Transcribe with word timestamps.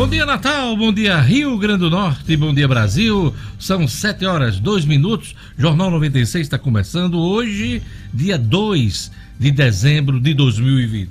Bom 0.00 0.08
dia, 0.08 0.24
Natal. 0.24 0.74
Bom 0.78 0.90
dia, 0.90 1.20
Rio 1.20 1.58
Grande 1.58 1.80
do 1.80 1.90
Norte. 1.90 2.34
Bom 2.34 2.54
dia, 2.54 2.66
Brasil. 2.66 3.34
São 3.58 3.86
7 3.86 4.24
horas, 4.24 4.58
2 4.58 4.86
minutos. 4.86 5.36
Jornal 5.58 5.90
96 5.90 6.46
está 6.46 6.58
começando 6.58 7.18
hoje, 7.20 7.82
dia 8.10 8.38
2 8.38 9.10
de 9.38 9.50
dezembro 9.50 10.18
de 10.18 10.32
2020. 10.32 11.10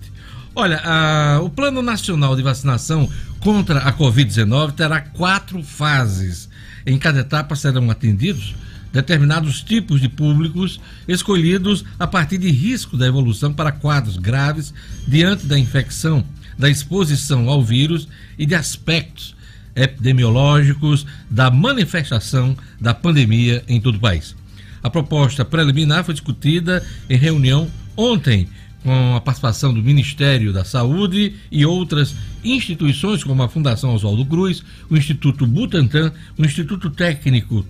Olha, 0.55 0.81
a, 0.83 1.39
o 1.39 1.51
Plano 1.51 1.83
Nacional 1.83 2.35
de 2.35 2.41
Vacinação 2.41 3.07
contra 3.39 3.77
a 3.77 3.93
Covid-19 3.93 4.71
terá 4.71 5.01
quatro 5.01 5.61
fases. 5.61 6.49
Em 6.83 6.97
cada 6.97 7.19
etapa 7.19 7.55
serão 7.55 7.91
atendidos 7.91 8.55
determinados 8.91 9.61
tipos 9.61 10.01
de 10.01 10.09
públicos 10.09 10.81
escolhidos 11.07 11.85
a 11.99 12.07
partir 12.07 12.39
de 12.39 12.49
risco 12.49 12.97
da 12.97 13.05
evolução 13.05 13.53
para 13.53 13.71
quadros 13.71 14.17
graves 14.17 14.73
diante 15.07 15.45
da 15.45 15.59
infecção 15.59 16.25
da 16.59 16.69
exposição 16.69 17.49
ao 17.49 17.63
vírus 17.63 18.07
e 18.37 18.45
de 18.45 18.53
aspectos 18.53 19.33
epidemiológicos 19.73 21.05
da 21.29 21.49
manifestação 21.49 22.55
da 22.79 22.93
pandemia 22.93 23.63
em 23.67 23.79
todo 23.79 23.95
o 23.95 23.99
país. 23.99 24.35
A 24.83 24.89
proposta 24.89 25.45
preliminar 25.45 26.03
foi 26.03 26.13
discutida 26.13 26.85
em 27.09 27.17
reunião 27.17 27.69
ontem 27.95 28.47
com 28.83 29.15
a 29.15 29.21
participação 29.21 29.73
do 29.73 29.81
Ministério 29.81 30.53
da 30.53 30.63
Saúde 30.63 31.35
e 31.51 31.65
outras 31.65 32.15
instituições 32.43 33.23
como 33.23 33.43
a 33.43 33.49
Fundação 33.49 33.93
Oswaldo 33.93 34.25
Cruz, 34.25 34.63
o 34.89 34.95
Instituto 34.95 35.45
Butantan, 35.45 36.13
o 36.37 36.45
Instituto 36.45 36.89
Técnico 36.89 37.65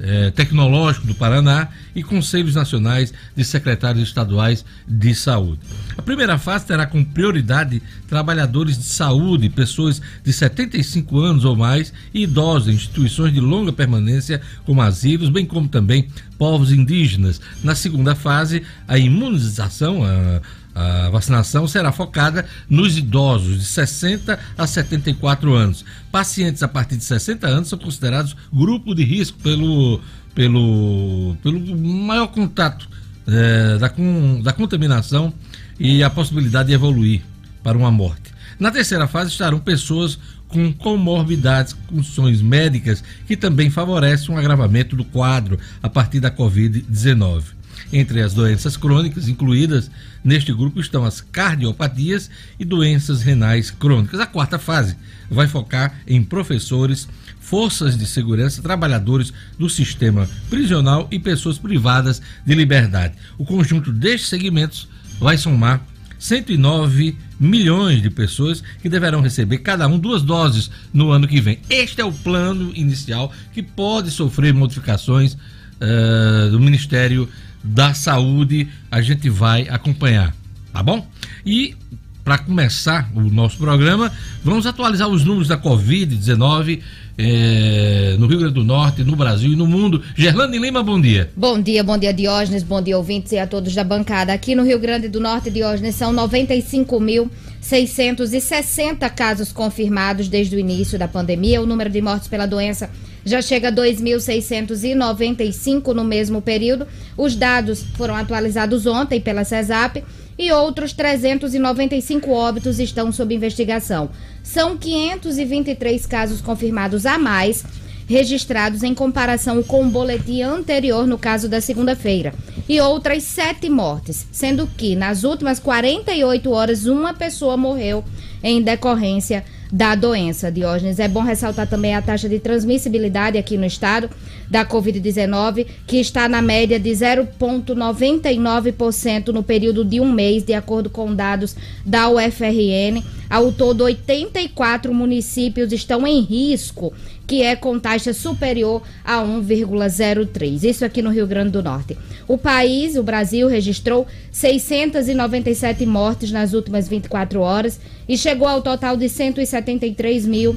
eh, 0.00 0.30
Tecnológico 0.30 1.06
do 1.06 1.14
Paraná 1.14 1.68
e 1.94 2.02
Conselhos 2.02 2.54
Nacionais 2.54 3.12
de 3.36 3.44
Secretários 3.44 4.08
Estaduais 4.08 4.64
de 4.88 5.14
Saúde. 5.14 5.60
A 5.96 6.02
primeira 6.02 6.38
fase 6.38 6.66
terá 6.66 6.86
como 6.86 7.04
prioridade 7.04 7.82
trabalhadores 8.08 8.78
de 8.78 8.84
saúde, 8.84 9.48
pessoas 9.48 10.00
de 10.24 10.32
75 10.32 11.20
anos 11.20 11.44
ou 11.44 11.54
mais 11.54 11.92
e 12.14 12.22
idosos 12.22 12.72
instituições 12.72 13.32
de 13.32 13.40
longa 13.40 13.72
permanência, 13.72 14.40
como 14.64 14.82
asilos, 14.82 15.28
bem 15.28 15.44
como 15.44 15.68
também 15.68 16.08
povos 16.38 16.72
indígenas. 16.72 17.40
Na 17.62 17.74
segunda 17.74 18.14
fase, 18.14 18.62
a 18.88 18.98
imunização, 18.98 20.02
a 20.02 20.40
a 20.74 21.10
vacinação 21.10 21.66
será 21.66 21.92
focada 21.92 22.46
nos 22.68 22.96
idosos 22.96 23.58
de 23.58 23.64
60 23.64 24.38
a 24.56 24.66
74 24.66 25.52
anos. 25.52 25.84
Pacientes 26.10 26.62
a 26.62 26.68
partir 26.68 26.96
de 26.96 27.04
60 27.04 27.46
anos 27.46 27.68
são 27.68 27.78
considerados 27.78 28.36
grupo 28.52 28.94
de 28.94 29.02
risco 29.02 29.38
pelo, 29.38 30.00
pelo, 30.34 31.36
pelo 31.42 31.76
maior 31.76 32.28
contato 32.28 32.88
é, 33.26 33.78
da, 33.78 33.88
com, 33.88 34.40
da 34.42 34.52
contaminação 34.52 35.32
e 35.78 36.02
a 36.02 36.10
possibilidade 36.10 36.68
de 36.68 36.74
evoluir 36.74 37.22
para 37.62 37.76
uma 37.76 37.90
morte. 37.90 38.30
Na 38.58 38.70
terceira 38.70 39.08
fase 39.08 39.30
estarão 39.30 39.58
pessoas 39.58 40.18
com 40.48 40.72
comorbidades, 40.72 41.74
condições 41.86 42.42
médicas 42.42 43.02
que 43.26 43.36
também 43.36 43.70
favorecem 43.70 44.34
um 44.34 44.38
agravamento 44.38 44.96
do 44.96 45.04
quadro 45.04 45.58
a 45.82 45.88
partir 45.88 46.20
da 46.20 46.30
Covid-19. 46.30 47.59
Entre 47.92 48.22
as 48.22 48.32
doenças 48.32 48.76
crônicas 48.76 49.28
incluídas 49.28 49.90
neste 50.22 50.52
grupo 50.52 50.80
estão 50.80 51.04
as 51.04 51.20
cardiopatias 51.20 52.30
e 52.58 52.64
doenças 52.64 53.22
renais 53.22 53.70
crônicas. 53.70 54.20
A 54.20 54.26
quarta 54.26 54.58
fase 54.58 54.96
vai 55.28 55.48
focar 55.48 56.00
em 56.06 56.22
professores, 56.22 57.08
forças 57.40 57.98
de 57.98 58.06
segurança, 58.06 58.62
trabalhadores 58.62 59.32
do 59.58 59.68
sistema 59.68 60.28
prisional 60.48 61.08
e 61.10 61.18
pessoas 61.18 61.58
privadas 61.58 62.22
de 62.46 62.54
liberdade. 62.54 63.14
O 63.36 63.44
conjunto 63.44 63.92
destes 63.92 64.28
segmentos 64.28 64.88
vai 65.18 65.36
somar 65.36 65.84
109 66.20 67.16
milhões 67.40 68.02
de 68.02 68.10
pessoas 68.10 68.62
que 68.82 68.88
deverão 68.88 69.22
receber 69.22 69.58
cada 69.58 69.88
um 69.88 69.98
duas 69.98 70.22
doses 70.22 70.70
no 70.92 71.10
ano 71.10 71.26
que 71.26 71.40
vem. 71.40 71.58
Este 71.68 72.02
é 72.02 72.04
o 72.04 72.12
plano 72.12 72.70
inicial 72.74 73.32
que 73.52 73.62
pode 73.62 74.10
sofrer 74.10 74.52
modificações 74.52 75.34
uh, 75.34 76.50
do 76.50 76.60
Ministério 76.60 77.26
da 77.62 77.94
Saúde, 77.94 78.68
a 78.90 79.00
gente 79.00 79.28
vai 79.28 79.68
acompanhar, 79.68 80.34
tá 80.72 80.82
bom? 80.82 81.06
E 81.44 81.76
para 82.24 82.38
começar 82.38 83.10
o 83.14 83.20
nosso 83.22 83.58
programa, 83.58 84.10
vamos 84.44 84.66
atualizar 84.66 85.08
os 85.08 85.24
números 85.24 85.48
da 85.48 85.58
Covid-19 85.58 86.80
eh, 87.18 88.14
no 88.18 88.26
Rio 88.26 88.38
Grande 88.38 88.54
do 88.54 88.64
Norte, 88.64 89.02
no 89.02 89.16
Brasil 89.16 89.52
e 89.52 89.56
no 89.56 89.66
mundo. 89.66 90.00
Gerlane 90.14 90.56
Lima, 90.58 90.80
bom 90.82 91.00
dia. 91.00 91.30
Bom 91.36 91.60
dia, 91.60 91.82
bom 91.82 91.98
dia, 91.98 92.14
Diógenes, 92.14 92.62
bom 92.62 92.80
dia, 92.80 92.96
ouvintes 92.96 93.32
e 93.32 93.38
a 93.38 93.46
todos 93.46 93.74
da 93.74 93.82
bancada. 93.82 94.32
Aqui 94.32 94.54
no 94.54 94.64
Rio 94.64 94.78
Grande 94.78 95.08
do 95.08 95.18
Norte, 95.18 95.50
Diógenes, 95.50 95.96
são 95.96 96.14
95.660 96.14 99.10
casos 99.10 99.50
confirmados 99.50 100.28
desde 100.28 100.54
o 100.56 100.58
início 100.58 100.98
da 100.98 101.08
pandemia. 101.08 101.60
O 101.60 101.66
número 101.66 101.90
de 101.90 102.00
mortes 102.00 102.28
pela 102.28 102.46
doença 102.46 102.88
já 103.24 103.40
chega 103.42 103.68
a 103.68 103.72
2.695 103.72 105.94
no 105.94 106.04
mesmo 106.04 106.42
período. 106.42 106.86
Os 107.16 107.36
dados 107.36 107.82
foram 107.96 108.14
atualizados 108.14 108.86
ontem 108.86 109.20
pela 109.20 109.44
CESAP 109.44 110.04
e 110.38 110.52
outros 110.52 110.92
395 110.92 112.30
óbitos 112.30 112.78
estão 112.80 113.12
sob 113.12 113.34
investigação. 113.34 114.08
São 114.42 114.76
523 114.76 116.06
casos 116.06 116.40
confirmados 116.40 117.04
a 117.04 117.18
mais 117.18 117.64
registrados 118.10 118.82
em 118.82 118.92
comparação 118.92 119.62
com 119.62 119.84
o 119.84 119.88
boletim 119.88 120.42
anterior 120.42 121.06
no 121.06 121.16
caso 121.16 121.48
da 121.48 121.60
segunda-feira. 121.60 122.34
E 122.68 122.80
outras 122.80 123.22
sete 123.22 123.70
mortes, 123.70 124.26
sendo 124.32 124.66
que 124.66 124.96
nas 124.96 125.22
últimas 125.22 125.60
48 125.60 126.50
horas 126.50 126.86
uma 126.86 127.14
pessoa 127.14 127.56
morreu 127.56 128.04
em 128.42 128.62
decorrência 128.62 129.44
da 129.72 129.94
doença. 129.94 130.50
Diógenes, 130.50 130.98
é 130.98 131.06
bom 131.06 131.20
ressaltar 131.20 131.68
também 131.68 131.94
a 131.94 132.02
taxa 132.02 132.28
de 132.28 132.38
transmissibilidade 132.38 133.38
aqui 133.38 133.56
no 133.56 133.64
estado 133.64 134.10
da 134.48 134.66
Covid-19, 134.66 135.66
que 135.86 135.98
está 135.98 136.28
na 136.28 136.42
média 136.42 136.80
de 136.80 136.90
0,99% 136.90 139.28
no 139.28 139.42
período 139.42 139.84
de 139.84 140.00
um 140.00 140.10
mês, 140.10 140.42
de 140.42 140.54
acordo 140.54 140.88
com 140.90 141.14
dados 141.14 141.54
da 141.86 142.08
UFRN. 142.08 143.04
Ao 143.28 143.52
todo, 143.52 143.84
84 143.84 144.92
municípios 144.92 145.72
estão 145.72 146.04
em 146.06 146.20
risco 146.20 146.92
que 147.30 147.42
é 147.44 147.54
com 147.54 147.78
taxa 147.78 148.12
superior 148.12 148.82
a 149.04 149.22
1,03. 149.22 150.64
Isso 150.64 150.84
aqui 150.84 151.00
no 151.00 151.10
Rio 151.10 151.28
Grande 151.28 151.52
do 151.52 151.62
Norte. 151.62 151.96
O 152.26 152.36
país, 152.36 152.96
o 152.96 153.04
Brasil, 153.04 153.46
registrou 153.46 154.04
697 154.32 155.86
mortes 155.86 156.32
nas 156.32 156.54
últimas 156.54 156.88
24 156.88 157.40
horas 157.40 157.78
e 158.08 158.18
chegou 158.18 158.48
ao 158.48 158.60
total 158.60 158.96
de 158.96 159.08
173 159.08 160.26
mil. 160.26 160.56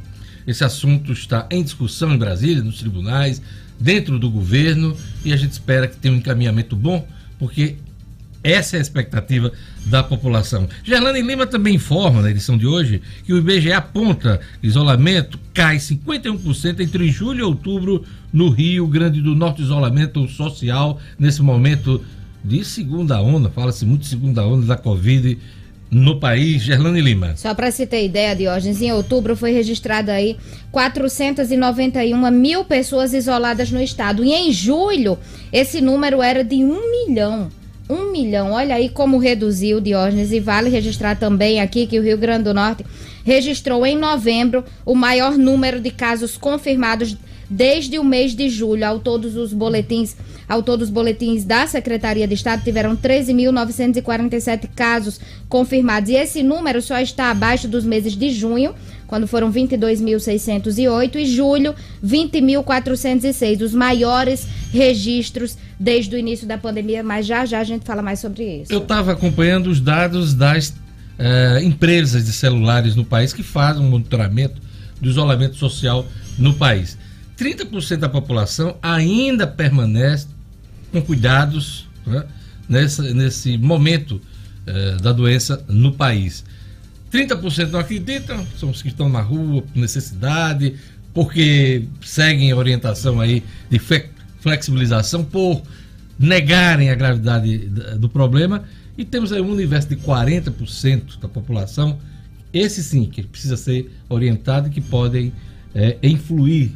Esse 0.46 0.64
assunto 0.64 1.12
está 1.12 1.46
em 1.50 1.62
discussão 1.62 2.12
em 2.12 2.18
Brasília, 2.18 2.62
nos 2.62 2.78
tribunais, 2.78 3.42
dentro 3.78 4.18
do 4.18 4.30
governo, 4.30 4.96
e 5.24 5.32
a 5.32 5.36
gente 5.36 5.52
espera 5.52 5.86
que 5.86 5.96
tenha 5.96 6.14
um 6.14 6.18
encaminhamento 6.18 6.74
bom, 6.74 7.06
porque 7.38 7.76
Essa 8.42 8.76
é 8.76 8.78
a 8.78 8.82
expectativa 8.82 9.52
da 9.86 10.02
população. 10.02 10.66
Gerlane 10.82 11.20
Lima 11.20 11.46
também 11.46 11.74
informa 11.74 12.22
na 12.22 12.30
edição 12.30 12.56
de 12.56 12.66
hoje 12.66 13.02
que 13.24 13.32
o 13.32 13.38
IBGE 13.38 13.72
aponta 13.72 14.40
que 14.60 14.66
isolamento 14.66 15.38
cai 15.52 15.76
51% 15.76 16.80
entre 16.80 17.10
julho 17.10 17.40
e 17.40 17.42
outubro 17.42 18.02
no 18.32 18.48
Rio 18.48 18.86
Grande 18.86 19.20
do 19.20 19.34
Norte. 19.34 19.62
Isolamento 19.62 20.26
social 20.28 20.98
nesse 21.18 21.42
momento 21.42 22.02
de 22.42 22.64
segunda 22.64 23.20
onda, 23.20 23.50
fala-se 23.50 23.84
muito 23.84 24.02
de 24.02 24.08
segunda 24.08 24.46
onda 24.46 24.64
da 24.64 24.76
Covid 24.76 25.36
no 25.90 26.18
país. 26.18 26.62
Gerlane 26.62 27.02
Lima. 27.02 27.36
Só 27.36 27.54
para 27.54 27.70
se 27.70 27.86
ter 27.86 28.06
ideia, 28.06 28.34
Diógenes, 28.34 28.80
em 28.80 28.92
outubro 28.92 29.36
foi 29.36 29.52
registrado 29.52 30.10
aí 30.10 30.38
491 30.70 32.30
mil 32.30 32.64
pessoas 32.64 33.12
isoladas 33.12 33.70
no 33.70 33.82
estado. 33.82 34.24
E 34.24 34.32
em 34.32 34.50
julho, 34.50 35.18
esse 35.52 35.82
número 35.82 36.22
era 36.22 36.42
de 36.42 36.64
um 36.64 36.90
milhão. 36.90 37.50
Um 37.90 38.12
milhão. 38.12 38.52
Olha 38.52 38.76
aí 38.76 38.88
como 38.88 39.18
reduziu, 39.18 39.80
Diógenes. 39.80 40.30
E 40.30 40.38
vale 40.38 40.70
registrar 40.70 41.16
também 41.16 41.60
aqui 41.60 41.88
que 41.88 41.98
o 41.98 42.02
Rio 42.02 42.16
Grande 42.16 42.44
do 42.44 42.54
Norte 42.54 42.86
registrou 43.24 43.84
em 43.84 43.96
novembro 43.98 44.64
o 44.86 44.94
maior 44.94 45.36
número 45.36 45.80
de 45.80 45.90
casos 45.90 46.36
confirmados 46.36 47.16
desde 47.50 47.98
o 47.98 48.04
mês 48.04 48.34
de 48.34 48.48
julho. 48.48 48.86
Ao 48.86 49.00
todos 49.00 49.36
os 49.36 49.52
boletins, 49.52 50.16
ao 50.48 50.62
todos 50.62 50.88
os 50.88 50.94
boletins 50.94 51.44
da 51.44 51.66
Secretaria 51.66 52.28
de 52.28 52.34
Estado 52.34 52.62
tiveram 52.62 52.96
13.947 52.96 54.68
casos 54.74 55.20
confirmados. 55.48 56.08
E 56.08 56.14
esse 56.14 56.42
número 56.42 56.80
só 56.80 57.00
está 57.00 57.30
abaixo 57.30 57.66
dos 57.66 57.84
meses 57.84 58.14
de 58.14 58.30
junho, 58.30 58.74
quando 59.08 59.26
foram 59.26 59.52
22.608 59.52 61.16
e 61.16 61.26
julho 61.26 61.74
20.406, 62.04 63.62
os 63.62 63.74
maiores 63.74 64.46
registros 64.72 65.58
desde 65.78 66.14
o 66.14 66.18
início 66.18 66.46
da 66.46 66.56
pandemia, 66.56 67.02
mas 67.02 67.26
já 67.26 67.44
já 67.44 67.58
a 67.58 67.64
gente 67.64 67.84
fala 67.84 68.02
mais 68.02 68.20
sobre 68.20 68.62
isso. 68.62 68.72
Eu 68.72 68.78
estava 68.78 69.12
acompanhando 69.12 69.66
os 69.66 69.80
dados 69.80 70.32
das 70.34 70.68
uh, 70.68 71.64
empresas 71.64 72.24
de 72.24 72.32
celulares 72.32 72.94
no 72.94 73.04
país 73.04 73.32
que 73.32 73.42
fazem 73.42 73.82
um 73.82 73.90
monitoramento 73.90 74.60
do 75.00 75.08
isolamento 75.08 75.56
social 75.56 76.06
no 76.38 76.54
país. 76.54 76.96
30% 77.40 77.96
da 77.96 78.08
população 78.08 78.76
ainda 78.82 79.46
permanece 79.46 80.28
com 80.92 81.00
cuidados 81.00 81.88
né, 82.06 82.24
nessa, 82.68 83.02
nesse 83.14 83.56
momento 83.56 84.20
uh, 84.66 85.00
da 85.00 85.10
doença 85.10 85.64
no 85.66 85.92
país. 85.92 86.44
30% 87.10 87.70
não 87.70 87.80
acreditam, 87.80 88.46
são 88.58 88.68
os 88.70 88.82
que 88.82 88.88
estão 88.88 89.08
na 89.08 89.22
rua 89.22 89.62
por 89.62 89.80
necessidade, 89.80 90.76
porque 91.14 91.84
seguem 92.02 92.52
a 92.52 92.56
orientação 92.56 93.20
aí 93.20 93.42
de 93.70 93.80
flexibilização, 94.40 95.24
por 95.24 95.62
negarem 96.18 96.90
a 96.90 96.94
gravidade 96.94 97.58
do 97.98 98.08
problema. 98.08 98.64
E 98.96 99.04
temos 99.04 99.32
aí 99.32 99.40
um 99.40 99.50
universo 99.50 99.88
de 99.88 99.96
40% 99.96 101.18
da 101.18 101.26
população, 101.26 101.98
esse 102.52 102.82
sim, 102.82 103.06
que 103.06 103.22
precisa 103.22 103.56
ser 103.56 103.90
orientado 104.08 104.68
e 104.68 104.70
que 104.70 104.80
podem 104.80 105.32
é, 105.74 105.96
influir 106.02 106.72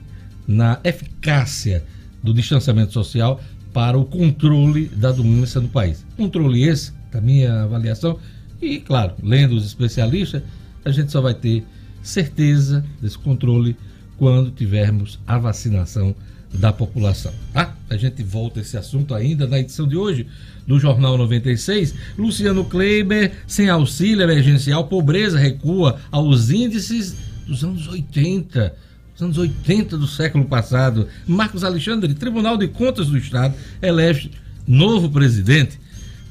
na 0.46 0.78
eficácia 0.84 1.84
do 2.22 2.32
distanciamento 2.32 2.92
social 2.92 3.40
para 3.72 3.98
o 3.98 4.04
controle 4.04 4.86
da 4.88 5.10
doença 5.10 5.60
no 5.60 5.68
país. 5.68 6.04
Controle 6.16 6.62
esse, 6.62 6.92
da 7.12 7.20
minha 7.20 7.62
avaliação, 7.62 8.18
e 8.62 8.78
claro, 8.78 9.14
lendo 9.22 9.54
os 9.54 9.66
especialistas, 9.66 10.42
a 10.84 10.90
gente 10.90 11.10
só 11.10 11.20
vai 11.20 11.34
ter 11.34 11.64
certeza 12.02 12.84
desse 13.00 13.18
controle 13.18 13.76
quando 14.16 14.50
tivermos 14.50 15.18
a 15.26 15.38
vacinação 15.38 16.14
da 16.52 16.72
população. 16.72 17.32
Tá? 17.52 17.76
A 17.90 17.96
gente 17.96 18.22
volta 18.22 18.60
a 18.60 18.62
esse 18.62 18.76
assunto 18.76 19.14
ainda 19.14 19.46
na 19.46 19.58
edição 19.58 19.88
de 19.88 19.96
hoje 19.96 20.26
do 20.66 20.78
Jornal 20.78 21.18
96. 21.18 21.94
Luciano 22.16 22.64
Kleiber, 22.64 23.32
sem 23.46 23.68
auxílio 23.68 24.22
emergencial, 24.22 24.86
pobreza 24.86 25.38
recua 25.38 25.98
aos 26.10 26.50
índices 26.50 27.16
dos 27.46 27.64
anos 27.64 27.88
80 27.88 28.74
anos 29.22 29.38
80 29.38 29.96
do 29.96 30.06
século 30.06 30.44
passado. 30.44 31.08
Marcos 31.26 31.62
Alexandre, 31.62 32.14
Tribunal 32.14 32.56
de 32.56 32.68
Contas 32.68 33.06
do 33.06 33.16
Estado, 33.16 33.54
elege 33.80 34.30
novo 34.66 35.08
presidente. 35.08 35.78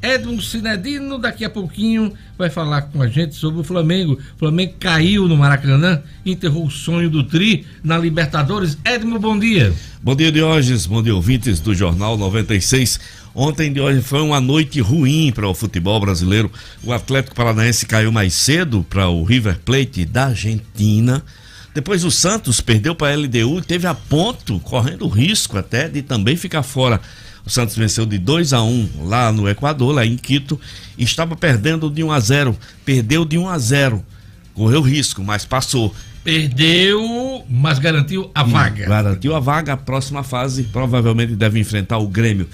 Edmo 0.01 0.41
Cinedino, 0.41 1.17
daqui 1.17 1.45
a 1.45 1.49
pouquinho, 1.49 2.11
vai 2.37 2.49
falar 2.49 2.81
com 2.81 3.01
a 3.01 3.07
gente 3.07 3.35
sobre 3.35 3.61
o 3.61 3.63
Flamengo. 3.63 4.19
O 4.35 4.39
Flamengo 4.39 4.73
caiu 4.77 5.29
no 5.29 5.37
Maracanã, 5.37 6.01
enterrou 6.25 6.65
o 6.65 6.71
sonho 6.71 7.09
do 7.09 7.23
Tri 7.23 7.65
na 7.81 7.97
Libertadores. 7.97 8.77
Edmo, 8.83 9.17
bom 9.17 9.39
dia. 9.39 9.73
Bom 10.01 10.13
dia, 10.13 10.29
Diógenes. 10.29 10.85
Bom 10.85 11.01
dia, 11.01 11.15
ouvintes 11.15 11.61
do 11.61 11.73
Jornal 11.73 12.17
96. 12.17 12.99
Ontem, 13.33 13.71
Diógenes, 13.71 14.05
foi 14.05 14.21
uma 14.21 14.41
noite 14.41 14.81
ruim 14.81 15.31
para 15.33 15.47
o 15.47 15.53
futebol 15.53 16.01
brasileiro. 16.01 16.51
O 16.83 16.91
Atlético 16.91 17.33
Paranaense 17.33 17.85
caiu 17.85 18.11
mais 18.11 18.33
cedo 18.33 18.85
para 18.89 19.07
o 19.07 19.23
River 19.23 19.57
Plate 19.63 20.03
da 20.03 20.25
Argentina 20.25 21.23
depois 21.73 22.03
o 22.03 22.11
Santos 22.11 22.61
perdeu 22.61 22.93
para 22.93 23.11
a 23.11 23.15
LDU 23.15 23.57
e 23.57 23.61
teve 23.63 23.87
a 23.87 23.95
ponto, 23.95 24.59
correndo 24.59 25.07
risco 25.07 25.57
até 25.57 25.89
de 25.89 26.03
também 26.03 26.35
ficar 26.35 26.61
fora. 26.61 27.01
O 27.43 27.49
Santos 27.49 27.75
venceu 27.75 28.05
de 28.05 28.19
2 28.19 28.53
a 28.53 28.61
1 28.61 29.07
lá 29.07 29.31
no 29.31 29.49
Equador, 29.49 29.95
lá 29.95 30.05
em 30.05 30.15
Quito, 30.15 30.59
e 30.97 31.03
estava 31.03 31.35
perdendo 31.35 31.89
de 31.89 32.03
1 32.03 32.11
a 32.11 32.19
0, 32.19 32.57
perdeu 32.85 33.25
de 33.25 33.37
1 33.39 33.49
a 33.49 33.57
0. 33.57 34.05
Correu 34.53 34.81
risco, 34.81 35.23
mas 35.23 35.45
passou. 35.45 35.93
Perdeu, 36.23 37.43
mas 37.49 37.79
garantiu 37.79 38.29
a 38.35 38.43
vaga. 38.43 38.85
Garantiu 38.85 39.35
a 39.35 39.39
vaga, 39.39 39.73
a 39.73 39.77
próxima 39.77 40.23
fase 40.23 40.63
provavelmente 40.63 41.35
deve 41.35 41.59
enfrentar 41.59 41.97
o 41.97 42.07
Grêmio. 42.07 42.47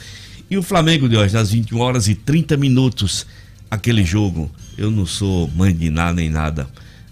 E 0.50 0.58
o 0.58 0.64
Flamengo 0.64 1.10
de 1.10 1.18
hoje, 1.18 1.38
às 1.38 1.52
21 1.52 1.78
horas 1.78 2.08
e 2.08 2.16
30 2.16 2.58
minutos, 2.58 3.28
aquele 3.70 4.04
jogo. 4.04 4.50
Eu 4.78 4.90
não 4.90 5.06
sou 5.06 5.52
mãe 5.56 5.76
de 5.76 5.90
nada 5.90 6.14
nem 6.14 6.30
nada 6.30 6.68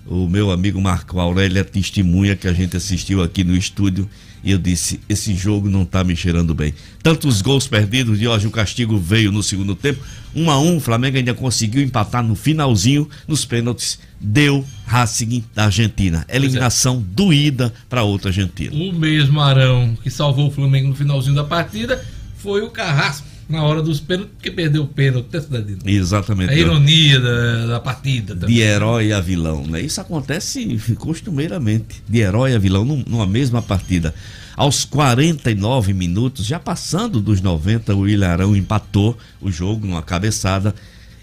o 0.10 0.28
meu 0.28 0.52
amigo 0.52 0.82
Marco 0.82 1.20
Aurélio 1.20 1.60
é 1.60 1.64
testemunha 1.64 2.36
que 2.36 2.48
a 2.48 2.54
gente 2.54 2.78
assistiu 2.78 3.22
aqui 3.22 3.44
no 3.44 3.56
estúdio 3.56 4.10
e 4.44 4.52
eu 4.52 4.58
disse: 4.58 5.00
esse 5.10 5.36
jogo 5.36 5.70
não 5.70 5.84
tá 5.84 6.04
me 6.04 6.16
cheirando 6.16 6.54
bem. 6.54 6.74
Tantos 7.04 7.42
gols 7.42 7.68
perdidos 7.68 8.20
de 8.20 8.28
hoje, 8.28 8.48
o 8.48 8.52
castigo 8.52 8.98
veio 8.98 9.32
no 9.32 9.44
segundo 9.44 9.76
tempo. 9.76 10.02
Um 10.36 10.50
a 10.50 10.60
um, 10.60 10.78
o 10.78 10.80
Flamengo 10.80 11.18
ainda 11.18 11.34
conseguiu 11.34 11.82
empatar 11.82 12.24
no 12.24 12.36
finalzinho, 12.36 13.10
nos 13.28 13.44
pênaltis, 13.44 14.00
deu 14.20 14.66
Racing 14.86 15.44
da 15.54 15.66
Argentina. 15.66 16.26
Eliminação 16.30 16.98
é. 16.98 17.14
doída 17.14 17.74
para 17.90 18.04
outra 18.04 18.30
Argentina. 18.30 18.74
O 18.74 18.94
mesmo 18.94 19.42
Arão 19.42 19.98
que 20.02 20.10
salvou 20.10 20.48
o 20.48 20.52
Flamengo 20.52 20.90
no 20.90 20.96
finalzinho 20.96 21.36
da 21.36 21.44
partida 21.44 22.04
foi 22.38 22.62
o 22.62 22.70
Carrasco 22.70 23.37
na 23.50 23.64
hora 23.64 23.82
dos 23.82 24.00
pênaltis, 24.00 24.34
porque 24.34 24.52
perdeu 24.52 24.84
o 24.84 24.88
pênalti, 24.88 25.28
né? 25.50 25.64
Exatamente. 25.86 26.52
A 26.52 26.56
ironia 26.56 27.20
da, 27.20 27.66
da 27.68 27.80
partida. 27.80 28.36
Também. 28.36 28.56
De 28.56 28.62
herói 28.62 29.14
a 29.14 29.22
vilão, 29.22 29.66
né? 29.66 29.82
Isso 29.82 30.02
acontece 30.02 30.78
costumeiramente, 30.98 32.04
de 32.08 32.20
herói 32.20 32.54
a 32.54 32.60
vilão 32.60 32.84
numa 32.86 33.26
mesma 33.26 33.62
partida. 33.62 34.14
Aos 34.56 34.84
49 34.84 35.94
minutos, 35.94 36.46
já 36.46 36.60
passando 36.60 37.22
dos 37.22 37.42
90, 37.42 37.96
o 37.96 38.08
Ilharão 38.08 38.56
empatou 38.56 39.16
o 39.40 39.52
jogo 39.52 39.86
numa 39.86 40.02
cabeçada 40.02 40.74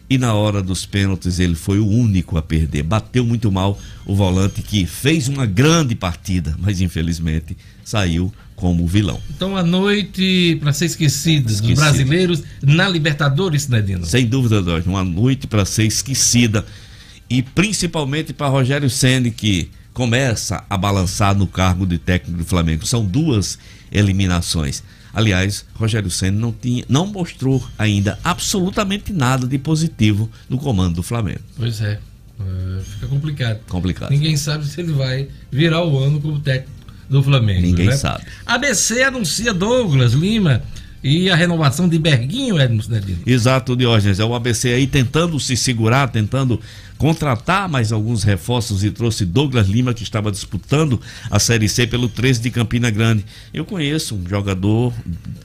e 0.09 0.17
na 0.17 0.35
hora 0.35 0.63
dos 0.63 0.87
pênaltis 0.87 1.41
ele 1.41 1.55
foi 1.55 1.79
o 1.79 1.89
único 1.89 2.39
a 2.39 2.43
perder. 2.43 2.85
Bateu 2.85 3.25
muito 3.25 3.51
mal 3.51 3.79
o 4.07 4.15
volante 4.15 4.63
que 4.63 4.87
fez 4.87 5.29
uma 5.29 5.47
grande 5.47 5.95
partida, 5.95 6.55
mas 6.59 6.81
infelizmente 6.81 7.57
saiu 7.85 8.33
como 8.65 8.87
vilão. 8.87 9.21
Então 9.29 9.59
a 9.59 9.63
noite 9.63 10.57
para 10.59 10.73
ser 10.73 10.87
esquecida 10.87 11.47
dos 11.47 11.61
brasileiros 11.61 12.43
na 12.63 12.89
Libertadores. 12.89 13.69
Né, 13.69 13.85
Sem 14.05 14.27
dúvida, 14.27 14.63
Jorge, 14.63 14.89
uma 14.89 15.05
noite 15.05 15.47
para 15.47 15.67
ser 15.67 15.85
esquecida 15.85 16.65
e 17.29 17.43
principalmente 17.43 18.33
para 18.33 18.49
Rogério 18.49 18.89
Ceni 18.89 19.31
que 19.31 19.69
começa 19.93 20.65
a 20.71 20.79
balançar 20.79 21.37
no 21.37 21.47
cargo 21.47 21.85
de 21.85 21.99
técnico 21.99 22.39
do 22.39 22.45
Flamengo. 22.47 22.87
São 22.87 23.05
duas 23.05 23.59
eliminações. 23.93 24.83
Aliás, 25.13 25.67
Rogério 25.75 26.11
Ceni 26.11 26.39
não 26.39 26.51
tinha, 26.51 26.87
não 26.89 27.07
mostrou 27.07 27.63
ainda 27.77 28.19
absolutamente 28.25 29.13
nada 29.13 29.47
de 29.47 29.59
positivo 29.59 30.31
no 30.49 30.57
comando 30.57 30.95
do 30.95 31.03
Flamengo. 31.03 31.41
Pois 31.55 31.83
é. 31.83 32.01
Uh, 32.41 32.83
fica 32.83 33.09
complicado. 33.09 33.61
Complicado. 33.69 34.11
Ninguém 34.11 34.39
sabe 34.39 34.65
se 34.65 34.81
ele 34.81 34.93
vai 34.93 35.29
virar 35.53 35.85
o 35.85 35.99
ano 35.99 36.19
como 36.19 36.41
técnico 36.41 36.74
do 37.09 37.23
Flamengo. 37.23 37.63
Ninguém 37.63 37.87
né? 37.87 37.97
sabe. 37.97 38.25
ABC 38.47 39.03
anuncia 39.03 39.53
Douglas 39.53 40.13
Lima 40.13 40.63
e 41.05 41.29
a 41.29 41.37
renovação 41.37 41.87
de 41.87 41.99
Berguinho, 41.99 42.59
Edmo 42.59 42.83
Cinedino. 42.83 43.19
Exato, 43.27 43.77
Diógenes. 43.77 44.19
É 44.19 44.25
o 44.25 44.35
ABC 44.35 44.71
aí 44.71 44.87
tentando 44.87 45.39
se 45.39 45.55
segurar, 45.55 46.09
tentando 46.09 46.59
contratar 46.97 47.69
mais 47.69 47.93
alguns 47.93 48.23
reforços 48.23 48.83
e 48.83 48.91
trouxe 48.91 49.27
Douglas 49.27 49.69
Lima, 49.69 49.93
que 49.93 50.03
estava 50.03 50.33
disputando 50.33 50.99
a 51.31 51.39
Série 51.39 51.69
C 51.69 51.87
pelo 51.87 52.09
13 52.09 52.41
de 52.41 52.51
Campina 52.51 52.89
Grande. 52.89 53.23
Eu 53.53 53.67
conheço 53.67 54.15
um 54.15 54.27
jogador, 54.27 54.95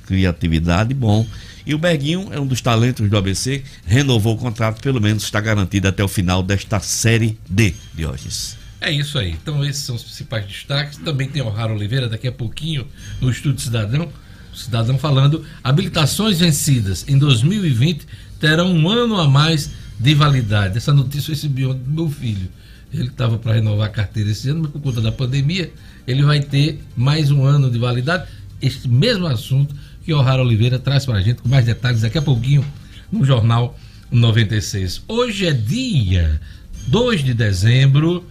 criatividade 0.07 0.93
bom. 0.93 1.27
E 1.65 1.73
o 1.73 1.77
Berguinho 1.77 2.29
é 2.31 2.39
um 2.39 2.47
dos 2.47 2.61
talentos 2.61 3.09
do 3.09 3.17
ABC, 3.17 3.61
renovou 3.85 4.35
o 4.35 4.37
contrato, 4.37 4.81
pelo 4.81 5.01
menos 5.01 5.23
está 5.23 5.41
garantido 5.41 5.89
até 5.89 6.01
o 6.01 6.07
final 6.07 6.41
desta 6.41 6.79
Série 6.79 7.37
D, 7.47 7.73
Diógenes. 7.93 8.58
É 8.81 8.91
isso 8.91 9.19
aí. 9.19 9.31
Então, 9.31 9.63
esses 9.65 9.83
são 9.83 9.95
os 9.95 10.03
principais 10.03 10.45
destaques. 10.45 10.97
Também 10.97 11.27
tem 11.27 11.41
o 11.41 11.49
Raro 11.49 11.75
Oliveira 11.75 12.07
daqui 12.07 12.27
a 12.27 12.31
pouquinho 12.31 12.87
no 13.19 13.29
Estúdio 13.29 13.59
Cidadão. 13.59 14.09
Cidadão 14.53 14.97
falando 14.97 15.45
habilitações 15.63 16.39
vencidas 16.39 17.05
em 17.07 17.17
2020 17.17 18.05
terão 18.39 18.73
um 18.73 18.89
ano 18.89 19.19
a 19.19 19.27
mais 19.27 19.71
de 19.99 20.13
validade. 20.13 20.77
Essa 20.77 20.93
notícia 20.93 21.31
eu 21.31 21.35
recebi 21.35 21.63
do 21.63 21.89
meu 21.89 22.09
filho. 22.09 22.49
Ele 22.91 23.07
estava 23.07 23.37
para 23.37 23.53
renovar 23.53 23.87
a 23.87 23.91
carteira 23.91 24.31
esse 24.31 24.49
ano, 24.49 24.61
mas 24.61 24.71
por 24.71 24.81
conta 24.81 24.99
da 25.01 25.11
pandemia, 25.11 25.71
ele 26.07 26.23
vai 26.23 26.39
ter 26.39 26.81
mais 26.95 27.29
um 27.31 27.43
ano 27.43 27.69
de 27.69 27.77
validade. 27.77 28.27
Este 28.61 28.87
mesmo 28.87 29.27
assunto 29.27 29.75
que 30.03 30.13
o 30.13 30.17
O'Hara 30.17 30.41
Oliveira 30.41 30.79
traz 30.79 31.05
para 31.05 31.17
a 31.17 31.21
gente 31.21 31.41
com 31.41 31.49
mais 31.49 31.65
detalhes 31.65 32.01
daqui 32.01 32.17
a 32.17 32.21
pouquinho 32.21 32.65
no 33.11 33.23
Jornal 33.23 33.77
96. 34.09 35.03
Hoje 35.07 35.45
é 35.45 35.53
dia 35.53 36.41
2 36.87 37.23
de 37.23 37.33
dezembro 37.33 38.25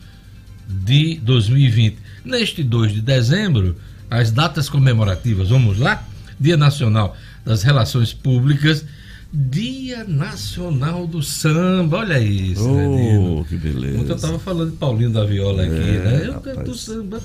de 0.69 1.19
2020. 1.23 1.97
Neste 2.25 2.63
2 2.63 2.93
de 2.93 3.01
dezembro, 3.01 3.77
as 4.11 4.31
datas 4.31 4.69
comemorativas, 4.69 5.49
vamos 5.49 5.79
lá? 5.79 6.07
Dia 6.39 6.57
Nacional 6.57 7.17
das 7.45 7.63
Relações 7.63 8.13
Públicas 8.13 8.85
Dia 9.31 10.05
Nacional 10.05 11.07
do 11.07 11.23
Samba, 11.23 11.99
olha 11.99 12.19
isso. 12.19 12.67
Oh, 12.67 13.45
que 13.45 13.57
beleza. 13.57 13.99
Ontem 13.99 14.11
eu 14.11 14.17
estava 14.17 14.39
falando 14.39 14.71
de 14.71 14.77
Paulinho 14.79 15.11
da 15.11 15.23
Viola 15.23 15.65
aqui, 15.65 15.75
é, 15.75 16.03
né? 16.03 16.23
Eu 16.25 16.33
rapaz. 16.33 16.57
canto 16.57 16.75
samba. 16.75 17.21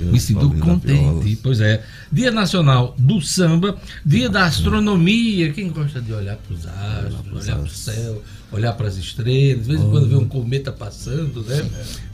Me 0.00 0.20
sinto 0.20 0.50
contente. 0.58 1.38
Pois 1.42 1.62
é. 1.62 1.82
Dia 2.12 2.30
Nacional 2.30 2.94
do 2.98 3.22
Samba, 3.22 3.78
Dia 4.04 4.28
da 4.28 4.44
Astronomia. 4.44 5.50
Quem 5.54 5.70
gosta 5.70 5.98
de 5.98 6.12
olhar 6.12 6.36
para 6.36 6.54
os 6.54 6.66
astros, 6.66 7.42
olhar 7.42 7.56
para 7.56 7.64
o 7.64 7.70
céu, 7.70 8.22
olhar 8.52 8.72
para 8.74 8.88
as 8.88 8.96
estrelas, 8.98 9.62
de 9.62 9.68
vez 9.68 9.80
em 9.80 9.90
quando 9.90 10.06
vê 10.06 10.16
um 10.16 10.28
cometa 10.28 10.70
passando, 10.70 11.42
né? 11.44 11.64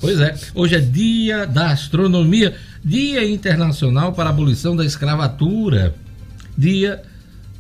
Pois 0.01 0.21
é. 0.21 0.39
Hoje 0.55 0.77
é 0.77 0.81
Dia 0.81 1.49
da 1.49 1.71
Astronomia, 1.71 2.55
Dia 2.85 3.29
Internacional 3.29 4.13
para 4.13 4.29
a 4.29 4.33
Abolição 4.33 4.77
da 4.77 4.85
Escravatura, 4.85 5.97
Dia 6.57 7.03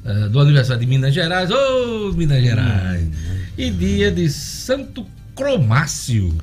uh, 0.04 0.28
do 0.28 0.40
aniversário 0.40 0.80
de 0.80 0.86
Minas 0.86 1.14
Gerais, 1.14 1.50
ô 1.50 1.54
oh, 1.54 2.12
Minas 2.12 2.42
Gerais! 2.42 3.02
Hum. 3.02 3.40
E 3.56 3.70
dia 3.70 4.10
de 4.10 4.28
Santo 4.30 5.06
Cromácio. 5.34 6.36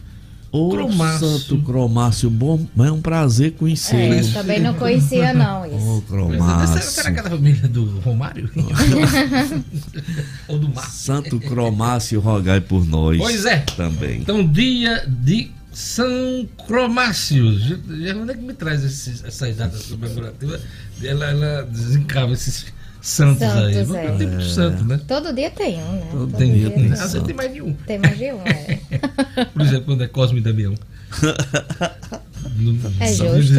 Ô, 0.51 0.69
Cromácio. 0.69 1.27
Santo 1.27 1.61
Cromácio, 1.61 2.29
bom, 2.29 2.65
é 2.79 2.91
um 2.91 3.01
prazer 3.01 3.51
conhecer. 3.53 3.95
É, 3.95 4.21
também 4.33 4.59
não 4.59 4.73
conhecia 4.73 5.33
não 5.33 5.65
isso. 5.65 5.97
Ô, 5.97 6.01
Cromácio. 6.01 6.81
Será 6.81 7.11
que 7.11 7.19
é 7.19 7.23
da 7.23 7.29
família 7.29 7.67
do 7.67 7.99
Romário? 7.99 8.49
Ou 10.47 10.57
do 10.57 10.69
Márcio? 10.69 10.93
Santo 10.93 11.39
Cromácio, 11.39 12.19
rogai 12.19 12.61
por 12.61 12.85
nós. 12.85 13.17
Pois 13.17 13.45
é. 13.45 13.57
Também. 13.75 14.21
Então, 14.21 14.45
dia 14.47 15.05
de 15.07 15.51
São 15.73 16.47
Cromácio. 16.65 17.59
Geralmente 17.59 18.31
é 18.31 18.33
que 18.35 18.43
me 18.43 18.53
traz 18.53 18.83
esses, 18.83 19.23
essas 19.25 19.57
datas 19.57 19.85
comemorativas. 19.87 20.61
Ela, 21.03 21.25
ela 21.25 21.63
desencava 21.63 22.31
esses 22.31 22.65
Santos, 23.01 23.39
Santos 23.39 23.95
aí. 23.95 24.05
É. 24.05 24.11
Tem 24.11 24.27
muito 24.27 24.43
santo, 24.43 24.83
né? 24.83 24.99
Todo 25.07 25.33
dia 25.33 25.49
tem 25.51 25.81
um, 25.81 25.91
né? 25.91 26.07
Todo, 26.11 26.37
tem 26.37 26.53
dia, 26.53 26.69
tem. 26.69 26.91
Ah, 26.93 27.07
tem 27.25 27.35
mais 27.35 27.53
de 27.53 27.61
um. 27.61 27.73
Tem 27.73 27.99
mais 27.99 28.17
de 28.17 28.31
um, 28.33 28.41
é. 28.41 29.45
Por 29.53 29.61
exemplo, 29.61 29.85
quando 29.85 30.03
é 30.03 30.07
Cosme 30.07 30.39
e 30.39 30.41
Damião. 30.41 30.75
é 32.99 33.13
justo. 33.13 33.53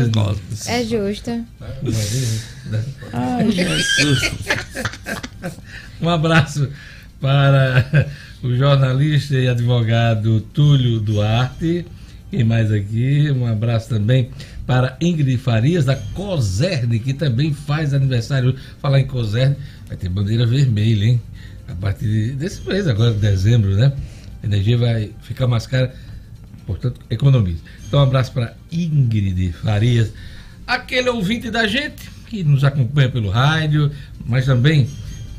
É 0.66 0.84
justo. 0.84 1.46
Ai, 3.12 3.50
Jesus. 3.50 4.32
um 6.02 6.08
abraço 6.08 6.68
para 7.20 8.08
o 8.42 8.54
jornalista 8.54 9.34
e 9.34 9.48
advogado 9.48 10.40
Túlio 10.52 11.00
Duarte. 11.00 11.86
Quem 12.30 12.44
mais 12.44 12.70
aqui? 12.70 13.30
Um 13.30 13.46
abraço 13.46 13.88
também 13.88 14.30
para 14.68 14.98
Ingrid 15.00 15.38
Farias, 15.38 15.86
da 15.86 15.96
COSERN, 15.96 16.98
que 16.98 17.14
também 17.14 17.54
faz 17.54 17.94
aniversário. 17.94 18.54
Falar 18.82 19.00
em 19.00 19.06
COSERN, 19.06 19.56
vai 19.86 19.96
ter 19.96 20.10
bandeira 20.10 20.44
vermelha, 20.46 21.06
hein? 21.06 21.22
A 21.66 21.74
partir 21.74 22.32
desse 22.32 22.60
mês, 22.68 22.86
agora 22.86 23.14
de 23.14 23.18
dezembro, 23.18 23.74
né? 23.74 23.90
A 24.42 24.46
energia 24.46 24.76
vai 24.76 25.10
ficar 25.22 25.46
mais 25.46 25.66
cara, 25.66 25.94
portanto, 26.66 27.00
economize. 27.08 27.62
Então, 27.86 27.98
um 28.00 28.02
abraço 28.02 28.30
para 28.30 28.54
Ingrid 28.70 29.52
Farias, 29.52 30.12
aquele 30.66 31.08
ouvinte 31.08 31.50
da 31.50 31.66
gente 31.66 32.10
que 32.26 32.44
nos 32.44 32.62
acompanha 32.62 33.08
pelo 33.08 33.30
rádio, 33.30 33.90
mas 34.26 34.44
também 34.44 34.86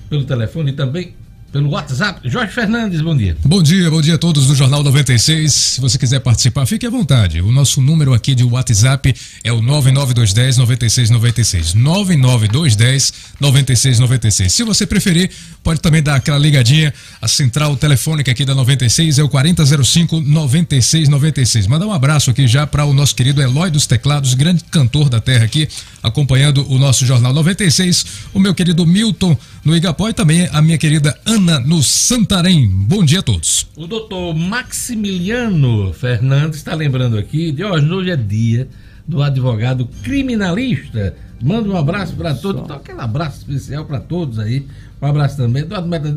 pelo 0.09 0.25
telefone 0.25 0.71
e 0.71 0.73
também 0.73 1.13
pelo 1.51 1.69
WhatsApp. 1.69 2.21
Jorge 2.29 2.53
Fernandes, 2.53 3.01
bom 3.01 3.15
dia. 3.15 3.35
Bom 3.43 3.61
dia, 3.61 3.89
bom 3.89 4.01
dia 4.01 4.15
a 4.15 4.17
todos 4.17 4.47
do 4.47 4.55
Jornal 4.55 4.83
96. 4.83 5.51
Se 5.51 5.81
você 5.81 5.97
quiser 5.97 6.19
participar, 6.19 6.65
fique 6.65 6.85
à 6.85 6.89
vontade. 6.89 7.41
O 7.41 7.51
nosso 7.51 7.81
número 7.81 8.13
aqui 8.13 8.35
de 8.35 8.43
WhatsApp 8.43 9.13
é 9.43 9.51
o 9.51 9.61
99210 9.61 10.57
9696. 10.57 11.73
99210 11.73 13.13
9696. 13.39 14.53
Se 14.53 14.63
você 14.63 14.85
preferir, 14.85 15.31
pode 15.63 15.79
também 15.81 16.03
dar 16.03 16.15
aquela 16.15 16.37
ligadinha. 16.37 16.93
A 17.21 17.27
central 17.27 17.75
telefônica 17.75 18.31
aqui 18.31 18.45
da 18.45 18.53
96 18.53 19.17
é 19.17 19.23
o 19.23 19.29
4005 19.29 20.21
9696. 20.21 21.67
Mandar 21.67 21.87
um 21.87 21.93
abraço 21.93 22.29
aqui 22.29 22.47
já 22.47 22.67
para 22.67 22.85
o 22.85 22.93
nosso 22.93 23.15
querido 23.15 23.41
Eloy 23.41 23.71
dos 23.71 23.87
Teclados, 23.87 24.33
grande 24.35 24.63
cantor 24.65 25.09
da 25.09 25.19
terra 25.19 25.45
aqui, 25.45 25.67
acompanhando 26.03 26.69
o 26.71 26.77
nosso 26.77 27.05
Jornal 27.05 27.33
96. 27.33 28.05
O 28.33 28.39
meu 28.39 28.53
querido 28.53 28.85
Milton 28.85 29.35
no 29.65 29.75
Igapó 29.75 30.09
e 30.09 30.13
também 30.13 30.47
a 30.51 30.61
minha 30.61 30.77
querida 30.77 31.17
Ana 31.25 31.38
no 31.39 31.81
Santarém. 31.81 32.67
Bom 32.67 33.01
dia 33.03 33.19
a 33.19 33.23
todos. 33.23 33.65
O 33.77 33.87
doutor 33.87 34.35
Maximiliano 34.35 35.93
Fernandes 35.93 36.57
está 36.57 36.75
lembrando 36.75 37.17
aqui 37.17 37.53
de 37.53 37.63
hoje, 37.63 37.89
hoje 37.89 38.09
é 38.09 38.17
dia 38.17 38.67
do 39.07 39.23
advogado 39.23 39.87
criminalista. 40.03 41.15
Manda 41.41 41.69
um 41.69 41.77
abraço 41.77 42.13
para 42.17 42.35
todos. 42.35 42.63
Então, 42.63 42.75
aquele 42.75 42.99
abraço 42.99 43.37
especial 43.37 43.85
para 43.85 44.01
todos 44.01 44.37
aí. 44.37 44.67
Um 45.01 45.05
abraço 45.05 45.37
também. 45.37 45.63
Eduardo 45.63 45.87
Meta, 45.87 46.13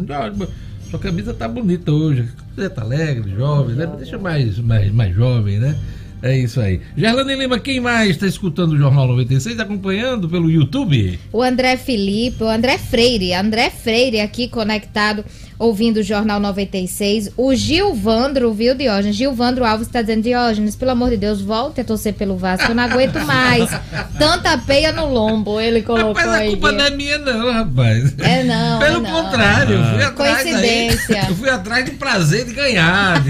sua 0.91 0.99
camisa 0.99 1.33
tá 1.33 1.47
bonita 1.47 1.93
hoje. 1.93 2.29
Você 2.57 2.69
tá 2.69 2.83
alegre, 2.83 3.33
jovem, 3.37 3.77
né? 3.77 3.87
Deixa 3.97 4.19
mais, 4.19 4.59
mais, 4.59 4.93
mais 4.93 5.15
jovem, 5.15 5.61
né? 5.61 5.79
É 6.23 6.39
isso 6.39 6.61
aí. 6.61 6.81
Gerlane 6.97 7.35
Lima, 7.35 7.59
quem 7.59 7.81
mais 7.81 8.11
está 8.11 8.29
escutando 8.29 8.75
o 8.75 8.79
Jornal 8.79 9.09
96, 9.09 9.59
acompanhando 9.59 10.29
pelo 10.29 10.49
YouTube? 10.49 11.19
O 11.33 11.43
André 11.43 11.77
Felipe, 11.77 12.45
o 12.45 12.49
André 12.49 12.79
Freire, 12.79 13.35
André 13.35 13.71
Freire 13.71 14.21
aqui 14.21 14.47
conectado 14.47 15.25
ouvindo 15.63 15.99
o 15.99 16.03
Jornal 16.03 16.41
96. 16.41 17.31
O 17.37 17.55
Gilvandro, 17.55 18.53
viu, 18.53 18.75
Diógenes? 18.75 19.15
Gilvandro 19.15 19.65
Alves 19.65 19.87
está 19.87 20.03
dizendo, 20.03 20.23
Diógenes, 20.23 20.75
pelo 20.75 20.91
amor 20.91 21.11
de 21.11 21.17
Deus, 21.17 21.41
volte 21.41 21.81
a 21.81 21.85
torcer 21.85 22.15
pelo 22.15 22.37
Vasco, 22.37 22.73
eu 22.73 22.75
não 22.75 22.83
aguento 22.83 23.21
mais. 23.21 23.71
Tanta 24.19 24.59
peia 24.59 24.93
no 24.93 25.07
lombo, 25.07 25.61
ele 25.61 25.83
colocou 25.83 26.15
rapaz, 26.15 26.29
aí. 26.31 26.49
a 26.49 26.51
culpa 26.51 26.73
não 26.73 26.85
é 26.85 26.91
minha 26.91 27.19
não, 27.19 27.53
rapaz. 27.53 28.15
É 28.19 28.43
não, 28.43 28.79
Pelo 28.81 28.97
é 28.97 29.01
não. 29.01 29.23
contrário, 29.23 29.77
eu 29.77 29.85
fui 29.85 30.03
atrás 30.03 30.43
Coincidência. 30.43 31.23
Aí, 31.23 31.29
eu 31.29 31.37
fui 31.37 31.49
atrás 31.49 31.85
do 31.85 31.93
prazer 31.93 32.45
de 32.45 32.55
ganhar, 32.55 33.21
de, 33.21 33.29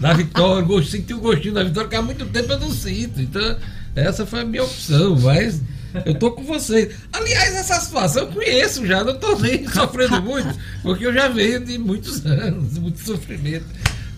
da 0.00 0.12
vitória, 0.12 0.82
senti 0.84 1.14
o 1.14 1.20
gostinho 1.20 1.54
da 1.54 1.64
vitória, 1.64 1.88
que 1.88 1.96
há 1.96 2.02
muito 2.02 2.26
tempo 2.26 2.52
eu 2.52 2.60
não 2.60 2.70
sinto. 2.70 3.20
Então, 3.20 3.56
essa 3.94 4.26
foi 4.26 4.42
a 4.42 4.44
minha 4.44 4.62
opção, 4.62 5.18
mas 5.18 5.62
eu 6.04 6.14
tô 6.14 6.32
com 6.32 6.42
vocês. 6.42 6.94
Aliás, 7.12 7.54
essa 7.54 7.80
situação 7.80 8.22
eu 8.22 8.28
conheço 8.28 8.86
já, 8.86 9.02
não 9.02 9.16
tô 9.16 9.36
nem 9.38 9.66
sofrendo 9.70 10.22
muito, 10.22 10.54
porque 10.82 11.06
eu 11.06 11.12
já 11.12 11.28
venho 11.28 11.64
de 11.64 11.78
muitos 11.78 12.24
anos, 12.26 12.74
de 12.74 12.80
muito 12.80 13.00
sofrimento. 13.00 13.66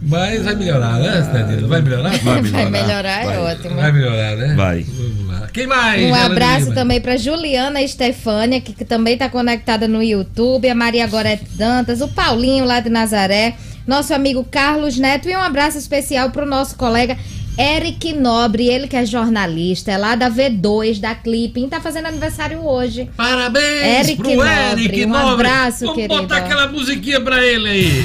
Mas 0.00 0.44
vai 0.44 0.54
melhorar, 0.54 0.98
né, 1.00 1.20
Stanilo? 1.20 1.68
Vai 1.68 1.82
melhorar? 1.82 2.16
Vai 2.18 2.40
melhorar, 2.40 2.70
vai 2.70 2.82
melhorar 2.82 3.24
é 3.24 3.38
ótimo. 3.38 3.74
Vai 3.74 3.92
melhorar, 3.92 4.36
né? 4.36 4.54
Vai. 4.54 4.82
Vamos 4.82 5.26
lá. 5.26 5.48
Quem 5.52 5.66
mais? 5.66 6.02
Um 6.04 6.14
abraço 6.14 6.72
também 6.72 7.00
para 7.00 7.16
Juliana 7.16 7.82
Estefânia, 7.82 8.60
que, 8.60 8.72
que 8.72 8.84
também 8.84 9.14
está 9.14 9.28
conectada 9.28 9.88
no 9.88 10.00
YouTube, 10.00 10.68
a 10.68 10.74
Maria 10.74 11.06
Gorete 11.08 11.46
Dantas, 11.56 12.00
o 12.00 12.06
Paulinho 12.06 12.64
lá 12.64 12.78
de 12.78 12.88
Nazaré, 12.88 13.56
nosso 13.86 14.14
amigo 14.14 14.44
Carlos 14.44 14.96
Neto 14.98 15.28
e 15.28 15.34
um 15.34 15.40
abraço 15.40 15.78
especial 15.78 16.30
para 16.30 16.44
o 16.44 16.48
nosso 16.48 16.76
colega 16.76 17.16
Eric 17.58 18.12
Nobre, 18.12 18.68
ele 18.68 18.86
que 18.86 18.94
é 18.96 19.04
jornalista, 19.04 19.90
é 19.90 19.98
lá 19.98 20.14
da 20.14 20.30
V2, 20.30 21.00
da 21.00 21.14
Clipping, 21.14 21.68
tá 21.68 21.80
fazendo 21.80 22.06
aniversário 22.06 22.64
hoje. 22.64 23.10
Parabéns 23.16 24.08
Eric 24.08 24.16
pro 24.22 24.30
Nobre, 24.36 24.84
Eric 24.84 25.04
um 25.04 25.08
Nobre. 25.08 25.46
abraço, 25.46 25.80
Vamos 25.80 25.94
querido. 25.96 26.20
botar 26.22 26.36
aquela 26.36 26.68
musiquinha 26.68 27.20
pra 27.20 27.44
ele 27.44 27.68
aí. 27.68 28.04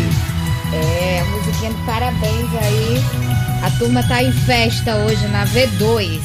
É, 0.73 1.23
musiquinha 1.25 1.71
de 1.71 1.83
parabéns 1.85 2.49
aí. 2.55 3.03
A 3.63 3.69
turma 3.77 4.01
tá 4.07 4.23
em 4.23 4.31
festa 4.31 4.95
hoje 4.95 5.25
na 5.27 5.45
V2. 5.45 6.19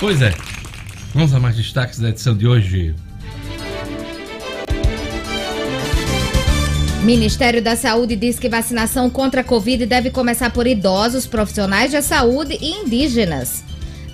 Pois 0.00 0.22
é. 0.22 0.32
Vamos 1.14 1.34
a 1.34 1.40
mais 1.40 1.56
destaques 1.56 1.98
da 1.98 2.10
edição 2.10 2.36
de 2.36 2.46
hoje. 2.46 2.94
Ministério 7.08 7.62
da 7.62 7.74
Saúde 7.74 8.14
diz 8.14 8.38
que 8.38 8.50
vacinação 8.50 9.08
contra 9.08 9.40
a 9.40 9.44
Covid 9.44 9.86
deve 9.86 10.10
começar 10.10 10.52
por 10.52 10.66
idosos, 10.66 11.26
profissionais 11.26 11.90
da 11.90 12.02
saúde 12.02 12.58
e 12.60 12.82
indígenas. 12.82 13.64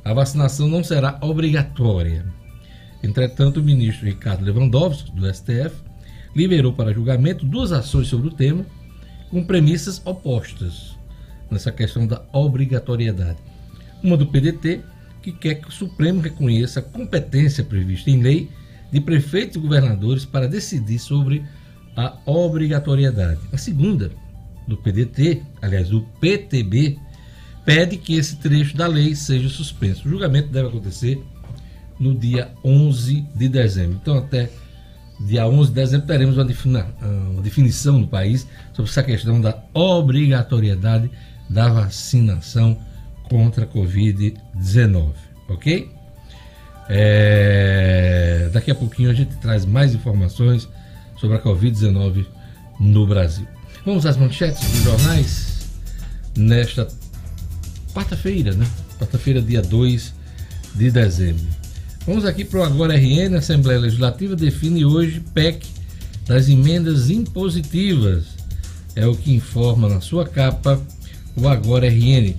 a 0.06 0.14
vacinação 0.14 0.68
não 0.68 0.84
será 0.84 1.18
obrigatória. 1.22 2.26
Entretanto, 3.04 3.60
o 3.60 3.64
ministro 3.64 4.06
Ricardo 4.06 4.44
Lewandowski, 4.44 5.12
do 5.12 5.32
STF, 5.34 5.76
liberou 6.36 6.74
para 6.74 6.94
julgamento 6.94 7.46
duas 7.46 7.72
ações 7.72 8.08
sobre 8.08 8.28
o 8.28 8.32
tema 8.32 8.66
com 9.32 9.44
premissas 9.44 10.00
opostas 10.06 10.96
nessa 11.50 11.72
questão 11.72 12.06
da 12.06 12.22
obrigatoriedade. 12.32 13.40
Uma 14.04 14.16
do 14.16 14.28
PDT, 14.28 14.82
que 15.22 15.32
quer 15.32 15.56
que 15.56 15.70
o 15.70 15.72
Supremo 15.72 16.22
reconheça 16.22 16.80
a 16.80 16.84
competência 16.84 17.64
prevista 17.64 18.12
em 18.12 18.22
lei 18.22 18.50
de 18.92 19.02
prefeitos 19.02 19.56
e 19.56 19.60
governadores 19.60 20.26
para 20.26 20.48
decidir 20.48 21.00
sobre 21.00 21.44
a 21.96 22.16
obrigatoriedade. 22.26 23.40
A 23.52 23.58
segunda, 23.58 24.12
do 24.68 24.78
PDT, 24.78 25.42
aliás, 25.62 25.90
do 25.90 26.02
PTB, 26.20 27.00
pede 27.66 27.98
que 27.98 28.16
esse 28.16 28.38
trecho 28.38 28.76
da 28.76 28.88
lei 28.88 29.16
seja 29.16 29.50
suspenso. 29.50 30.08
O 30.08 30.12
julgamento 30.12 30.50
deve 30.50 30.68
acontecer 30.68 31.24
no 32.00 32.16
dia 32.16 32.50
11 32.64 33.26
de 33.36 33.48
dezembro. 33.48 34.00
Então, 34.02 34.18
até 34.18 34.50
dia 35.20 35.48
11 35.48 35.70
de 35.70 35.76
dezembro, 35.76 36.08
teremos 36.08 36.38
uma, 36.38 36.46
defina, 36.46 36.88
uma 37.02 37.42
definição 37.42 38.00
no 38.00 38.08
país 38.08 38.48
sobre 38.74 38.90
essa 38.90 39.04
questão 39.04 39.40
da 39.40 39.62
obrigatoriedade 39.74 41.12
da 41.50 41.70
vacinação 41.70 42.78
contra 43.30 43.66
a 43.66 43.68
Covid-19. 43.68 45.12
Ok? 45.48 45.92
É... 46.90 48.50
Daqui 48.52 48.72
a 48.72 48.76
pouquinho 48.76 49.12
a 49.12 49.14
gente 49.14 49.36
traz 49.38 49.66
mais 49.66 49.94
informações 49.94 50.68
sobre 51.18 51.38
a 51.38 51.42
Covid-19 51.42 52.26
no 52.80 53.06
Brasil. 53.06 53.48
Vamos 53.86 54.06
às 54.06 54.18
manchetes 54.18 54.60
dos 54.72 54.84
jornais 54.84 55.70
nesta 56.36 56.88
quarta-feira, 57.94 58.54
né? 58.54 58.68
Quarta-feira, 58.98 59.42
dia 59.42 59.62
2 59.62 60.14
de 60.76 60.92
dezembro. 60.92 61.46
Vamos 62.06 62.26
aqui 62.26 62.44
para 62.44 62.60
o 62.60 62.64
Agora 62.64 62.96
RN. 62.96 63.36
A 63.36 63.40
Assembleia 63.40 63.80
Legislativa 63.80 64.36
define 64.36 64.84
hoje 64.86 65.22
PEC 65.34 65.68
das 66.26 66.50
emendas 66.50 67.10
impositivas. 67.10 68.26
É 68.96 69.06
o 69.06 69.16
que 69.16 69.34
informa 69.34 69.88
na 69.88 70.02
sua 70.02 70.26
capa 70.26 70.82
o 71.36 71.48
Agora 71.48 71.88
RN. 71.88 72.36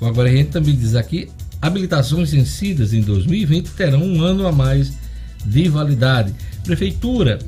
O 0.00 0.06
Agora 0.06 0.30
RN 0.30 0.44
também 0.46 0.76
diz 0.76 0.94
aqui: 0.94 1.28
habilitações 1.60 2.30
vencidas 2.30 2.92
em 2.92 3.00
2020 3.00 3.70
terão 3.70 4.02
um 4.02 4.22
ano 4.22 4.46
a 4.46 4.52
mais 4.52 4.92
de 5.44 5.68
validade. 5.68 6.34
Prefeitura 6.64 7.38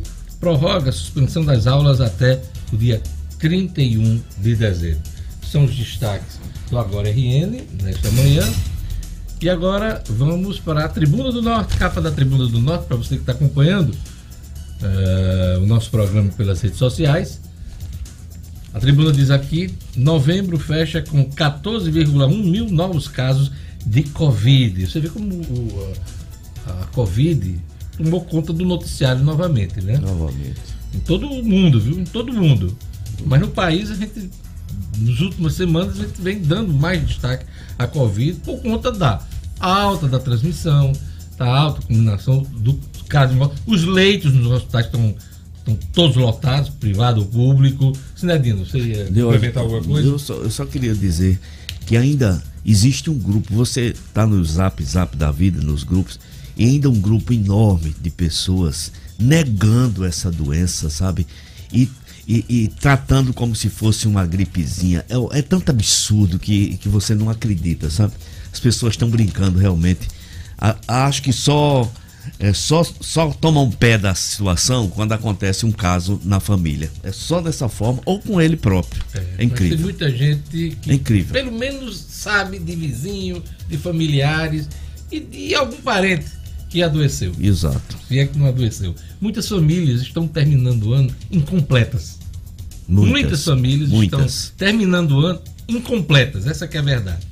prorroga 0.40 0.90
a 0.90 0.92
suspensão 0.92 1.44
das 1.44 1.66
aulas 1.66 2.00
até 2.00 2.40
o 2.72 2.76
dia 2.76 3.00
31 3.38 4.20
de 4.38 4.56
dezembro. 4.56 5.00
São 5.42 5.64
os 5.64 5.74
destaques 5.74 6.38
do 6.74 6.78
Agora 6.78 7.08
RN 7.08 7.62
nesta 7.82 8.10
manhã. 8.10 8.42
E 9.40 9.48
agora 9.48 10.02
vamos 10.08 10.58
para 10.58 10.84
a 10.84 10.88
Tribuna 10.88 11.30
do 11.30 11.40
Norte, 11.40 11.76
capa 11.76 12.00
da 12.00 12.10
Tribuna 12.10 12.46
do 12.46 12.58
Norte, 12.60 12.86
para 12.86 12.96
você 12.96 13.14
que 13.14 13.22
está 13.22 13.32
acompanhando 13.32 13.90
uh, 13.90 15.62
o 15.62 15.66
nosso 15.66 15.90
programa 15.90 16.30
pelas 16.30 16.60
redes 16.60 16.78
sociais. 16.78 17.40
A 18.72 18.80
tribuna 18.80 19.12
diz 19.12 19.30
aqui: 19.30 19.72
novembro 19.96 20.58
fecha 20.58 21.00
com 21.00 21.30
14,1 21.30 22.44
mil 22.44 22.68
novos 22.68 23.06
casos 23.06 23.52
de 23.86 24.02
Covid. 24.02 24.86
Você 24.86 24.98
vê 24.98 25.08
como 25.08 25.32
o, 25.32 25.92
a, 26.66 26.86
Covid 26.86 27.56
tomou 27.96 28.24
conta 28.24 28.52
do 28.52 28.64
noticiário 28.64 29.22
novamente, 29.22 29.80
né? 29.80 29.98
Novamente. 29.98 30.60
Em 30.92 30.98
todo 30.98 31.28
o 31.28 31.44
mundo, 31.44 31.80
viu? 31.80 32.00
Em 32.00 32.04
todo 32.04 32.32
mundo. 32.32 32.76
Mas 33.24 33.40
no 33.40 33.48
país 33.48 33.92
a 33.92 33.94
gente 33.94 34.28
nas 34.98 35.20
últimas 35.20 35.54
semanas 35.54 35.98
a 35.98 36.02
gente 36.02 36.20
vem 36.20 36.40
dando 36.40 36.72
mais 36.72 37.06
destaque 37.06 37.44
à 37.78 37.86
Covid 37.86 38.40
por 38.40 38.60
conta 38.60 38.92
da 38.92 39.20
alta 39.60 40.08
da 40.08 40.18
transmissão, 40.18 40.92
da 41.36 41.46
alta 41.46 41.82
combinação 41.82 42.42
do 42.58 42.78
caso. 43.08 43.34
Os 43.66 43.84
leitos 43.84 44.32
nos 44.32 44.50
hospitais 44.50 44.86
estão, 44.86 45.14
estão 45.58 45.78
todos 45.92 46.16
lotados, 46.16 46.70
privado 46.70 47.24
público. 47.26 47.92
Sinedino, 48.14 48.64
você 48.64 48.78
ia 48.78 49.04
complementar 49.06 49.62
alguma 49.62 49.82
coisa? 49.82 50.08
Eu 50.08 50.18
só, 50.18 50.34
eu 50.34 50.50
só 50.50 50.64
queria 50.64 50.94
dizer 50.94 51.38
que 51.86 51.96
ainda 51.96 52.42
existe 52.64 53.10
um 53.10 53.18
grupo, 53.18 53.52
você 53.54 53.88
está 53.88 54.26
no 54.26 54.42
zap, 54.44 54.82
zap 54.82 55.16
da 55.16 55.30
vida, 55.30 55.60
nos 55.60 55.84
grupos, 55.84 56.18
e 56.56 56.64
ainda 56.64 56.88
um 56.88 57.00
grupo 57.00 57.32
enorme 57.32 57.94
de 58.00 58.10
pessoas 58.10 58.92
negando 59.18 60.04
essa 60.04 60.30
doença, 60.30 60.88
sabe? 60.88 61.26
E 61.72 61.88
e, 62.26 62.44
e, 62.48 62.68
tratando 62.68 63.32
como 63.32 63.54
se 63.54 63.68
fosse 63.68 64.06
uma 64.06 64.24
gripezinha. 64.26 65.04
É, 65.08 65.38
é 65.38 65.42
tanto 65.42 65.70
absurdo 65.70 66.38
que, 66.38 66.76
que 66.78 66.88
você 66.88 67.14
não 67.14 67.28
acredita, 67.28 67.90
sabe? 67.90 68.14
As 68.52 68.60
pessoas 68.60 68.94
estão 68.94 69.08
brincando 69.08 69.58
realmente. 69.58 70.08
A, 70.58 70.76
acho 71.06 71.22
que 71.22 71.32
só, 71.32 71.90
é, 72.38 72.52
só, 72.52 72.82
só 72.84 73.30
tomam 73.30 73.70
pé 73.70 73.98
da 73.98 74.14
situação 74.14 74.88
quando 74.88 75.12
acontece 75.12 75.66
um 75.66 75.72
caso 75.72 76.20
na 76.24 76.40
família. 76.40 76.90
É 77.02 77.12
só 77.12 77.40
dessa 77.40 77.68
forma 77.68 78.00
ou 78.04 78.20
com 78.20 78.40
ele 78.40 78.56
próprio. 78.56 79.02
É, 79.14 79.24
é 79.38 79.44
incrível. 79.44 79.76
Tem 79.76 79.84
muita 79.84 80.10
gente 80.10 80.76
que 80.80 80.90
é 80.90 80.94
incrível. 80.94 81.32
pelo 81.32 81.52
menos 81.52 81.96
sabe 82.08 82.58
de 82.58 82.74
vizinho, 82.74 83.42
de 83.68 83.76
familiares 83.76 84.68
e 85.10 85.20
de 85.20 85.54
algum 85.54 85.76
parente 85.76 86.43
que 86.74 86.82
adoeceu. 86.82 87.32
Exato. 87.38 87.96
Se 88.08 88.18
é 88.18 88.26
que 88.26 88.36
não 88.36 88.48
adoeceu. 88.48 88.96
Muitas 89.20 89.48
famílias 89.48 90.00
estão 90.00 90.26
terminando 90.26 90.88
o 90.88 90.92
ano 90.92 91.14
incompletas. 91.30 92.18
Muitas, 92.88 93.12
muitas 93.12 93.44
famílias 93.44 93.88
muitas. 93.90 94.34
estão 94.34 94.56
terminando 94.56 95.12
o 95.12 95.20
ano 95.24 95.40
incompletas. 95.68 96.48
Essa 96.48 96.64
é 96.64 96.78
a 96.78 96.82
verdade. 96.82 97.24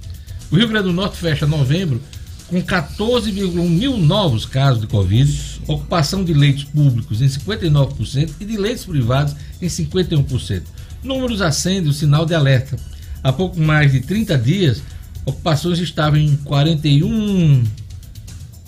O 0.49 0.55
Rio 0.55 0.69
Grande 0.69 0.87
do 0.87 0.93
Norte 0.93 1.17
fecha 1.17 1.45
novembro 1.45 2.01
com 2.47 2.63
14,1 2.63 3.69
mil 3.69 3.97
novos 3.97 4.47
casos 4.47 4.81
de 4.81 4.87
Covid, 4.87 5.61
ocupação 5.67 6.23
de 6.23 6.33
leitos 6.33 6.63
públicos 6.63 7.21
em 7.21 7.27
59% 7.27 8.31
e 8.39 8.45
de 8.45 8.57
leitos 8.57 8.85
privados 8.85 9.35
em 9.61 9.67
51%. 9.67 10.63
Números 11.03 11.43
acendem 11.43 11.91
o 11.91 11.93
sinal 11.93 12.25
de 12.25 12.33
alerta. 12.33 12.77
Há 13.25 13.33
pouco 13.33 13.59
mais 13.59 13.91
de 13.91 14.03
30 14.03 14.39
dias, 14.39 14.83
ocupações 15.27 15.81
estavam 15.81 16.21
em 16.21 16.37
41 16.37 17.65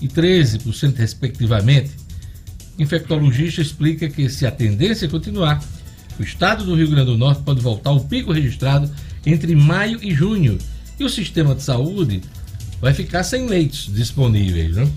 e 0.01 0.09
13%, 0.09 0.97
respectivamente. 0.97 1.91
Infectologista 2.79 3.63
explica 3.63 4.09
que 4.09 4.29
se 4.29 4.47
a 4.47 4.51
tendência 4.51 5.09
continuar, 5.09 5.63
O 6.19 6.23
estado 6.23 6.65
do 6.65 6.77
Rio 6.77 6.89
Grande 6.89 7.07
do 7.07 7.19
Norte 7.19 7.43
pode 7.43 7.61
voltar 7.61 7.91
ao 7.91 8.01
pico 8.01 8.33
registrado 8.33 8.89
entre 9.27 9.55
maio 9.57 9.99
e 10.01 10.15
junho. 10.15 10.59
E 10.99 11.05
o 11.05 11.09
sistema 11.09 11.57
de 11.57 11.63
saúde 11.63 12.23
vai 12.81 12.95
ficar 12.95 13.25
sem 13.25 13.49
leitos 13.49 13.91
disponíveis. 13.93 14.77
Né? 14.77 14.89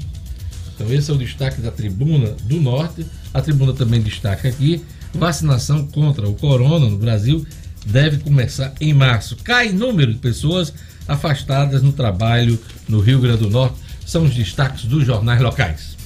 Então, 0.76 0.94
esse 0.94 1.10
é 1.10 1.14
o 1.14 1.18
destaque 1.18 1.60
da 1.60 1.72
Tribuna 1.72 2.36
do 2.44 2.62
Norte. 2.62 3.04
A 3.34 3.42
Tribuna 3.42 3.74
também 3.74 4.00
destaca 4.00 4.48
aqui: 4.48 4.84
vacinação 5.12 5.88
contra 5.88 6.30
o 6.30 6.36
corona 6.36 6.88
no 6.88 7.00
Brasil 7.00 7.46
deve 7.86 8.18
começar 8.18 8.74
em 8.80 8.94
março. 8.94 9.38
Cai 9.38 9.70
número 9.70 10.14
de 10.14 10.20
pessoas 10.20 10.74
afastadas 11.08 11.82
no 11.82 11.94
trabalho 11.94 12.60
no 12.88 13.00
Rio 13.00 13.20
Grande 13.20 13.40
do 13.40 13.50
Norte. 13.50 13.87
São 14.08 14.24
os 14.24 14.34
destaques 14.34 14.86
dos 14.86 15.06
jornais 15.06 15.42
locais. 15.42 15.98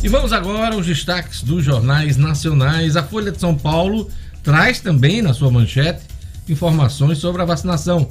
E 0.00 0.08
vamos 0.08 0.32
agora 0.32 0.76
aos 0.76 0.86
destaques 0.86 1.42
dos 1.42 1.64
jornais 1.64 2.16
nacionais. 2.16 2.96
A 2.96 3.02
Folha 3.02 3.32
de 3.32 3.40
São 3.40 3.52
Paulo 3.58 4.08
traz 4.44 4.78
também 4.78 5.20
na 5.20 5.34
sua 5.34 5.50
manchete 5.50 6.04
informações 6.48 7.18
sobre 7.18 7.42
a 7.42 7.44
vacinação. 7.44 8.08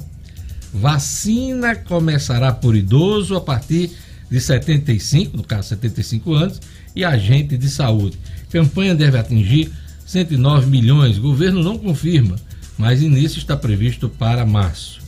Vacina 0.72 1.74
começará 1.76 2.52
por 2.52 2.76
idoso 2.76 3.34
a 3.36 3.40
partir 3.40 3.90
de 4.30 4.38
75, 4.38 5.34
no 5.34 5.42
caso 5.42 5.70
75 5.70 6.34
anos, 6.34 6.60
e 6.94 7.02
agente 7.06 7.56
de 7.56 7.70
saúde. 7.70 8.18
Campanha 8.50 8.94
deve 8.94 9.16
atingir 9.16 9.72
109 10.04 10.66
milhões. 10.66 11.16
Governo 11.16 11.62
não 11.62 11.78
confirma, 11.78 12.36
mas 12.76 13.00
início 13.00 13.38
está 13.38 13.56
previsto 13.56 14.10
para 14.10 14.44
março. 14.44 15.07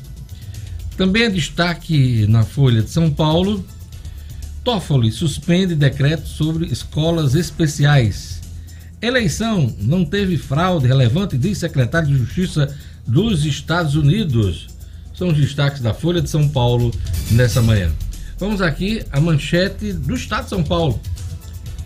Também 1.00 1.22
é 1.22 1.30
destaque 1.30 2.26
na 2.28 2.42
Folha 2.42 2.82
de 2.82 2.90
São 2.90 3.10
Paulo 3.10 3.64
Toffoli 4.62 5.10
suspende 5.10 5.74
decreto 5.74 6.28
sobre 6.28 6.66
escolas 6.66 7.34
especiais. 7.34 8.42
Eleição 9.00 9.74
não 9.78 10.04
teve 10.04 10.36
fraude 10.36 10.86
relevante, 10.86 11.38
diz 11.38 11.56
secretário 11.56 12.06
de 12.06 12.18
Justiça 12.18 12.76
dos 13.06 13.46
Estados 13.46 13.94
Unidos. 13.94 14.66
São 15.14 15.28
os 15.28 15.38
destaques 15.38 15.80
da 15.80 15.94
Folha 15.94 16.20
de 16.20 16.28
São 16.28 16.46
Paulo 16.46 16.90
nessa 17.30 17.62
manhã. 17.62 17.90
Vamos 18.38 18.60
aqui 18.60 19.02
a 19.10 19.18
manchete 19.18 19.94
do 19.94 20.14
Estado 20.14 20.44
de 20.44 20.50
São 20.50 20.62
Paulo. 20.62 21.00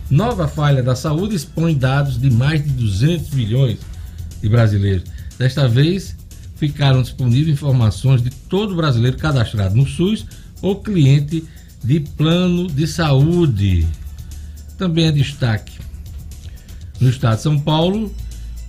Nova 0.09 0.45
falha 0.45 0.83
da 0.83 0.93
saúde 0.93 1.37
expõe 1.37 1.73
dados 1.73 2.19
de 2.19 2.29
mais 2.29 2.61
de 2.61 2.69
200 2.69 3.29
milhões 3.29 3.77
de 4.41 4.49
brasileiros. 4.49 5.05
Desta 5.39 5.69
vez, 5.69 6.17
ficaram 6.55 7.01
disponíveis 7.01 7.55
informações 7.55 8.21
de 8.21 8.29
todo 8.29 8.75
brasileiro 8.75 9.17
cadastrado 9.17 9.75
no 9.75 9.87
SUS 9.87 10.25
ou 10.61 10.75
cliente 10.77 11.43
de 11.83 11.99
plano 11.99 12.67
de 12.67 12.87
saúde. 12.87 13.87
Também 14.77 15.05
é 15.05 15.11
destaque. 15.11 15.73
No 16.99 17.09
estado 17.09 17.37
de 17.37 17.43
São 17.43 17.59
Paulo, 17.59 18.13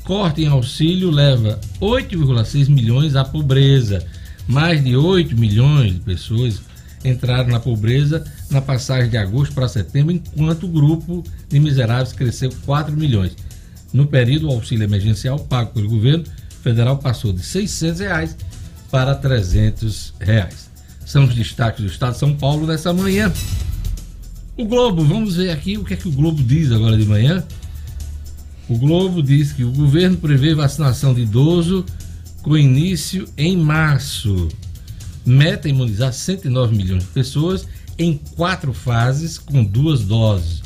corte 0.05 0.43
em 0.43 0.49
auxílio 0.49 1.11
leva 1.11 1.61
8,6 1.81 2.69
milhões 2.69 3.17
à 3.17 3.25
pobreza. 3.25 4.05
Mais 4.47 4.83
de 4.85 4.97
8 4.97 5.37
milhões 5.37 5.95
de 5.95 6.01
pessoas 6.01 6.61
entraram 7.05 7.51
na 7.51 7.61
pobreza 7.61 8.25
na 8.51 8.61
passagem 8.61 9.11
de 9.11 9.17
agosto 9.17 9.55
para 9.55 9.69
setembro, 9.69 10.13
enquanto 10.13 10.65
o 10.65 10.69
grupo 10.69 11.25
de 11.49 11.59
miseráveis 11.59 12.13
cresceu 12.13 12.53
4 12.65 12.97
milhões. 12.97 13.37
No 13.93 14.07
período, 14.07 14.49
o 14.49 14.53
auxílio 14.53 14.85
emergencial 14.85 15.39
pago 15.39 15.73
pelo 15.73 15.89
governo 15.89 16.25
federal 16.67 16.99
passou 16.99 17.33
de 17.33 17.45
600 17.45 18.01
reais 18.01 18.37
para 18.91 19.13
R$ 19.13 19.21
300. 19.21 20.15
Reais 20.19 20.69
são 21.05 21.25
os 21.25 21.33
destaques 21.33 21.81
do 21.81 21.87
Estado 21.87 22.15
de 22.15 22.19
São 22.19 22.35
Paulo 22.35 22.67
nessa 22.67 22.93
manhã. 22.93 23.33
O 24.57 24.65
Globo, 24.65 25.05
vamos 25.05 25.37
ver 25.37 25.51
aqui 25.51 25.79
o 25.79 25.85
que 25.85 25.95
é 25.95 25.97
que 25.97 26.09
o 26.09 26.11
Globo 26.11 26.43
diz 26.43 26.73
agora 26.73 26.99
de 26.99 27.07
manhã. 27.07 27.45
O 28.69 28.77
Globo 28.77 29.23
diz 29.23 29.53
que 29.53 29.63
o 29.63 29.71
governo 29.71 30.17
prevê 30.17 30.57
vacinação 30.57 31.15
de 31.15 31.21
idoso 31.21 31.87
com 32.43 32.59
início 32.59 33.29
em 33.37 33.57
março. 33.57 34.49
Meta 35.25 35.69
imunizar 35.69 36.13
109 36.13 36.77
milhões 36.77 37.05
de 37.05 37.11
pessoas 37.11 37.69
em 37.97 38.19
quatro 38.35 38.73
fases 38.73 39.39
com 39.39 39.63
duas 39.63 40.01
doses. 40.01 40.63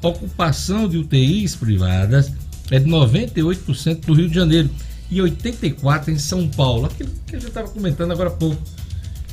Ocupação 0.00 0.88
de 0.88 0.96
UTIs 0.96 1.56
privadas 1.56 2.32
é 2.70 2.78
de 2.78 2.88
98% 2.88 4.06
do 4.06 4.14
Rio 4.14 4.28
de 4.28 4.34
Janeiro 4.36 4.70
e 5.10 5.18
84% 5.18 6.08
em 6.08 6.18
São 6.18 6.48
Paulo. 6.48 6.86
Aquilo 6.86 7.10
que 7.26 7.36
a 7.36 7.38
gente 7.38 7.48
estava 7.48 7.68
comentando 7.68 8.12
agora 8.12 8.28
há 8.28 8.32
pouco. 8.32 8.62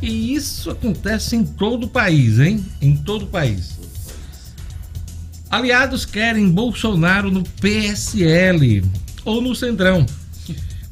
E 0.02 0.34
isso 0.34 0.70
acontece 0.70 1.36
em 1.36 1.44
todo 1.44 1.86
o 1.86 1.90
país, 1.90 2.40
hein? 2.40 2.66
Em 2.82 2.96
todo 2.96 3.24
o 3.24 3.28
país. 3.28 3.78
Aliados 5.50 6.06
querem 6.06 6.52
Bolsonaro 6.52 7.32
no 7.32 7.44
PSL 7.44 8.84
ou 9.24 9.42
no 9.42 9.56
Centrão. 9.56 10.06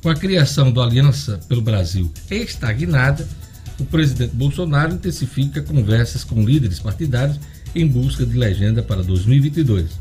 Com 0.01 0.09
a 0.09 0.15
criação 0.15 0.71
do 0.71 0.81
Aliança 0.81 1.39
pelo 1.47 1.61
Brasil 1.61 2.11
estagnada, 2.29 3.27
o 3.79 3.85
presidente 3.85 4.35
Bolsonaro 4.35 4.93
intensifica 4.93 5.61
conversas 5.61 6.23
com 6.23 6.43
líderes 6.43 6.79
partidários 6.79 7.39
em 7.75 7.87
busca 7.87 8.25
de 8.25 8.37
legenda 8.37 8.83
para 8.83 9.01
2022. 9.03 9.99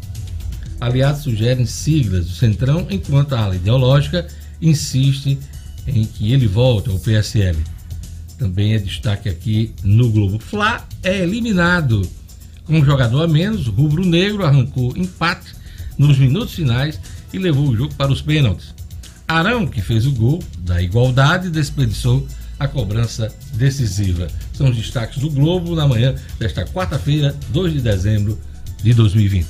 Aliados 0.81 1.23
sugerem 1.23 1.65
siglas 1.65 2.27
do 2.27 2.33
Centrão, 2.33 2.87
enquanto 2.91 3.35
a 3.35 3.41
ala 3.41 3.57
ideológica 3.57 4.27
insiste 4.63 5.39
em 5.87 6.05
que 6.05 6.33
ele 6.33 6.47
volte 6.47 6.89
ao 6.89 6.99
PSL 6.99 7.59
também 8.43 8.75
é 8.75 8.79
destaque 8.79 9.29
aqui 9.29 9.73
no 9.85 10.11
Globo. 10.11 10.37
Fla 10.41 10.85
é 11.01 11.21
eliminado. 11.21 12.03
Com 12.65 12.81
um 12.81 12.85
jogador 12.85 13.23
a 13.23 13.29
menos, 13.29 13.69
o 13.69 13.71
Rubro 13.71 14.05
Negro 14.05 14.45
arrancou 14.45 14.97
empate 14.97 15.55
nos 15.97 16.19
minutos 16.19 16.53
finais 16.53 16.99
e 17.33 17.39
levou 17.39 17.69
o 17.69 17.77
jogo 17.77 17.95
para 17.95 18.11
os 18.11 18.21
pênaltis. 18.21 18.75
Arão, 19.29 19.65
que 19.65 19.81
fez 19.81 20.07
o 20.07 20.13
gol 20.13 20.43
da 20.59 20.83
igualdade, 20.83 21.51
desperdiçou 21.51 22.27
a 22.59 22.67
cobrança 22.67 23.33
decisiva. 23.55 24.27
São 24.53 24.69
os 24.69 24.77
destaques 24.77 25.19
do 25.19 25.31
Globo 25.31 25.77
na 25.77 25.87
manhã 25.87 26.15
desta 26.41 26.65
quarta-feira, 26.65 27.37
2 27.51 27.75
de 27.75 27.81
dezembro 27.81 28.37
de 28.83 28.93
2020. 28.93 29.47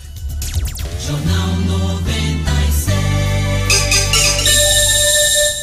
Jornal 1.06 1.56
96. 1.62 2.11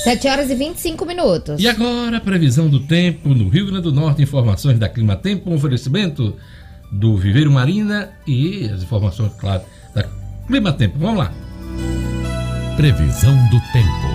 7 0.10 0.28
horas 0.28 0.50
e 0.50 0.56
25 0.56 1.06
minutos. 1.06 1.62
E 1.62 1.68
agora, 1.68 2.18
a 2.18 2.20
previsão 2.20 2.68
do 2.68 2.80
tempo 2.80 3.30
no 3.30 3.48
Rio 3.48 3.68
Grande 3.68 3.84
do 3.84 3.92
Norte, 3.92 4.24
informações 4.24 4.80
da 4.80 4.90
Clima 4.90 5.16
Tempo, 5.16 5.52
um 5.52 5.54
oferecimento 5.54 6.36
do 6.92 7.16
Viveiro 7.16 7.52
Marina 7.52 8.10
e 8.26 8.66
as 8.74 8.82
informações, 8.82 9.32
claro, 9.40 9.62
da 9.94 10.04
Clima 10.48 10.74
Tempo. 10.74 10.98
Vamos 10.98 11.20
lá. 11.20 11.32
Previsão 12.76 13.36
do 13.50 13.60
tempo. 13.72 14.10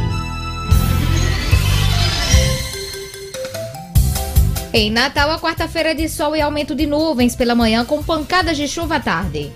Em 4.72 4.90
Natal, 4.90 5.30
a 5.30 5.38
quarta-feira 5.38 5.94
de 5.94 6.08
sol 6.08 6.34
e 6.34 6.40
aumento 6.40 6.74
de 6.74 6.86
nuvens 6.86 7.36
pela 7.36 7.54
manhã, 7.54 7.84
com 7.84 8.02
pancadas 8.02 8.56
de 8.56 8.66
chuva 8.66 8.96
à 8.96 9.00
tarde. 9.00 9.52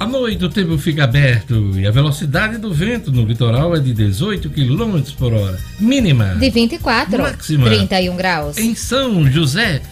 À 0.00 0.06
noite 0.06 0.42
o 0.42 0.48
tempo 0.48 0.78
fica 0.78 1.04
aberto 1.04 1.78
e 1.78 1.86
a 1.86 1.90
velocidade 1.90 2.56
do 2.56 2.72
vento 2.72 3.12
no 3.12 3.22
litoral 3.22 3.76
é 3.76 3.80
de 3.80 3.92
18 3.92 4.48
km 4.48 4.98
por 5.18 5.34
hora. 5.34 5.58
Mínima. 5.78 6.36
De 6.36 6.48
24. 6.48 7.18
Máxima. 7.18 7.66
31 7.66 8.16
graus. 8.16 8.56
Em 8.56 8.74
São 8.74 9.30
José 9.30 9.82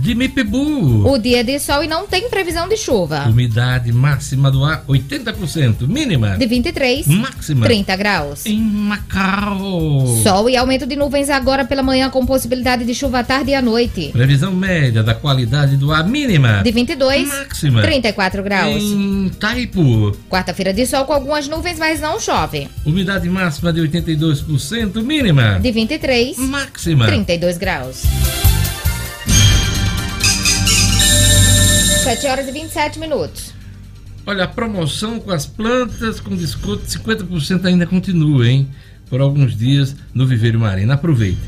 de 0.00 0.14
Mipibu. 0.14 1.06
O 1.08 1.18
dia 1.18 1.44
de 1.44 1.58
sol 1.58 1.84
e 1.84 1.86
não 1.86 2.06
tem 2.06 2.28
previsão 2.30 2.68
de 2.68 2.76
chuva. 2.76 3.26
Umidade 3.28 3.92
máxima 3.92 4.50
do 4.50 4.64
ar 4.64 4.84
80%, 4.88 5.86
mínima 5.86 6.36
de 6.38 6.46
23, 6.46 7.06
máxima 7.06 7.66
30 7.66 7.96
graus. 7.96 8.46
Em 8.46 8.60
Macau. 8.60 10.06
Sol 10.22 10.48
e 10.48 10.56
aumento 10.56 10.86
de 10.86 10.96
nuvens 10.96 11.28
agora 11.28 11.64
pela 11.64 11.82
manhã 11.82 12.08
com 12.08 12.24
possibilidade 12.24 12.84
de 12.84 12.94
chuva 12.94 13.20
à 13.20 13.24
tarde 13.24 13.50
e 13.50 13.54
à 13.54 13.60
noite. 13.60 14.10
Previsão 14.12 14.52
média 14.52 15.02
da 15.02 15.14
qualidade 15.14 15.76
do 15.76 15.92
ar 15.92 16.08
mínima 16.08 16.62
de 16.62 16.70
22, 16.70 17.28
máxima 17.28 17.82
34 17.82 18.42
graus. 18.42 18.82
Em 18.82 19.30
Taipu. 19.38 20.16
Quarta-feira 20.28 20.72
de 20.72 20.86
sol 20.86 21.04
com 21.04 21.12
algumas 21.12 21.48
nuvens, 21.48 21.78
mas 21.78 22.00
não 22.00 22.18
chove. 22.18 22.68
Umidade 22.84 23.28
máxima 23.28 23.72
de 23.72 23.80
82%, 23.80 25.02
mínima 25.02 25.58
de 25.60 25.70
23, 25.70 26.38
máxima 26.38 27.06
32 27.06 27.58
graus. 27.58 28.02
7 32.02 32.26
horas 32.26 32.48
e 32.48 32.50
27 32.50 32.98
minutos. 32.98 33.54
Olha, 34.26 34.42
a 34.42 34.48
promoção 34.48 35.20
com 35.20 35.30
as 35.30 35.46
plantas 35.46 36.18
com 36.18 36.34
desconto 36.34 36.82
de 36.82 36.98
50% 36.98 37.64
ainda 37.64 37.86
continua, 37.86 38.48
hein? 38.48 38.68
Por 39.08 39.20
alguns 39.20 39.56
dias 39.56 39.94
no 40.12 40.26
Viveiro 40.26 40.58
Marina. 40.58 40.94
Aproveite. 40.94 41.38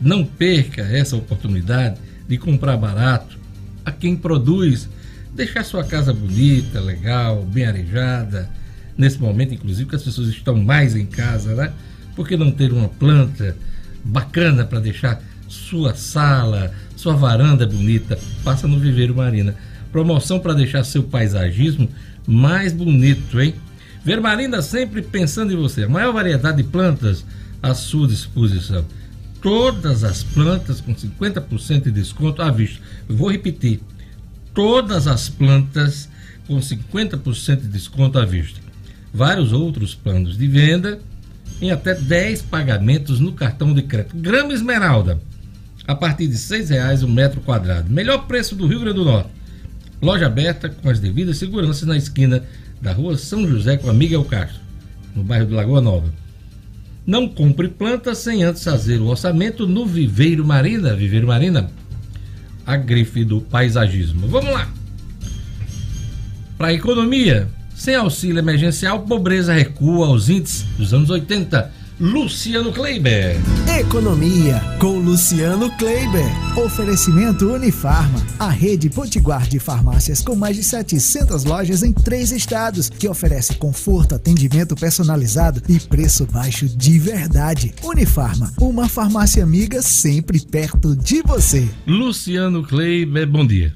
Não 0.00 0.24
perca 0.24 0.80
essa 0.80 1.14
oportunidade 1.14 2.00
de 2.26 2.38
comprar 2.38 2.78
barato 2.78 3.38
a 3.84 3.92
quem 3.92 4.16
produz. 4.16 4.88
Deixar 5.34 5.62
sua 5.62 5.84
casa 5.84 6.14
bonita, 6.14 6.80
legal, 6.80 7.42
bem 7.42 7.66
arejada. 7.66 8.48
Nesse 8.96 9.18
momento, 9.18 9.52
inclusive, 9.52 9.90
que 9.90 9.96
as 9.96 10.02
pessoas 10.02 10.28
estão 10.28 10.56
mais 10.56 10.96
em 10.96 11.04
casa, 11.04 11.54
né? 11.54 11.70
Por 12.16 12.26
que 12.26 12.34
não 12.34 12.50
ter 12.50 12.72
uma 12.72 12.88
planta 12.88 13.54
bacana 14.02 14.64
para 14.64 14.80
deixar 14.80 15.22
sua 15.48 15.94
sala, 15.94 16.72
sua 16.96 17.14
varanda 17.14 17.66
bonita? 17.66 18.18
Passa 18.42 18.66
no 18.66 18.80
Viveiro 18.80 19.14
Marina. 19.14 19.54
Promoção 19.92 20.38
para 20.38 20.54
deixar 20.54 20.84
seu 20.84 21.02
paisagismo 21.02 21.88
mais 22.26 22.72
bonito, 22.72 23.40
hein? 23.40 23.54
Vermarina 24.04 24.62
sempre 24.62 25.02
pensando 25.02 25.52
em 25.52 25.56
você. 25.56 25.84
A 25.84 25.88
maior 25.88 26.12
variedade 26.12 26.58
de 26.58 26.64
plantas 26.64 27.24
à 27.62 27.74
sua 27.74 28.06
disposição. 28.06 28.84
Todas 29.40 30.04
as 30.04 30.22
plantas 30.22 30.80
com 30.80 30.94
50% 30.94 31.84
de 31.84 31.90
desconto 31.90 32.42
à 32.42 32.50
vista. 32.50 32.80
Vou 33.08 33.30
repetir. 33.30 33.80
Todas 34.54 35.06
as 35.06 35.28
plantas 35.28 36.08
com 36.46 36.58
50% 36.58 37.60
de 37.60 37.68
desconto 37.68 38.18
à 38.18 38.24
vista. 38.24 38.60
Vários 39.12 39.52
outros 39.52 39.94
planos 39.94 40.36
de 40.36 40.46
venda 40.46 40.98
em 41.60 41.70
até 41.70 41.94
10 41.94 42.42
pagamentos 42.42 43.20
no 43.20 43.32
cartão 43.32 43.74
de 43.74 43.82
crédito. 43.82 44.16
Grama 44.16 44.52
Esmeralda, 44.52 45.20
a 45.86 45.94
partir 45.94 46.26
de 46.26 46.36
R$ 46.36 46.64
reais 46.64 47.02
o 47.02 47.06
um 47.06 47.12
metro 47.12 47.40
quadrado. 47.40 47.90
Melhor 47.90 48.26
preço 48.26 48.54
do 48.54 48.66
Rio 48.66 48.80
Grande 48.80 48.96
do 48.96 49.04
Norte. 49.04 49.37
Loja 50.00 50.26
aberta 50.26 50.68
com 50.68 50.88
as 50.88 51.00
devidas 51.00 51.38
seguranças 51.38 51.86
na 51.86 51.96
esquina 51.96 52.44
da 52.80 52.92
rua 52.92 53.16
São 53.16 53.46
José 53.46 53.76
com 53.76 53.90
a 53.90 53.92
Miguel 53.92 54.24
Castro, 54.24 54.60
no 55.14 55.24
bairro 55.24 55.46
de 55.46 55.54
Lagoa 55.54 55.80
Nova. 55.80 56.12
Não 57.04 57.26
compre 57.26 57.68
plantas 57.68 58.18
sem 58.18 58.44
antes 58.44 58.62
fazer 58.62 59.00
o 59.00 59.06
orçamento 59.06 59.66
no 59.66 59.86
Viveiro 59.86 60.46
Marina. 60.46 60.94
Viveiro 60.94 61.26
Marina, 61.26 61.70
a 62.64 62.76
grife 62.76 63.24
do 63.24 63.40
paisagismo. 63.40 64.28
Vamos 64.28 64.52
lá! 64.52 64.68
Para 66.56 66.68
a 66.68 66.72
economia, 66.72 67.48
sem 67.74 67.94
auxílio 67.94 68.38
emergencial, 68.38 69.02
pobreza 69.02 69.54
recua 69.54 70.08
aos 70.08 70.28
índices 70.28 70.64
dos 70.76 70.92
anos 70.92 71.10
80. 71.10 71.77
Luciano 72.00 72.72
Kleiber. 72.72 73.34
Economia 73.76 74.60
com 74.80 75.00
Luciano 75.00 75.68
Kleiber. 75.76 76.30
Oferecimento 76.56 77.52
Unifarma, 77.52 78.20
a 78.38 78.48
rede 78.48 78.88
potiguar 78.88 79.48
de 79.48 79.58
farmácias 79.58 80.22
com 80.22 80.36
mais 80.36 80.54
de 80.54 80.62
700 80.62 81.42
lojas 81.42 81.82
em 81.82 81.92
três 81.92 82.30
estados, 82.30 82.88
que 82.88 83.08
oferece 83.08 83.56
conforto, 83.56 84.14
atendimento 84.14 84.76
personalizado 84.76 85.60
e 85.68 85.80
preço 85.80 86.24
baixo 86.24 86.68
de 86.68 87.00
verdade. 87.00 87.74
Unifarma, 87.82 88.52
uma 88.60 88.88
farmácia 88.88 89.42
amiga 89.42 89.82
sempre 89.82 90.38
perto 90.38 90.94
de 90.94 91.20
você. 91.22 91.68
Luciano 91.84 92.62
Kleiber, 92.62 93.28
bom 93.28 93.44
dia. 93.44 93.74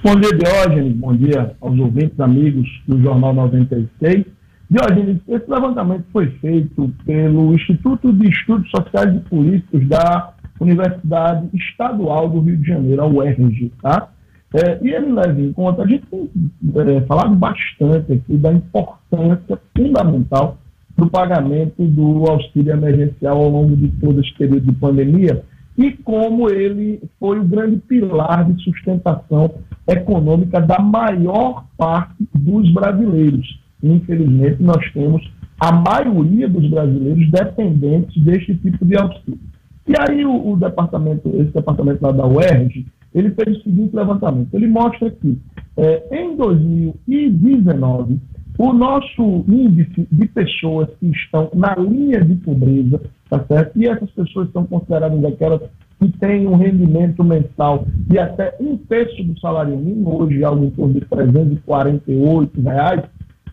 Bom 0.00 0.14
dia, 0.20 0.30
Diógenes. 0.30 0.94
Bom 0.94 1.16
dia 1.16 1.56
aos 1.60 1.76
ouvintes, 1.76 2.20
amigos 2.20 2.68
do 2.86 3.02
Jornal 3.02 3.34
96. 3.34 4.26
Diógenes, 4.70 5.20
esse 5.28 5.50
levantamento 5.50 6.04
foi 6.12 6.30
feito 6.40 6.90
pelo 7.04 7.54
Instituto 7.54 8.12
de 8.12 8.28
Estudos 8.28 8.70
Sociais 8.70 9.14
e 9.14 9.20
Políticos 9.28 9.86
da 9.88 10.32
Universidade 10.58 11.48
Estadual 11.52 12.28
do 12.28 12.40
Rio 12.40 12.56
de 12.56 12.66
Janeiro, 12.66 13.02
a 13.02 13.06
UERJ, 13.06 13.72
tá? 13.82 14.08
É, 14.54 14.78
e 14.82 14.88
ele 14.90 15.12
leva 15.12 15.40
em 15.40 15.52
conta, 15.52 15.82
a 15.82 15.86
gente 15.86 16.06
tem 16.06 16.30
é, 16.76 17.00
falado 17.02 17.34
bastante 17.34 18.12
aqui 18.12 18.36
da 18.36 18.52
importância 18.52 19.60
fundamental 19.76 20.58
do 20.96 21.10
pagamento 21.10 21.84
do 21.84 22.24
auxílio 22.30 22.72
emergencial 22.72 23.36
ao 23.36 23.50
longo 23.50 23.76
de 23.76 23.88
todo 24.00 24.20
esse 24.20 24.32
período 24.34 24.72
de 24.72 24.78
pandemia 24.78 25.44
e 25.76 25.90
como 25.90 26.48
ele 26.48 27.02
foi 27.18 27.40
o 27.40 27.44
grande 27.44 27.78
pilar 27.78 28.44
de 28.44 28.62
sustentação 28.62 29.52
econômica 29.88 30.60
da 30.60 30.78
maior 30.78 31.64
parte 31.76 32.14
dos 32.32 32.72
brasileiros 32.72 33.63
infelizmente, 33.88 34.62
nós 34.62 34.92
temos 34.92 35.22
a 35.60 35.72
maioria 35.72 36.48
dos 36.48 36.68
brasileiros 36.68 37.30
dependentes 37.30 38.22
deste 38.22 38.54
tipo 38.56 38.84
de 38.84 38.96
auxílio. 38.96 39.38
E 39.86 39.92
aí 39.98 40.24
o, 40.24 40.52
o 40.52 40.56
departamento, 40.56 41.28
esse 41.34 41.52
departamento 41.52 42.02
lá 42.02 42.12
da 42.12 42.26
UERJ, 42.26 42.86
ele 43.14 43.30
fez 43.30 43.58
o 43.58 43.62
seguinte 43.62 43.94
levantamento. 43.94 44.48
Ele 44.52 44.66
mostra 44.66 45.10
que 45.10 45.38
é, 45.76 46.20
em 46.22 46.36
2019, 46.36 48.18
o 48.58 48.72
nosso 48.72 49.44
índice 49.48 50.06
de 50.10 50.28
pessoas 50.28 50.88
que 51.00 51.06
estão 51.08 51.50
na 51.54 51.74
linha 51.74 52.20
de 52.20 52.34
pobreza, 52.36 53.00
tá 53.28 53.44
certo? 53.46 53.76
E 53.76 53.86
essas 53.86 54.10
pessoas 54.10 54.50
são 54.52 54.64
consideradas 54.64 55.24
aquelas 55.24 55.60
que 56.00 56.08
têm 56.18 56.46
um 56.46 56.56
rendimento 56.56 57.22
mensal 57.24 57.86
de 58.08 58.18
até 58.18 58.56
um 58.60 58.76
terço 58.76 59.22
do 59.24 59.38
salário 59.40 59.76
mínimo, 59.76 60.22
hoje 60.22 60.44
algo 60.44 60.64
em 60.64 60.70
torno 60.70 60.94
de 60.94 61.00
348 61.02 62.60
reais, 62.60 63.02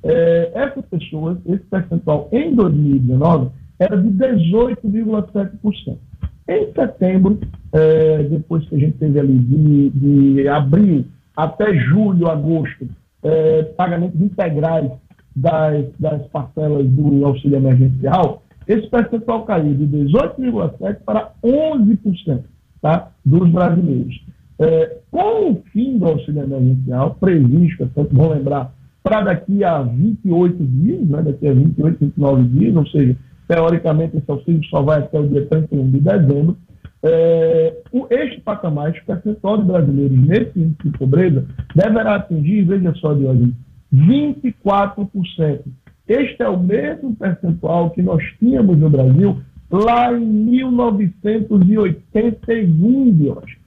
é, 0.03 0.51
essas 0.53 0.85
pessoas, 0.85 1.37
esse 1.45 1.63
percentual 1.65 2.27
em 2.31 2.55
2019 2.55 3.49
era 3.79 3.97
de 3.97 4.09
18,7%. 4.09 5.97
Em 6.47 6.73
setembro, 6.73 7.39
é, 7.71 8.23
depois 8.23 8.67
que 8.67 8.75
a 8.75 8.79
gente 8.79 8.97
teve 8.97 9.19
ali 9.19 9.37
de, 9.39 9.89
de 9.89 10.47
abril 10.47 11.05
até 11.35 11.73
julho, 11.75 12.27
agosto, 12.27 12.87
é, 13.23 13.63
pagamentos 13.77 14.19
integrais 14.19 14.91
das, 15.35 15.85
das 15.99 16.21
parcelas 16.27 16.85
do 16.87 17.25
auxílio 17.25 17.57
emergencial, 17.57 18.43
esse 18.67 18.87
percentual 18.87 19.45
caiu 19.45 19.73
de 19.73 19.85
18,7% 20.05 20.97
para 21.05 21.31
11% 21.43 22.41
tá, 22.81 23.11
dos 23.25 23.49
brasileiros. 23.49 24.21
É, 24.59 24.97
com 25.09 25.51
o 25.51 25.63
fim 25.71 25.97
do 25.97 26.05
auxílio 26.05 26.43
emergencial, 26.43 27.15
previsto, 27.19 27.83
é 27.83 27.87
sempre 27.87 28.15
bom 28.15 28.29
lembrar, 28.29 28.71
para 29.03 29.21
daqui 29.21 29.63
a 29.63 29.81
28 29.81 30.63
dias, 30.63 31.07
né, 31.07 31.21
daqui 31.21 31.47
a 31.47 31.53
28, 31.53 31.99
29 31.99 32.43
dias, 32.43 32.75
ou 32.75 32.85
seja, 32.87 33.15
teoricamente 33.47 34.17
esse 34.17 34.29
auxílio 34.29 34.63
só 34.65 34.81
vai 34.81 34.99
até 34.99 35.19
o 35.19 35.27
dia 35.27 35.45
31 35.47 35.91
de 35.91 35.99
dezembro. 35.99 36.57
É, 37.03 37.77
este 38.11 38.41
patamar, 38.41 38.91
este 38.91 39.03
percentual 39.03 39.57
de 39.57 39.63
brasileiros 39.63 40.19
nesse 40.19 40.59
índice 40.59 40.83
de 40.83 40.91
pobreza 40.97 41.45
deverá 41.75 42.15
atingir, 42.15 42.63
veja 42.63 42.93
só, 42.95 43.13
de 43.13 43.25
hoje, 43.25 43.53
24%. 43.93 45.61
Este 46.07 46.43
é 46.43 46.47
o 46.47 46.59
mesmo 46.59 47.15
percentual 47.15 47.89
que 47.89 48.03
nós 48.03 48.23
tínhamos 48.37 48.77
no 48.77 48.89
Brasil 48.89 49.41
lá 49.71 50.13
em 50.13 50.25
1981, 50.25 53.13
de 53.13 53.29
hoje. 53.29 53.57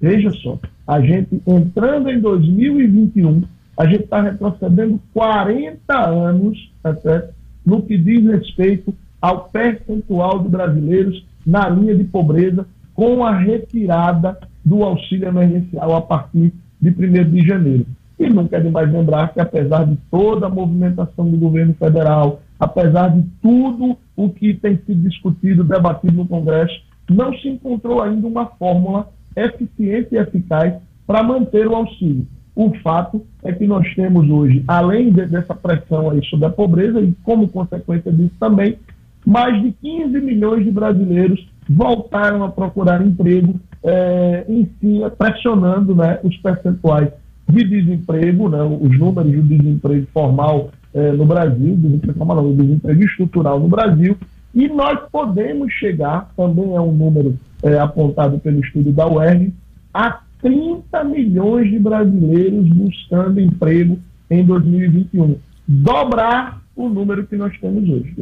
Veja 0.00 0.30
só, 0.30 0.58
a 0.86 1.00
gente 1.00 1.42
entrando 1.46 2.10
em 2.10 2.20
2021 2.20 3.42
a 3.78 3.86
gente 3.86 4.02
está 4.04 4.20
retrocedendo 4.20 5.00
40 5.14 5.96
anos 5.96 6.58
até, 6.82 7.30
no 7.64 7.80
que 7.82 7.96
diz 7.96 8.24
respeito 8.24 8.92
ao 9.22 9.44
percentual 9.44 10.40
de 10.40 10.48
brasileiros 10.48 11.24
na 11.46 11.68
linha 11.68 11.94
de 11.94 12.02
pobreza 12.02 12.66
com 12.92 13.24
a 13.24 13.38
retirada 13.38 14.36
do 14.64 14.82
auxílio 14.82 15.28
emergencial 15.28 15.94
a 15.94 16.00
partir 16.00 16.52
de 16.80 16.90
1 16.90 17.30
de 17.30 17.46
janeiro. 17.46 17.86
E 18.18 18.28
não 18.28 18.48
quer 18.48 18.62
demais 18.62 18.92
lembrar 18.92 19.32
que, 19.32 19.40
apesar 19.40 19.86
de 19.86 19.96
toda 20.10 20.46
a 20.46 20.50
movimentação 20.50 21.30
do 21.30 21.36
governo 21.36 21.72
federal, 21.74 22.40
apesar 22.58 23.16
de 23.16 23.22
tudo 23.40 23.96
o 24.16 24.28
que 24.28 24.54
tem 24.54 24.76
sido 24.78 25.08
discutido, 25.08 25.62
debatido 25.62 26.16
no 26.16 26.26
Congresso, 26.26 26.74
não 27.08 27.32
se 27.34 27.48
encontrou 27.48 28.02
ainda 28.02 28.26
uma 28.26 28.46
fórmula 28.46 29.08
eficiente 29.36 30.08
e 30.16 30.18
eficaz 30.18 30.74
para 31.06 31.22
manter 31.22 31.68
o 31.68 31.76
auxílio. 31.76 32.26
O 32.58 32.74
fato 32.82 33.24
é 33.44 33.52
que 33.52 33.68
nós 33.68 33.86
temos 33.94 34.28
hoje, 34.28 34.64
além 34.66 35.12
de, 35.12 35.24
dessa 35.26 35.54
pressão 35.54 36.10
aí 36.10 36.20
sobre 36.24 36.46
a 36.46 36.50
pobreza, 36.50 37.00
e 37.00 37.14
como 37.22 37.46
consequência 37.46 38.10
disso 38.10 38.34
também, 38.40 38.76
mais 39.24 39.62
de 39.62 39.70
15 39.80 40.20
milhões 40.20 40.64
de 40.64 40.72
brasileiros 40.72 41.48
voltaram 41.70 42.42
a 42.42 42.48
procurar 42.48 43.00
emprego, 43.00 43.54
é, 43.84 44.44
em 44.48 44.68
si, 44.80 44.98
pressionando 45.16 45.94
né, 45.94 46.18
os 46.24 46.36
percentuais 46.38 47.10
de 47.48 47.62
desemprego, 47.62 48.48
né, 48.48 48.60
os 48.60 48.98
números 48.98 49.30
de 49.30 49.40
desemprego 49.40 50.08
formal 50.12 50.70
é, 50.92 51.12
no 51.12 51.26
Brasil, 51.26 51.76
desemprego 51.76 52.24
não, 52.24 52.56
desemprego 52.56 53.04
estrutural 53.04 53.60
no 53.60 53.68
Brasil, 53.68 54.18
e 54.52 54.66
nós 54.66 54.98
podemos 55.12 55.72
chegar, 55.74 56.28
também 56.36 56.74
é 56.74 56.80
um 56.80 56.90
número 56.90 57.36
é, 57.62 57.78
apontado 57.78 58.36
pelo 58.40 58.58
estudo 58.58 58.90
da 58.90 59.06
UERJ, 59.06 59.54
a 59.94 60.22
30 60.40 61.04
milhões 61.04 61.70
de 61.70 61.78
brasileiros 61.78 62.68
buscando 62.68 63.40
emprego 63.40 63.98
em 64.30 64.44
2021. 64.44 65.36
Dobrar 65.66 66.62
o 66.74 66.88
número 66.88 67.26
que 67.26 67.36
nós 67.36 67.56
temos 67.60 67.88
hoje. 67.88 68.14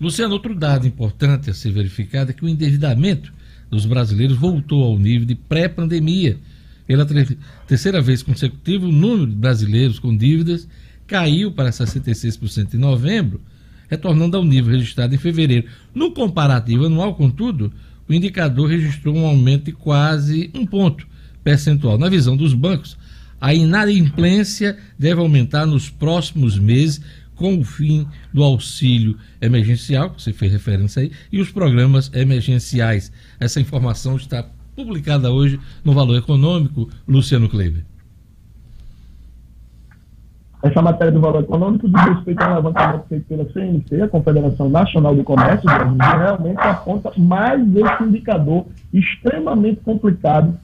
Luciano, 0.00 0.34
outro 0.34 0.54
dado 0.54 0.86
importante 0.86 1.50
a 1.50 1.54
ser 1.54 1.72
verificado 1.72 2.30
é 2.30 2.34
que 2.34 2.44
o 2.44 2.48
endividamento 2.48 3.32
dos 3.70 3.84
brasileiros 3.84 4.36
voltou 4.36 4.84
ao 4.84 4.98
nível 4.98 5.26
de 5.26 5.34
pré-pandemia. 5.34 6.38
Pela 6.86 7.06
terceira 7.66 8.00
vez 8.00 8.22
consecutiva, 8.22 8.86
o 8.86 8.92
número 8.92 9.26
de 9.26 9.36
brasileiros 9.36 9.98
com 9.98 10.16
dívidas 10.16 10.66
caiu 11.06 11.52
para 11.52 11.70
66% 11.70 12.74
em 12.74 12.78
novembro, 12.78 13.40
retornando 13.90 14.36
ao 14.36 14.44
nível 14.44 14.72
registrado 14.72 15.14
em 15.14 15.18
fevereiro. 15.18 15.68
No 15.94 16.12
comparativo 16.12 16.86
anual, 16.86 17.14
contudo, 17.14 17.72
o 18.08 18.14
indicador 18.14 18.68
registrou 18.68 19.14
um 19.14 19.26
aumento 19.26 19.64
de 19.64 19.72
quase 19.72 20.50
um 20.54 20.64
ponto, 20.64 21.06
percentual. 21.48 21.96
Na 21.96 22.10
visão 22.10 22.36
dos 22.36 22.52
bancos, 22.52 22.98
a 23.40 23.54
inadimplência 23.54 24.76
deve 24.98 25.18
aumentar 25.18 25.64
nos 25.64 25.88
próximos 25.88 26.58
meses 26.58 27.00
com 27.34 27.58
o 27.58 27.64
fim 27.64 28.06
do 28.34 28.44
auxílio 28.44 29.16
emergencial, 29.40 30.10
que 30.10 30.20
você 30.20 30.32
fez 30.34 30.52
referência 30.52 31.00
aí, 31.00 31.10
e 31.32 31.40
os 31.40 31.50
programas 31.50 32.10
emergenciais. 32.12 33.10
Essa 33.40 33.60
informação 33.60 34.16
está 34.16 34.44
publicada 34.76 35.32
hoje 35.32 35.58
no 35.82 35.94
Valor 35.94 36.18
Econômico, 36.18 36.90
Luciano 37.06 37.48
Kleber. 37.48 37.82
essa 40.62 40.82
matéria 40.82 41.12
do 41.12 41.20
valor 41.20 41.44
econômico 41.44 41.88
diz 41.88 42.02
respeito 42.02 42.42
ao 42.42 42.56
levantamento 42.56 43.04
feito 43.08 43.24
pela 43.26 43.50
CNC, 43.52 44.02
a 44.02 44.08
Confederação 44.08 44.68
Nacional 44.68 45.14
do 45.14 45.24
Comércio, 45.24 45.68
realmente 45.68 46.60
aponta 46.60 47.12
mais 47.16 47.62
esse 47.74 48.02
indicador 48.02 48.66
extremamente 48.92 49.80
complicado, 49.80 50.58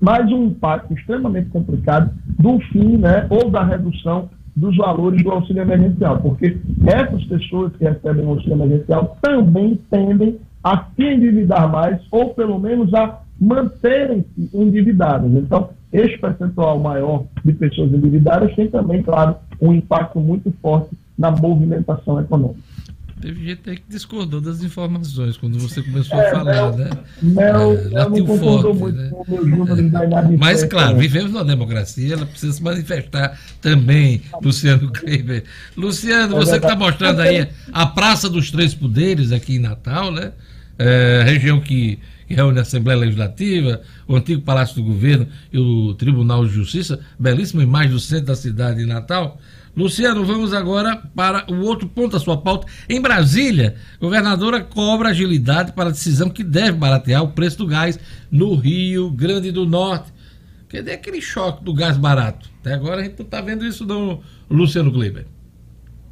mais 0.00 0.30
um 0.30 0.44
impacto 0.44 0.92
extremamente 0.92 1.48
complicado 1.50 2.10
do 2.38 2.58
fim, 2.60 2.96
né, 2.96 3.26
ou 3.30 3.50
da 3.50 3.64
redução 3.64 4.28
dos 4.54 4.76
valores 4.76 5.22
do 5.22 5.30
auxílio 5.30 5.62
emergencial, 5.62 6.18
porque 6.20 6.56
essas 6.86 7.24
pessoas 7.24 7.72
que 7.76 7.84
recebem 7.84 8.24
o 8.24 8.30
auxílio 8.30 8.54
emergencial 8.54 9.16
também 9.20 9.78
tendem 9.90 10.38
a 10.64 10.84
se 10.96 11.02
endividar 11.02 11.70
mais, 11.70 12.00
ou 12.10 12.34
pelo 12.34 12.58
menos 12.58 12.92
a 12.94 13.20
manterem-se 13.38 14.50
endividadas. 14.54 15.30
Então, 15.32 15.68
este 15.92 16.18
percentual 16.18 16.78
maior 16.78 17.24
de 17.44 17.52
pessoas 17.52 17.92
endividadas 17.92 18.54
tem 18.54 18.68
também, 18.68 19.02
claro, 19.02 19.36
um 19.60 19.72
impacto 19.72 20.18
muito 20.18 20.50
forte 20.62 20.96
na 21.18 21.30
movimentação 21.30 22.20
econômica. 22.20 22.60
Teve 23.20 23.46
gente 23.46 23.70
aí 23.70 23.76
que 23.76 23.84
discordou 23.88 24.40
das 24.40 24.62
informações 24.62 25.38
quando 25.38 25.58
você 25.58 25.82
começou 25.82 26.18
é, 26.18 26.28
a 26.28 26.30
falar, 26.32 26.72
né? 26.76 26.90
Mel, 27.22 27.72
é, 27.72 27.90
não 27.90 28.26
concordou 28.26 28.74
forte, 28.74 29.00
muito 29.46 29.74
né? 29.74 29.88
da 29.88 30.22
Mas, 30.38 30.64
claro, 30.64 30.98
vivemos 30.98 31.32
numa 31.32 31.44
democracia, 31.44 32.12
ela 32.12 32.26
precisa 32.26 32.52
se 32.52 32.62
manifestar 32.62 33.40
também, 33.60 34.20
Luciano 34.42 34.92
Kleber. 34.92 35.44
Luciano, 35.76 36.36
é 36.36 36.38
você 36.38 36.58
que 36.58 36.66
está 36.66 36.76
mostrando 36.76 37.20
aí 37.20 37.48
a 37.72 37.86
Praça 37.86 38.28
dos 38.28 38.50
Três 38.50 38.74
Poderes 38.74 39.32
aqui 39.32 39.56
em 39.56 39.60
Natal, 39.60 40.12
né? 40.12 40.32
É, 40.78 41.22
região 41.24 41.58
que 41.58 41.98
que 42.26 42.34
reúne 42.34 42.58
a 42.58 42.62
Assembleia 42.62 42.98
Legislativa, 42.98 43.80
o 44.06 44.16
antigo 44.16 44.42
Palácio 44.42 44.74
do 44.76 44.82
Governo 44.82 45.28
e 45.52 45.58
o 45.58 45.94
Tribunal 45.94 46.44
de 46.44 46.52
Justiça, 46.52 46.98
belíssima 47.18 47.62
imagem 47.62 47.92
do 47.92 48.00
centro 48.00 48.26
da 48.26 48.34
cidade 48.34 48.80
de 48.80 48.86
Natal. 48.86 49.40
Luciano, 49.76 50.24
vamos 50.24 50.54
agora 50.54 50.96
para 51.14 51.44
o 51.52 51.60
outro 51.60 51.86
ponto 51.86 52.12
da 52.12 52.18
sua 52.18 52.38
pauta. 52.38 52.66
Em 52.88 52.98
Brasília, 52.98 53.74
governadora 54.00 54.62
cobra 54.62 55.10
agilidade 55.10 55.72
para 55.72 55.90
a 55.90 55.92
decisão 55.92 56.30
que 56.30 56.42
deve 56.42 56.78
baratear 56.78 57.22
o 57.22 57.32
preço 57.32 57.58
do 57.58 57.66
gás 57.66 58.00
no 58.30 58.54
Rio 58.54 59.10
Grande 59.10 59.52
do 59.52 59.66
Norte. 59.66 60.10
Cadê 60.66 60.92
aquele 60.92 61.20
choque 61.20 61.62
do 61.62 61.74
gás 61.74 61.98
barato? 61.98 62.48
Até 62.60 62.72
agora 62.72 63.02
a 63.02 63.04
gente 63.04 63.18
não 63.18 63.26
está 63.26 63.42
vendo 63.42 63.66
isso 63.66 63.84
no 63.84 64.20
Luciano 64.50 64.90
Kleber. 64.90 65.26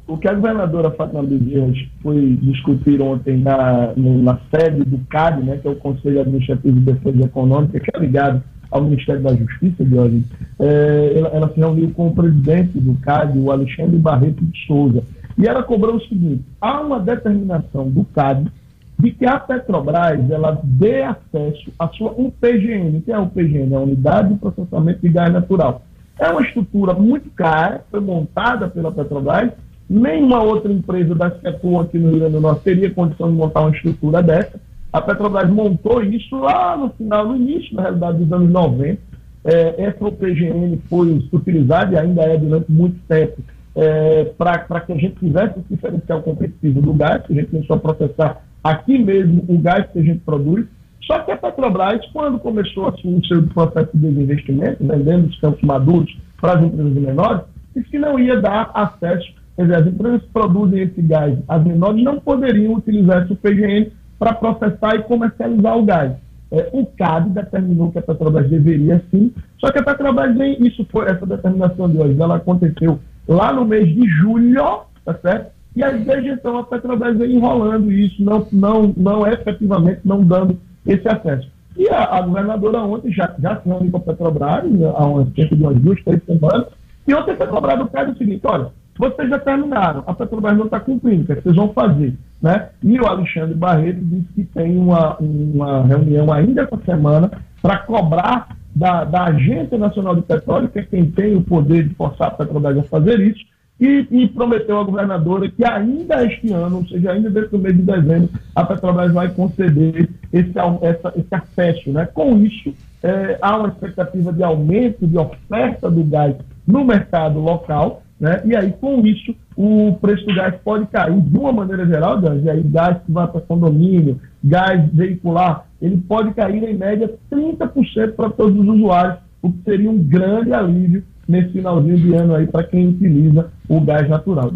O 0.07 0.15
que 0.19 0.27
a 0.27 0.35
governadora 0.35 0.91
Fátima 0.91 1.23
Bezerra 1.23 1.73
foi 2.03 2.37
discutir 2.43 3.01
ontem 3.01 3.39
na, 3.39 3.93
no, 3.97 4.21
na 4.21 4.39
sede 4.53 4.83
do 4.83 4.99
CAD, 5.09 5.43
né, 5.43 5.57
que 5.57 5.67
é 5.67 5.71
o 5.71 5.75
Conselho 5.77 6.21
Administrativo 6.21 6.79
de 6.79 6.93
Defesa 6.93 7.25
Econômica, 7.25 7.79
que 7.79 7.89
é 7.91 7.99
ligado 7.99 8.43
ao 8.75 8.83
Ministério 8.83 9.21
da 9.21 9.33
Justiça, 9.33 9.83
hoje, 9.83 10.23
é, 10.59 11.13
ela, 11.15 11.29
ela, 11.29 11.49
se 11.49 11.59
reuniu 11.59 11.91
com 11.91 12.07
o 12.07 12.15
presidente 12.15 12.79
do 12.79 12.93
CAD, 12.95 13.39
o 13.39 13.51
Alexandre 13.51 13.97
Barreto 13.97 14.43
de 14.43 14.65
Souza, 14.65 15.03
e 15.37 15.47
ela 15.47 15.63
cobrou 15.63 15.95
o 15.95 16.01
seguinte: 16.01 16.43
há 16.59 16.81
uma 16.81 16.99
determinação 16.99 17.89
do 17.89 18.03
CAD 18.05 18.51
de 18.99 19.11
que 19.11 19.25
a 19.25 19.39
Petrobras 19.39 20.29
ela 20.29 20.59
dê 20.63 21.03
acesso 21.03 21.71
à 21.77 21.87
sua 21.89 22.11
UPGN. 22.11 23.01
Que 23.01 23.11
é 23.11 23.15
a 23.15 23.21
UPGN? 23.21 23.73
É 23.73 23.75
a 23.75 23.81
Unidade 23.81 24.33
de 24.33 24.39
Processamento 24.39 24.99
de 25.01 25.09
Gás 25.09 25.33
Natural. 25.33 25.81
É 26.17 26.29
uma 26.29 26.41
estrutura 26.41 26.93
muito 26.93 27.29
cara, 27.31 27.83
foi 27.91 27.99
montada 27.99 28.69
pela 28.69 28.91
Petrobras 28.91 29.51
Nenhuma 29.87 30.41
outra 30.41 30.71
empresa 30.71 31.13
que 31.29 31.47
atuam 31.47 31.81
aqui 31.81 31.99
no 31.99 32.09
Rio 32.09 32.19
Grande 32.19 32.33
do 32.33 32.41
Norte 32.41 32.63
teria 32.63 32.89
condição 32.89 33.29
de 33.29 33.37
montar 33.37 33.61
uma 33.61 33.69
estrutura 33.69 34.21
dessa. 34.21 34.59
A 34.95 35.01
Petrobras 35.01 35.49
montou 35.49 36.01
isso 36.01 36.37
lá 36.37 36.77
no 36.77 36.89
final, 36.91 37.27
no 37.27 37.35
início, 37.35 37.75
na 37.75 37.81
realidade, 37.81 38.17
dos 38.19 38.31
anos 38.31 38.49
90. 38.49 38.97
É, 39.43 39.83
essa 39.83 40.05
OPGN 40.05 40.79
foi 40.89 41.21
utilizada 41.33 41.93
e 41.93 41.97
ainda 41.97 42.21
é 42.21 42.37
durante 42.37 42.71
muito 42.71 42.97
tempo 43.05 43.41
é, 43.75 44.23
para 44.37 44.79
que 44.79 44.93
a 44.93 44.95
gente 44.95 45.15
tivesse 45.15 45.59
esse 45.59 45.67
diferencial 45.69 46.21
competitivo 46.21 46.81
do 46.81 46.93
gás, 46.93 47.27
que 47.27 47.33
a 47.33 47.35
gente 47.35 47.51
começou 47.51 47.75
a 47.75 47.79
processar 47.79 48.41
aqui 48.63 48.97
mesmo 48.97 49.43
o 49.49 49.57
gás 49.57 49.85
que 49.91 49.99
a 49.99 50.01
gente 50.01 50.19
produz. 50.19 50.65
Só 51.01 51.19
que 51.19 51.31
a 51.31 51.35
Petrobras, 51.35 51.99
quando 52.13 52.39
começou 52.39 52.87
assim, 52.87 53.17
o 53.17 53.25
seu 53.25 53.43
processo 53.47 53.89
de 53.93 53.99
desinvestimento, 53.99 54.77
vendendo 54.79 55.27
os 55.27 55.37
campos 55.41 55.61
maduros 55.61 56.17
para 56.39 56.53
as 56.53 56.63
empresas 56.63 56.93
menores, 56.93 57.41
disse 57.75 57.89
que 57.89 57.99
não 57.99 58.17
ia 58.17 58.39
dar 58.39 58.71
acesso 58.73 59.27
Quer 59.55 59.63
dizer, 59.63 59.75
as 59.75 59.87
empresas 59.87 60.21
que 60.21 60.29
produzem 60.29 60.81
esse 60.81 61.01
gás, 61.01 61.37
as 61.47 61.63
menores, 61.63 62.03
não 62.03 62.19
poderiam 62.19 62.73
utilizar 62.73 63.23
esse 63.23 63.35
PGN 63.35 63.89
para 64.17 64.33
processar 64.33 64.95
e 64.95 65.03
comercializar 65.03 65.77
o 65.77 65.85
gás. 65.85 66.13
É, 66.51 66.69
o 66.71 66.85
CAD 66.85 67.29
determinou 67.31 67.91
que 67.91 67.99
a 67.99 68.01
Petrobras 68.01 68.49
deveria 68.49 69.03
sim, 69.11 69.33
só 69.57 69.71
que 69.71 69.79
a 69.79 69.83
Petrobras 69.83 70.35
isso 70.59 70.85
foi, 70.91 71.05
essa 71.05 71.25
determinação 71.25 71.89
de 71.89 71.97
hoje, 71.97 72.21
ela 72.21 72.35
aconteceu 72.35 72.99
lá 73.27 73.51
no 73.51 73.65
mês 73.65 73.87
de 73.87 74.07
julho, 74.07 74.81
tá 75.03 75.15
certo? 75.15 75.51
E 75.75 75.83
aí, 75.83 76.05
desde 76.05 76.29
então, 76.29 76.57
a 76.57 76.63
Petrobras 76.63 77.17
vem 77.17 77.35
enrolando 77.35 77.91
isso, 77.91 78.23
não, 78.23 78.47
não, 78.51 78.93
não 78.95 79.27
efetivamente 79.27 79.99
não 80.05 80.23
dando 80.23 80.57
esse 80.85 81.07
acesso. 81.07 81.49
E 81.75 81.89
a, 81.89 82.17
a 82.17 82.21
governadora 82.21 82.79
ontem 82.83 83.11
já, 83.11 83.35
já 83.39 83.59
se 83.59 83.67
reuniu 83.67 83.91
com 83.91 83.97
a 83.97 84.01
Petrobras, 84.01 84.63
há 84.95 85.25
cerca 85.35 85.55
de 85.55 85.63
umas 85.63 85.77
duas, 85.77 86.01
três 86.03 86.23
semanas, 86.23 86.67
e 87.07 87.13
ontem 87.13 87.31
a 87.31 87.35
Petrobras 87.35 87.79
do 87.79 87.87
CAD 87.87 88.11
o 88.11 88.17
seguinte, 88.17 88.41
olha, 88.45 88.69
vocês 88.97 89.29
já 89.29 89.39
terminaram, 89.39 90.03
a 90.07 90.13
Petrobras 90.13 90.57
não 90.57 90.65
está 90.65 90.79
cumprindo, 90.79 91.23
o 91.23 91.25
que, 91.25 91.31
é 91.33 91.35
que 91.35 91.43
vocês 91.43 91.55
vão 91.55 91.73
fazer? 91.73 92.13
Né? 92.41 92.69
E 92.83 92.99
o 92.99 93.05
Alexandre 93.05 93.55
Barreto 93.55 93.99
disse 94.01 94.27
que 94.33 94.43
tem 94.45 94.77
uma, 94.77 95.17
uma 95.17 95.83
reunião 95.83 96.31
ainda 96.31 96.61
essa 96.61 96.77
semana 96.85 97.31
para 97.61 97.79
cobrar 97.79 98.55
da, 98.75 99.03
da 99.03 99.25
Agência 99.25 99.77
Nacional 99.77 100.15
de 100.15 100.21
Petróleo, 100.21 100.69
que 100.69 100.79
é 100.79 100.83
quem 100.83 101.09
tem 101.09 101.35
o 101.35 101.41
poder 101.41 101.87
de 101.87 101.95
forçar 101.95 102.27
a 102.27 102.31
Petrobras 102.31 102.77
a 102.77 102.83
fazer 102.83 103.19
isso, 103.19 103.43
e, 103.79 104.07
e, 104.09 104.27
prometeu 104.29 104.79
à 104.79 104.83
governadora 104.83 105.49
que 105.49 105.65
ainda 105.65 106.25
este 106.25 106.51
ano, 106.53 106.77
ou 106.77 106.87
seja, 106.87 107.11
ainda 107.11 107.29
dentro 107.29 107.51
do 107.51 107.59
mês 107.59 107.75
de 107.75 107.81
dezembro, 107.81 108.29
a 108.55 108.63
Petrobras 108.63 109.11
vai 109.11 109.27
conceder 109.29 110.09
esse, 110.31 110.53
essa, 110.81 111.13
esse 111.17 111.35
acesso. 111.35 111.91
Né? 111.91 112.05
Com 112.05 112.37
isso, 112.37 112.73
é, 113.03 113.37
há 113.41 113.57
uma 113.57 113.67
expectativa 113.67 114.31
de 114.31 114.43
aumento 114.43 115.05
de 115.05 115.17
oferta 115.17 115.91
do 115.91 116.03
gás 116.05 116.35
no 116.65 116.85
mercado 116.85 117.39
local, 117.39 118.01
né? 118.19 118.41
E 118.45 118.55
aí, 118.55 118.71
com 118.79 119.05
isso, 119.05 119.35
o 119.55 119.97
preço 120.01 120.25
do 120.25 120.35
gás 120.35 120.55
pode 120.63 120.85
cair 120.87 121.19
de 121.19 121.37
uma 121.37 121.51
maneira 121.51 121.85
geral, 121.85 122.21
e 122.43 122.49
aí 122.49 122.63
gás 122.63 122.97
que 123.05 123.11
vai 123.11 123.27
para 123.27 123.41
condomínio, 123.41 124.19
gás 124.43 124.89
veicular, 124.93 125.65
ele 125.81 125.97
pode 125.97 126.33
cair 126.33 126.63
em 126.63 126.77
média 126.77 127.13
30% 127.31 128.13
para 128.13 128.29
todos 128.29 128.57
os 128.57 128.67
usuários, 128.67 129.19
o 129.41 129.51
que 129.51 129.59
seria 129.63 129.89
um 129.89 129.97
grande 129.97 130.53
alívio 130.53 131.03
nesse 131.27 131.49
finalzinho 131.49 131.97
de 131.97 132.13
ano 132.13 132.35
aí 132.35 132.47
para 132.47 132.63
quem 132.63 132.87
utiliza 132.89 133.51
o 133.67 133.81
gás 133.81 134.07
natural. 134.07 134.51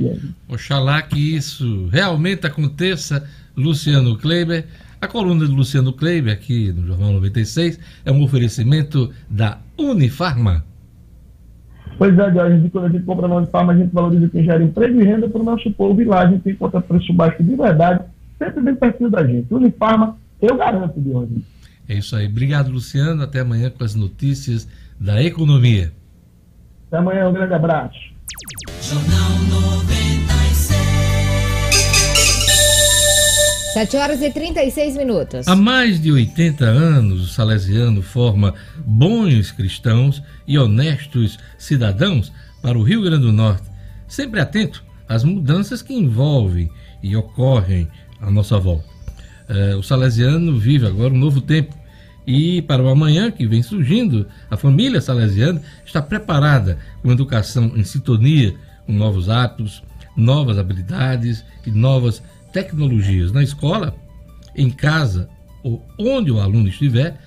Oxalá 0.48 1.02
que 1.02 1.36
isso 1.36 1.88
realmente 1.92 2.46
aconteça, 2.46 3.28
Luciano 3.56 4.18
Kleiber. 4.18 4.66
A 5.02 5.08
coluna 5.08 5.46
de 5.46 5.52
Luciano 5.52 5.94
Kleiber 5.94 6.34
aqui 6.34 6.72
no 6.72 6.86
Jornal 6.86 7.14
96 7.14 7.80
é 8.06 8.12
um 8.12 8.22
oferecimento 8.22 9.10
da 9.30 9.60
Unifarma. 9.78 10.64
Pois 12.00 12.18
é, 12.18 12.24
a 12.24 12.50
gente, 12.50 12.70
quando 12.70 12.86
a 12.86 12.90
gente 12.90 13.04
compra 13.04 13.28
na 13.28 13.36
Unifarma, 13.36 13.74
a 13.74 13.76
gente 13.76 13.94
valoriza 13.94 14.30
quem 14.30 14.42
gera 14.42 14.64
emprego 14.64 15.02
e 15.02 15.04
renda 15.04 15.28
para 15.28 15.42
o 15.42 15.44
nosso 15.44 15.70
povo 15.72 16.02
e 16.02 16.06
lá 16.06 16.22
a 16.22 16.32
gente 16.32 16.50
encontra 16.50 16.80
preço 16.80 17.12
baixo 17.12 17.44
de 17.44 17.54
verdade, 17.58 18.06
sempre 18.38 18.62
bem 18.62 18.74
pertinho 18.74 19.10
da 19.10 19.28
gente. 19.28 19.54
Unifarma, 19.54 20.18
eu 20.42 20.56
garanto, 20.56 20.98
de 20.98 21.12
hoje. 21.12 21.44
É 21.90 21.96
isso 21.96 22.16
aí. 22.16 22.28
Obrigado, 22.28 22.72
Luciano. 22.72 23.22
Até 23.22 23.42
amanhã 23.42 23.70
com 23.70 23.84
as 23.84 23.96
notícias 23.96 24.66
da 24.98 25.22
economia. 25.22 25.92
Até 26.88 26.98
amanhã, 27.00 27.28
um 27.28 27.34
grande 27.34 27.54
abraço. 27.54 28.00
Jornal 28.82 29.32
96. 29.74 29.89
7 33.74 33.98
horas 33.98 34.22
e 34.24 34.32
36 34.32 34.98
minutos. 34.98 35.48
Há 35.48 35.56
mais 35.56 36.02
de 36.02 36.12
80 36.12 36.66
anos, 36.66 37.22
o 37.22 37.28
Salesiano 37.28 38.02
forma 38.02 38.56
bons 38.84 39.52
cristãos 39.52 40.24
e 40.48 40.58
honestos 40.58 41.38
cidadãos 41.56 42.32
para 42.64 42.80
o 42.80 42.82
Rio 42.82 43.04
Grande 43.04 43.28
do 43.28 43.32
Norte, 43.32 43.70
sempre 44.08 44.40
atento 44.40 44.84
às 45.08 45.24
mudanças 45.24 45.84
que 45.84 45.94
envolvem 45.94 46.72
e 47.04 47.16
ocorrem 47.16 47.88
à 48.20 48.32
nossa 48.32 48.58
volta. 48.58 48.90
É, 49.48 49.76
o 49.76 49.84
Salesiano 49.84 50.58
vive 50.58 50.88
agora 50.88 51.14
um 51.14 51.18
novo 51.18 51.40
tempo 51.40 51.78
e 52.26 52.64
para 52.64 52.82
o 52.82 52.90
amanhã 52.90 53.30
que 53.30 53.46
vem 53.46 53.62
surgindo, 53.62 54.26
a 54.50 54.58
família 54.58 55.00
salesiana 55.00 55.62
está 55.86 56.02
preparada 56.02 56.80
com 57.04 57.12
educação 57.12 57.72
em 57.76 57.84
sintonia 57.84 58.56
com 58.88 58.94
novos 58.94 59.30
hábitos, 59.30 59.84
novas 60.18 60.58
habilidades 60.58 61.46
e 61.66 61.72
novas 61.72 62.22
tecnologias 62.52 63.32
na 63.32 63.44
escola, 63.44 63.96
em 64.56 64.70
casa 64.70 65.30
ou 65.64 65.86
onde 65.98 66.32
o 66.32 66.40
aluno 66.40 66.68
estiver, 66.68 67.20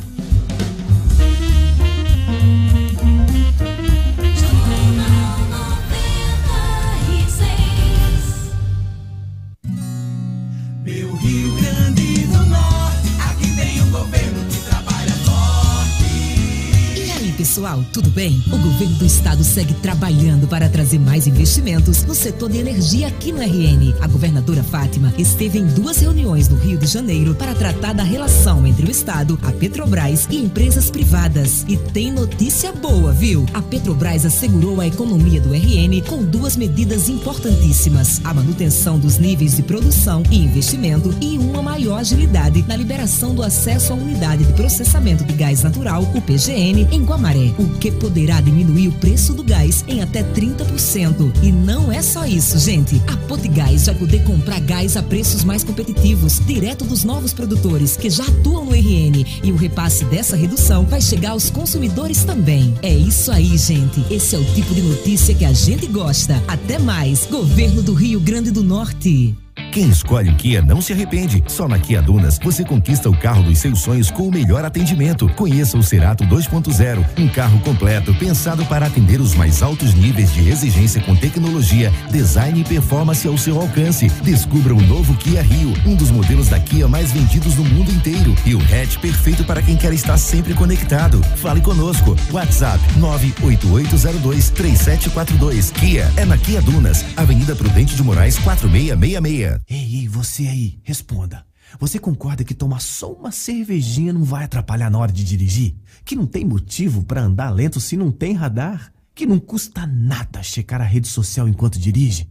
Pessoal, 17.45 17.85
tudo 17.93 18.09
bem? 18.09 18.43
O 18.47 18.57
governo 18.57 18.95
do 18.95 19.05
estado 19.05 19.43
segue 19.43 19.75
trabalhando 19.75 20.47
para 20.47 20.67
trazer 20.67 20.97
mais 20.97 21.27
investimentos 21.27 22.03
no 22.03 22.15
setor 22.15 22.49
de 22.49 22.57
energia 22.57 23.07
aqui 23.07 23.31
no 23.31 23.39
RN. 23.39 23.93
A 24.01 24.07
governadora 24.07 24.63
Fátima 24.63 25.13
esteve 25.15 25.59
em 25.59 25.67
duas 25.67 25.99
reuniões 25.99 26.49
no 26.49 26.55
Rio 26.55 26.79
de 26.79 26.87
Janeiro 26.87 27.35
para 27.35 27.53
tratar 27.53 27.93
da 27.93 28.01
relação 28.01 28.65
entre 28.65 28.87
o 28.87 28.89
estado, 28.89 29.37
a 29.43 29.51
Petrobras 29.51 30.27
e 30.31 30.37
empresas 30.37 30.89
privadas. 30.89 31.63
E 31.67 31.77
tem 31.77 32.11
notícia 32.11 32.71
boa, 32.71 33.13
viu? 33.13 33.45
A 33.53 33.61
Petrobras 33.61 34.25
assegurou 34.25 34.81
a 34.81 34.87
economia 34.87 35.39
do 35.39 35.53
RN 35.53 36.01
com 36.09 36.23
duas 36.23 36.57
medidas 36.57 37.09
importantíssimas: 37.09 38.21
a 38.23 38.33
manutenção 38.33 38.97
dos 38.97 39.19
níveis 39.19 39.55
de 39.55 39.61
produção 39.61 40.23
e 40.31 40.39
investimento 40.39 41.13
e 41.21 41.37
uma 41.37 41.61
maior 41.61 41.99
agilidade 41.99 42.65
na 42.67 42.75
liberação 42.75 43.35
do 43.35 43.43
acesso 43.43 43.93
à 43.93 43.95
unidade 43.95 44.45
de 44.45 44.53
processamento 44.53 45.23
de 45.23 45.33
gás 45.33 45.61
natural, 45.61 46.01
o 46.15 46.21
PGN, 46.21 46.87
em 46.91 47.05
Guamaré 47.05 47.34
o 47.57 47.69
que 47.77 47.91
poderá 47.91 48.41
diminuir 48.41 48.87
o 48.87 48.93
preço 48.93 49.33
do 49.33 49.43
gás 49.43 49.83
em 49.87 50.01
até 50.01 50.23
30%. 50.23 51.33
E 51.41 51.51
não 51.51 51.91
é 51.91 52.01
só 52.01 52.25
isso, 52.25 52.57
gente. 52.59 53.01
A 53.07 53.17
Potigás 53.17 53.85
vai 53.85 53.95
poder 53.95 54.23
comprar 54.23 54.59
gás 54.59 54.95
a 54.97 55.03
preços 55.03 55.43
mais 55.43 55.63
competitivos, 55.63 56.39
direto 56.45 56.85
dos 56.85 57.03
novos 57.03 57.33
produtores 57.33 57.97
que 57.97 58.09
já 58.09 58.23
atuam 58.23 58.65
no 58.65 58.73
RN. 58.73 59.25
E 59.43 59.51
o 59.51 59.55
repasse 59.55 60.05
dessa 60.05 60.35
redução 60.35 60.85
vai 60.85 61.01
chegar 61.01 61.31
aos 61.31 61.49
consumidores 61.49 62.23
também. 62.23 62.73
É 62.81 62.93
isso 62.93 63.31
aí, 63.31 63.57
gente. 63.57 64.05
Esse 64.11 64.35
é 64.35 64.39
o 64.39 64.45
tipo 64.53 64.73
de 64.73 64.81
notícia 64.81 65.35
que 65.35 65.45
a 65.45 65.53
gente 65.53 65.87
gosta. 65.87 66.41
Até 66.47 66.79
mais. 66.79 67.25
Governo 67.25 67.81
do 67.81 67.93
Rio 67.93 68.19
Grande 68.19 68.51
do 68.51 68.63
Norte. 68.63 69.44
Quem 69.71 69.89
escolhe 69.89 70.29
o 70.29 70.35
Kia 70.35 70.61
não 70.61 70.81
se 70.81 70.93
arrepende. 70.93 71.43
Só 71.47 71.67
na 71.67 71.79
Kia 71.79 72.01
Dunas 72.01 72.39
você 72.41 72.63
conquista 72.63 73.09
o 73.09 73.17
carro 73.17 73.43
dos 73.43 73.59
seus 73.59 73.81
sonhos 73.81 74.09
com 74.09 74.27
o 74.27 74.31
melhor 74.31 74.63
atendimento. 74.63 75.27
Conheça 75.35 75.77
o 75.77 75.83
Cerato 75.83 76.23
2.0, 76.25 77.05
um 77.17 77.27
carro 77.27 77.59
completo 77.59 78.13
pensado 78.15 78.65
para 78.65 78.85
atender 78.85 79.19
os 79.19 79.35
mais 79.35 79.61
altos 79.61 79.93
níveis 79.93 80.33
de 80.33 80.49
exigência 80.49 81.01
com 81.01 81.15
tecnologia, 81.15 81.91
design 82.09 82.61
e 82.61 82.63
performance 82.63 83.27
ao 83.27 83.37
seu 83.37 83.59
alcance. 83.59 84.07
Descubra 84.23 84.73
o 84.73 84.81
novo 84.81 85.15
Kia 85.15 85.41
Rio, 85.41 85.73
um 85.85 85.95
dos 85.95 86.11
modelos 86.11 86.49
da 86.49 86.59
Kia 86.59 86.87
mais 86.87 87.11
vendidos 87.11 87.55
no 87.55 87.65
mundo 87.65 87.91
inteiro 87.91 88.35
e 88.45 88.55
o 88.55 88.59
hatch 88.59 88.97
perfeito 88.99 89.43
para 89.43 89.61
quem 89.61 89.75
quer 89.75 89.93
estar 89.93 90.17
sempre 90.17 90.53
conectado. 90.53 91.21
Fale 91.37 91.61
conosco. 91.61 92.15
WhatsApp 92.31 92.79
988023742. 92.99 95.71
Kia 95.71 96.11
é 96.15 96.25
na 96.25 96.37
Kia 96.37 96.61
Dunas, 96.61 97.03
Avenida 97.15 97.55
Prudente 97.55 97.95
de 97.95 98.03
Moraes 98.03 98.37
4666. 98.39 99.54
Ei, 99.69 100.01
ei, 100.01 100.07
você 100.07 100.47
aí, 100.47 100.79
responda. 100.83 101.45
Você 101.79 101.99
concorda 101.99 102.43
que 102.43 102.53
tomar 102.53 102.79
só 102.79 103.11
uma 103.11 103.31
cervejinha 103.31 104.13
não 104.13 104.23
vai 104.23 104.45
atrapalhar 104.45 104.89
na 104.89 104.97
hora 104.97 105.11
de 105.11 105.23
dirigir? 105.23 105.75
Que 106.03 106.15
não 106.15 106.25
tem 106.25 106.45
motivo 106.45 107.03
para 107.03 107.21
andar 107.21 107.49
lento 107.49 107.79
se 107.79 107.97
não 107.97 108.11
tem 108.11 108.33
radar? 108.33 108.91
Que 109.13 109.25
não 109.25 109.39
custa 109.39 109.85
nada 109.87 110.43
checar 110.43 110.81
a 110.81 110.85
rede 110.85 111.07
social 111.07 111.47
enquanto 111.47 111.79
dirige? 111.79 112.29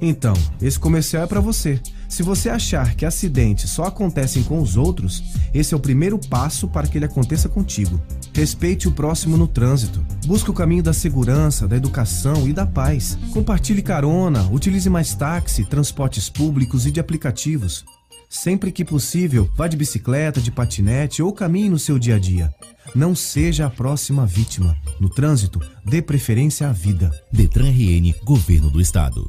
Então, 0.00 0.34
esse 0.62 0.78
comercial 0.78 1.24
é 1.24 1.26
para 1.26 1.40
você. 1.40 1.80
Se 2.08 2.22
você 2.22 2.48
achar 2.48 2.94
que 2.94 3.04
acidentes 3.04 3.70
só 3.70 3.84
acontecem 3.84 4.42
com 4.42 4.60
os 4.60 4.76
outros, 4.76 5.22
esse 5.52 5.74
é 5.74 5.76
o 5.76 5.80
primeiro 5.80 6.18
passo 6.18 6.66
para 6.68 6.86
que 6.86 6.96
ele 6.96 7.04
aconteça 7.04 7.48
contigo. 7.48 8.00
Respeite 8.32 8.88
o 8.88 8.92
próximo 8.92 9.36
no 9.36 9.46
trânsito. 9.46 10.04
Busque 10.26 10.50
o 10.50 10.54
caminho 10.54 10.82
da 10.82 10.92
segurança, 10.92 11.66
da 11.66 11.76
educação 11.76 12.48
e 12.48 12.52
da 12.52 12.66
paz. 12.66 13.18
Compartilhe 13.32 13.82
carona, 13.82 14.48
utilize 14.50 14.88
mais 14.88 15.14
táxi, 15.14 15.64
transportes 15.64 16.28
públicos 16.28 16.86
e 16.86 16.90
de 16.90 17.00
aplicativos. 17.00 17.84
Sempre 18.28 18.70
que 18.70 18.84
possível, 18.84 19.50
vá 19.56 19.66
de 19.66 19.76
bicicleta, 19.76 20.40
de 20.40 20.52
patinete 20.52 21.20
ou 21.20 21.32
caminhe 21.32 21.68
no 21.68 21.78
seu 21.78 21.98
dia 21.98 22.14
a 22.14 22.18
dia. 22.18 22.54
Não 22.94 23.14
seja 23.14 23.66
a 23.66 23.70
próxima 23.70 24.24
vítima. 24.24 24.76
No 25.00 25.08
trânsito, 25.08 25.60
dê 25.84 26.00
preferência 26.00 26.68
à 26.68 26.72
vida. 26.72 27.10
Detran 27.32 27.70
RN, 27.70 28.14
Governo 28.24 28.70
do 28.70 28.80
Estado. 28.80 29.28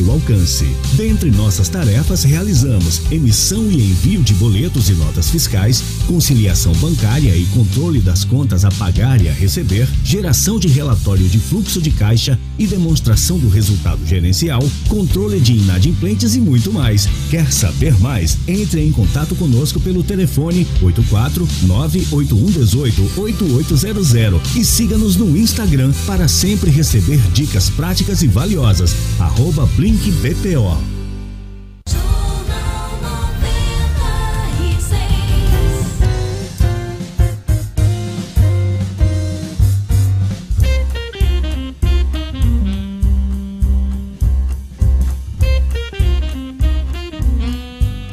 alcance. 0.00 0.64
Dentre 0.94 1.30
nossas 1.30 1.68
tarefas, 1.68 2.24
realizamos 2.24 3.02
emissão 3.10 3.70
e 3.70 3.90
envio 3.90 4.22
de 4.22 4.34
boletos 4.34 4.88
e 4.88 4.94
notas 4.94 5.30
fiscais, 5.30 5.82
conciliação 6.06 6.72
bancária 6.74 7.36
e 7.36 7.44
controle 7.46 8.00
das 8.00 8.24
contas 8.24 8.64
a 8.64 8.70
pagar 8.70 9.20
e 9.20 9.28
a 9.28 9.32
receber, 9.32 9.88
geração 10.04 10.58
de 10.58 10.68
relatório 10.68 11.28
de 11.28 11.38
fluxo 11.38 11.80
de 11.80 11.90
caixa 11.90 12.38
e 12.58 12.66
demonstração 12.66 13.38
do 13.38 13.48
resultado 13.48 14.04
gerencial, 14.06 14.62
controle 14.88 15.40
de 15.40 15.54
inadimplentes 15.54 16.34
e 16.34 16.40
muito 16.40 16.72
mais. 16.72 17.08
Quer 17.30 17.52
saber 17.52 17.98
mais? 18.00 18.38
Entre 18.46 18.80
em 18.82 18.92
contato 18.92 19.34
conosco 19.34 19.80
pelo 19.80 20.02
telefone 20.02 20.66
84 20.80 21.46
98118 21.62 23.20
8800 23.20 24.56
e 24.56 24.64
siga-nos 24.64 25.16
no 25.16 25.36
Instagram 25.36 25.92
para 26.06 26.28
sempre 26.28 26.70
receber 26.70 27.20
dicas 27.32 27.68
práticas 27.70 28.22
e 28.22 28.26
valiosas. 28.26 28.94
Arroba 29.18 29.66
Blink 29.82 30.12
BPO. 30.12 30.78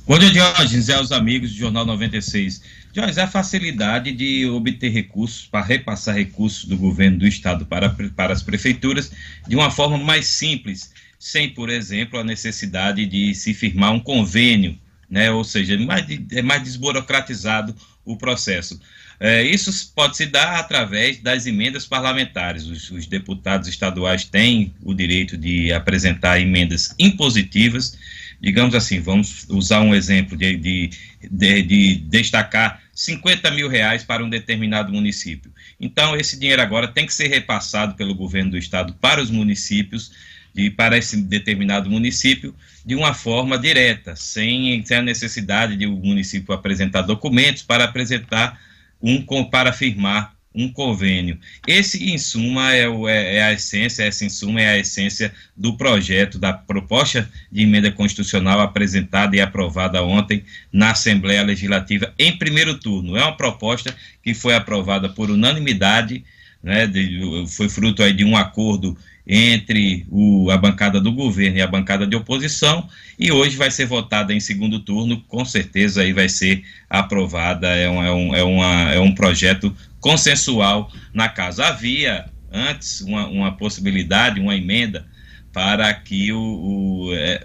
Bom 0.08 0.18
dia, 0.18 0.32
Diógenes 0.32 0.90
aos 0.90 1.12
amigos 1.12 1.52
do 1.52 1.58
Jornal 1.58 1.86
96. 1.86 2.64
Diógenes, 2.94 3.18
a 3.20 3.28
facilidade 3.28 4.12
de 4.12 4.48
obter 4.48 4.90
recursos, 4.90 5.46
para 5.46 5.64
repassar 5.64 6.16
recursos 6.16 6.66
do 6.66 6.76
governo 6.76 7.20
do 7.20 7.28
estado 7.28 7.66
para, 7.66 7.90
para 8.16 8.34
as 8.34 8.42
prefeituras 8.42 9.12
de 9.48 9.56
uma 9.56 9.70
forma 9.70 9.98
mais 9.98 10.26
simples, 10.26 10.92
sem, 11.20 11.50
por 11.50 11.70
exemplo, 11.70 12.18
a 12.18 12.24
necessidade 12.24 13.06
de 13.06 13.36
se 13.36 13.54
firmar 13.54 13.92
um 13.92 14.00
convênio, 14.00 14.80
né? 15.08 15.30
ou 15.30 15.44
seja, 15.44 15.78
mais, 15.78 16.06
é 16.32 16.42
mais 16.42 16.64
desburocratizado 16.64 17.76
o 18.04 18.18
processo. 18.18 18.80
É, 19.20 19.44
isso 19.44 19.92
pode 19.94 20.16
se 20.16 20.26
dar 20.26 20.60
através 20.60 21.18
das 21.18 21.46
emendas 21.46 21.86
parlamentares. 21.86 22.66
Os, 22.66 22.90
os, 22.90 23.06
deputados 23.06 23.68
estaduais 23.68 24.24
têm 24.24 24.74
o 24.82 24.94
direito 24.94 25.38
de 25.38 25.74
apresentar 25.74 26.40
emendas 26.40 26.96
impositivas. 26.98 27.98
Digamos 28.40 28.74
assim, 28.74 29.02
vamos 29.02 29.46
usar 29.50 29.82
um 29.82 29.94
exemplo 29.94 30.38
de, 30.38 30.56
de, 30.56 30.90
de, 31.30 31.62
de 31.64 31.96
destacar 31.96 32.82
50 32.94 33.52
mil 33.52 33.68
reais 33.68 34.06
para 34.06 34.24
um 34.24 34.30
determinado 34.30 34.94
município. 34.94 35.52
Então, 35.78 36.16
esse 36.16 36.40
dinheiro 36.40 36.62
agora 36.62 36.88
tem 36.88 37.06
que 37.06 37.14
ser 37.14 37.28
repassado 37.28 37.96
pelo 37.96 38.16
governo 38.16 38.52
do 38.52 38.58
estado 38.58 38.94
para 39.02 39.22
os 39.22 39.30
municípios 39.30 40.12
e 40.56 40.70
para 40.70 40.98
esse 40.98 41.18
determinado 41.18 41.90
município 41.90 42.56
de 42.86 42.96
uma 42.96 43.14
forma 43.14 43.58
direta, 43.58 44.16
sem, 44.16 44.84
sem 44.86 44.98
a 44.98 45.02
necessidade 45.02 45.76
de 45.76 45.86
o 45.86 45.96
município 45.98 46.54
apresentar 46.54 47.02
documentos 47.02 47.64
para 47.64 47.84
apresentar 47.84 48.60
um 49.02 49.24
para 49.50 49.72
firmar 49.72 50.36
um 50.54 50.72
convênio. 50.72 51.38
Esse, 51.68 52.12
em 52.12 52.18
suma, 52.18 52.74
é, 52.74 52.88
o, 52.88 53.08
é, 53.08 53.36
é, 53.36 53.44
a 53.44 53.54
essência, 53.54 54.04
essa, 54.04 54.26
em 54.26 54.30
suma, 54.30 54.62
é 54.62 54.70
a 54.70 54.78
essência 54.78 55.32
do 55.56 55.78
projeto, 55.78 56.40
da 56.40 56.52
proposta 56.52 57.30
de 57.52 57.62
emenda 57.62 57.92
constitucional 57.92 58.60
apresentada 58.60 59.36
e 59.36 59.42
aprovada 59.42 60.04
ontem 60.04 60.44
na 60.72 60.92
Assembleia 60.92 61.44
Legislativa 61.44 62.14
em 62.18 62.36
primeiro 62.38 62.78
turno. 62.78 63.16
É 63.16 63.22
uma 63.22 63.38
proposta 63.38 63.96
que 64.24 64.34
foi 64.34 64.56
aprovada 64.56 65.08
por 65.08 65.30
unanimidade, 65.30 66.26
né, 66.62 66.88
de, 66.88 67.46
foi 67.48 67.70
fruto 67.70 68.04
aí 68.04 68.12
de 68.12 68.26
um 68.26 68.36
acordo 68.36 68.98
entre 69.26 70.06
o, 70.10 70.50
a 70.50 70.58
bancada 70.58 71.00
do 71.00 71.12
governo 71.12 71.58
e 71.58 71.62
a 71.62 71.68
bancada 71.68 72.08
de 72.08 72.16
oposição, 72.16 72.88
e 73.18 73.32
hoje 73.32 73.56
vai 73.56 73.70
ser 73.70 73.86
votada 73.86 74.34
em 74.34 74.40
segundo 74.40 74.80
turno, 74.80 75.22
com 75.28 75.46
certeza 75.46 76.02
aí 76.02 76.14
vai 76.14 76.28
ser 76.28 76.64
aprovada, 76.90 77.68
é 77.68 77.90
um, 77.90 78.04
é 78.04 78.14
um, 78.14 78.36
é 78.36 78.44
uma, 78.44 78.92
é 78.94 79.00
um 79.00 79.14
projeto 79.14 79.76
consensual 80.00 80.92
na 81.14 81.30
casa. 81.30 81.68
Havia 81.68 82.26
antes 82.52 83.02
uma, 83.02 83.28
uma 83.28 83.52
possibilidade, 83.52 84.40
uma 84.40 84.56
emenda, 84.56 85.06
para 85.52 85.94
que 85.94 86.32
o, 86.32 86.40
o, 86.40 87.14
é, 87.14 87.44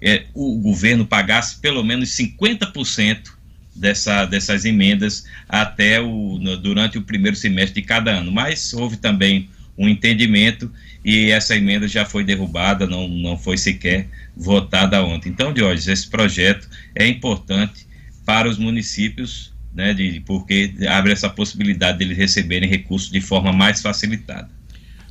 é, 0.00 0.24
o 0.34 0.58
governo 0.58 1.06
pagasse 1.06 1.58
pelo 1.60 1.84
menos 1.84 2.10
50% 2.10 3.32
dessa, 3.74 4.24
dessas 4.26 4.64
emendas 4.64 5.24
até 5.48 6.00
o, 6.00 6.38
durante 6.60 6.98
o 6.98 7.02
primeiro 7.02 7.36
semestre 7.36 7.80
de 7.80 7.86
cada 7.86 8.10
ano. 8.12 8.30
Mas 8.30 8.72
houve 8.72 8.96
também 8.96 9.48
um 9.76 9.88
entendimento 9.88 10.70
e 11.04 11.30
essa 11.30 11.56
emenda 11.56 11.88
já 11.88 12.04
foi 12.04 12.24
derrubada, 12.24 12.86
não, 12.86 13.08
não 13.08 13.36
foi 13.36 13.56
sequer 13.56 14.08
votada 14.36 15.02
ontem. 15.04 15.30
Então, 15.30 15.52
Diógenes, 15.52 15.88
esse 15.88 16.08
projeto 16.08 16.68
é 16.94 17.06
importante 17.06 17.86
para 18.24 18.48
os 18.48 18.58
municípios, 18.58 19.52
né, 19.74 19.92
de, 19.92 20.20
porque 20.20 20.74
abre 20.88 21.12
essa 21.12 21.28
possibilidade 21.28 21.98
de 21.98 22.04
eles 22.04 22.16
receberem 22.16 22.68
recursos 22.68 23.10
de 23.10 23.20
forma 23.20 23.52
mais 23.52 23.80
facilitada. 23.80 24.48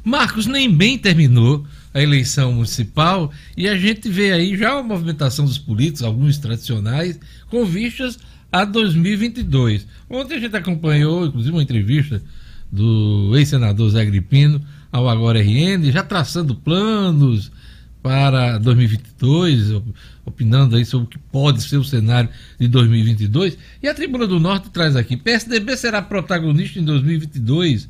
Marcos, 0.03 0.47
nem 0.47 0.73
bem 0.73 0.97
terminou 0.97 1.65
a 1.93 2.01
eleição 2.01 2.53
municipal 2.53 3.31
e 3.55 3.67
a 3.67 3.77
gente 3.77 4.09
vê 4.09 4.31
aí 4.31 4.57
já 4.57 4.71
a 4.71 4.83
movimentação 4.83 5.45
dos 5.45 5.57
políticos, 5.57 6.03
alguns 6.03 6.37
tradicionais, 6.37 7.19
com 7.49 7.65
vistas 7.65 8.17
a 8.51 8.65
2022. 8.65 9.85
Ontem 10.09 10.35
a 10.35 10.39
gente 10.39 10.55
acompanhou, 10.55 11.25
inclusive, 11.25 11.53
uma 11.53 11.63
entrevista 11.63 12.21
do 12.71 13.35
ex-senador 13.35 13.89
Zé 13.89 14.05
Gripino 14.05 14.61
ao 14.91 15.09
Agora 15.09 15.41
RN, 15.41 15.91
já 15.91 16.03
traçando 16.03 16.55
planos 16.55 17.51
para 18.01 18.57
2022, 18.57 19.81
opinando 20.25 20.75
aí 20.75 20.83
sobre 20.83 21.05
o 21.05 21.09
que 21.09 21.19
pode 21.19 21.61
ser 21.61 21.77
o 21.77 21.83
cenário 21.83 22.29
de 22.59 22.67
2022. 22.67 23.57
E 23.81 23.87
a 23.87 23.93
Tribuna 23.93 24.25
do 24.25 24.39
Norte 24.39 24.69
traz 24.69 24.95
aqui: 24.95 25.15
PSDB 25.15 25.77
será 25.77 26.01
protagonista 26.01 26.79
em 26.79 26.83
2022, 26.83 27.87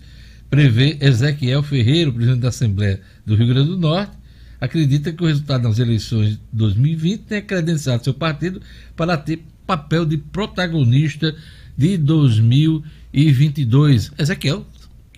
prevê 0.50 0.98
Ezequiel 1.00 1.64
Ferreira, 1.64 2.12
presidente 2.12 2.42
da 2.42 2.50
Assembleia 2.50 3.00
do 3.26 3.36
Rio 3.36 3.48
Grande 3.48 3.70
do 3.70 3.78
Norte. 3.78 4.20
Acredita 4.60 5.12
que 5.12 5.24
o 5.24 5.28
resultado 5.28 5.64
das 5.64 5.80
eleições 5.80 6.32
de 6.32 6.40
2020 6.54 7.22
tenha 7.22 7.42
credenciado 7.42 8.04
seu 8.04 8.14
partido 8.14 8.62
para 8.96 9.18
ter 9.18 9.44
papel 9.66 10.06
de 10.06 10.18
protagonista 10.18 11.34
de 11.76 11.98
2022. 11.98 14.12
Ezequiel, 14.20 14.68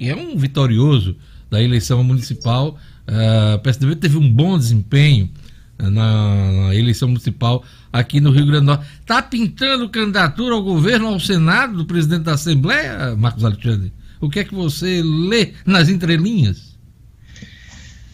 que 0.04 0.10
é 0.10 0.16
um 0.16 0.36
vitorioso 0.38 1.16
da 1.50 1.62
eleição 1.62 2.04
municipal, 2.04 2.78
uh, 3.08 3.56
o 3.56 3.60
PSDB 3.60 3.96
teve 3.96 4.18
um 4.18 4.30
bom 4.30 4.58
desempenho 4.58 5.30
uh, 5.80 5.90
na, 5.90 6.52
na, 6.52 6.76
eleição 6.76 7.08
municipal 7.08 7.64
aqui 7.92 8.20
no 8.20 8.30
Rio 8.30 8.46
Grande 8.46 8.66
do 8.66 8.66
Norte. 8.66 8.86
Está 9.00 9.22
pintando 9.22 9.88
candidatura 9.88 10.56
ao 10.56 10.62
governo, 10.62 11.08
ao 11.08 11.22
Senado, 11.22 11.78
do 11.78 11.86
presidente 11.86 12.24
da 12.24 12.34
Assembleia, 12.34 13.16
Marcos 13.16 13.46
Alexandre? 13.46 13.94
O 14.20 14.30
que 14.30 14.40
é 14.40 14.44
que 14.44 14.54
você 14.54 15.02
lê 15.02 15.54
nas 15.66 15.88
entrelinhas? 15.88 16.78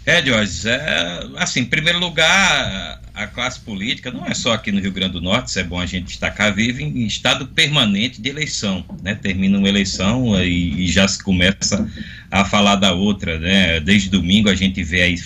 É, 0.05 0.21
Diógenes, 0.21 0.65
é, 0.65 1.27
assim, 1.37 1.61
em 1.61 1.65
primeiro 1.65 1.97
lugar, 1.97 3.01
a 3.19 3.27
classe 3.27 3.59
política, 3.59 4.11
não 4.11 4.25
é 4.25 4.33
só 4.33 4.53
aqui 4.53 4.71
no 4.71 4.79
Rio 4.79 4.93
Grande 4.93 5.13
do 5.13 5.21
Norte, 5.21 5.49
isso 5.49 5.59
é 5.59 5.63
bom 5.63 5.77
a 5.77 5.85
gente 5.85 6.05
destacar, 6.05 6.55
vive 6.55 6.83
em 6.83 7.05
estado 7.05 7.45
permanente 7.47 8.21
de 8.21 8.29
eleição, 8.29 8.85
né? 9.03 9.13
Termina 9.13 9.57
uma 9.57 9.67
eleição 9.67 10.41
e, 10.41 10.85
e 10.85 10.87
já 10.87 11.05
se 11.05 11.21
começa 11.21 11.85
a 12.31 12.45
falar 12.45 12.77
da 12.77 12.93
outra, 12.93 13.37
né? 13.37 13.81
Desde 13.81 14.09
domingo 14.09 14.49
a 14.49 14.55
gente 14.55 14.81
vê 14.83 15.01
aí 15.01 15.17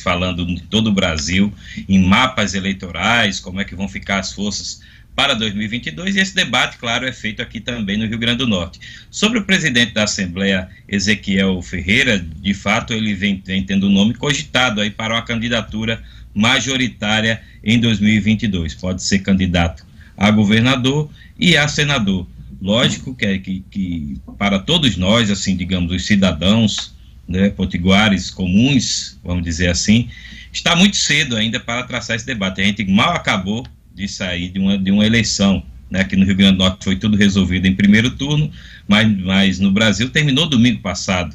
falando 0.00 0.48
em 0.48 0.58
todo 0.58 0.90
o 0.90 0.92
Brasil, 0.92 1.52
em 1.88 1.98
mapas 1.98 2.54
eleitorais, 2.54 3.40
como 3.40 3.60
é 3.60 3.64
que 3.64 3.74
vão 3.74 3.88
ficar 3.88 4.20
as 4.20 4.32
forças 4.32 4.80
para 5.16 5.34
2022 5.34 6.14
e 6.14 6.20
esse 6.20 6.34
debate, 6.34 6.78
claro, 6.78 7.04
é 7.04 7.12
feito 7.12 7.42
aqui 7.42 7.58
também 7.58 7.96
no 7.96 8.06
Rio 8.06 8.16
Grande 8.16 8.38
do 8.38 8.46
Norte. 8.46 8.78
Sobre 9.10 9.40
o 9.40 9.44
presidente 9.44 9.92
da 9.92 10.04
Assembleia, 10.04 10.68
Ezequiel 10.88 11.60
Ferreira, 11.62 12.18
de 12.18 12.54
fato 12.54 12.92
ele 12.92 13.12
vem, 13.12 13.42
vem 13.44 13.64
tendo 13.64 13.88
o 13.88 13.90
nome 13.90 14.14
cogitado 14.14 14.80
aí 14.80 14.90
para 14.90 15.14
uma 15.14 15.22
candidatura 15.22 16.00
majoritária 16.34 17.42
em 17.62 17.78
2022. 17.78 18.74
Pode 18.74 19.02
ser 19.02 19.20
candidato 19.20 19.84
a 20.16 20.30
governador 20.30 21.10
e 21.38 21.56
a 21.56 21.66
senador. 21.66 22.26
Lógico 22.60 23.14
que, 23.14 23.24
é 23.24 23.38
que, 23.38 23.64
que 23.70 24.18
para 24.36 24.58
todos 24.58 24.96
nós, 24.96 25.30
assim, 25.30 25.56
digamos, 25.56 25.90
os 25.90 26.04
cidadãos, 26.04 26.94
né, 27.26 27.48
potiguares 27.48 28.30
comuns, 28.30 29.18
vamos 29.24 29.42
dizer 29.42 29.68
assim, 29.68 30.10
está 30.52 30.76
muito 30.76 30.96
cedo 30.96 31.36
ainda 31.36 31.58
para 31.58 31.84
traçar 31.84 32.16
esse 32.16 32.26
debate. 32.26 32.60
A 32.60 32.64
gente 32.64 32.84
mal 32.84 33.14
acabou 33.14 33.66
de 33.94 34.06
sair 34.06 34.50
de 34.50 34.58
uma, 34.58 34.76
de 34.76 34.90
uma 34.90 35.06
eleição. 35.06 35.62
Né, 35.90 36.00
aqui 36.00 36.16
no 36.16 36.26
Rio 36.26 36.36
Grande 36.36 36.52
do 36.52 36.58
Norte 36.58 36.84
foi 36.84 36.96
tudo 36.96 37.16
resolvido 37.16 37.66
em 37.66 37.74
primeiro 37.74 38.10
turno, 38.10 38.50
mas, 38.86 39.08
mas 39.18 39.58
no 39.58 39.72
Brasil 39.72 40.10
terminou 40.10 40.48
domingo 40.48 40.80
passado. 40.80 41.34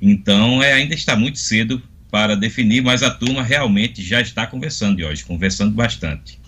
Então 0.00 0.62
é, 0.62 0.74
ainda 0.74 0.94
está 0.94 1.16
muito 1.16 1.38
cedo 1.38 1.82
para 2.10 2.36
definir, 2.36 2.82
mas 2.82 3.02
a 3.02 3.10
turma 3.10 3.42
realmente 3.42 4.02
já 4.02 4.20
está 4.20 4.46
conversando 4.46 4.96
de 4.96 5.04
hoje, 5.04 5.24
conversando 5.24 5.72
bastante. 5.72 6.38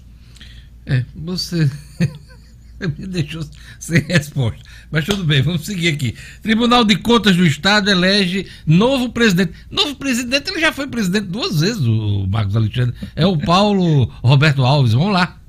É, 0.87 1.05
você 1.15 1.71
me 2.99 3.07
deixou 3.07 3.45
sem 3.79 4.01
resposta. 4.03 4.61
Mas 4.91 5.05
tudo 5.05 5.23
bem, 5.23 5.43
vamos 5.43 5.65
seguir 5.67 5.89
aqui. 5.89 6.15
Tribunal 6.43 6.85
de 6.85 6.97
Contas 6.97 7.37
do 7.37 7.47
Estado 7.47 7.91
elege 7.91 8.47
novo 8.67 9.11
presidente. 9.11 9.53
Novo 9.71 9.95
presidente, 9.95 10.51
ele 10.51 10.61
já 10.61 10.73
foi 10.73 10.89
presidente 10.89 11.27
duas 11.27 11.61
vezes, 11.61 11.83
o 11.83 12.27
Marcos 12.29 12.57
Alexandre. 12.57 12.95
É 13.15 13.27
o 13.27 13.39
Paulo 13.39 14.05
Roberto 14.23 14.65
Alves. 14.65 14.93
Vamos 14.93 15.13
lá. 15.13 15.41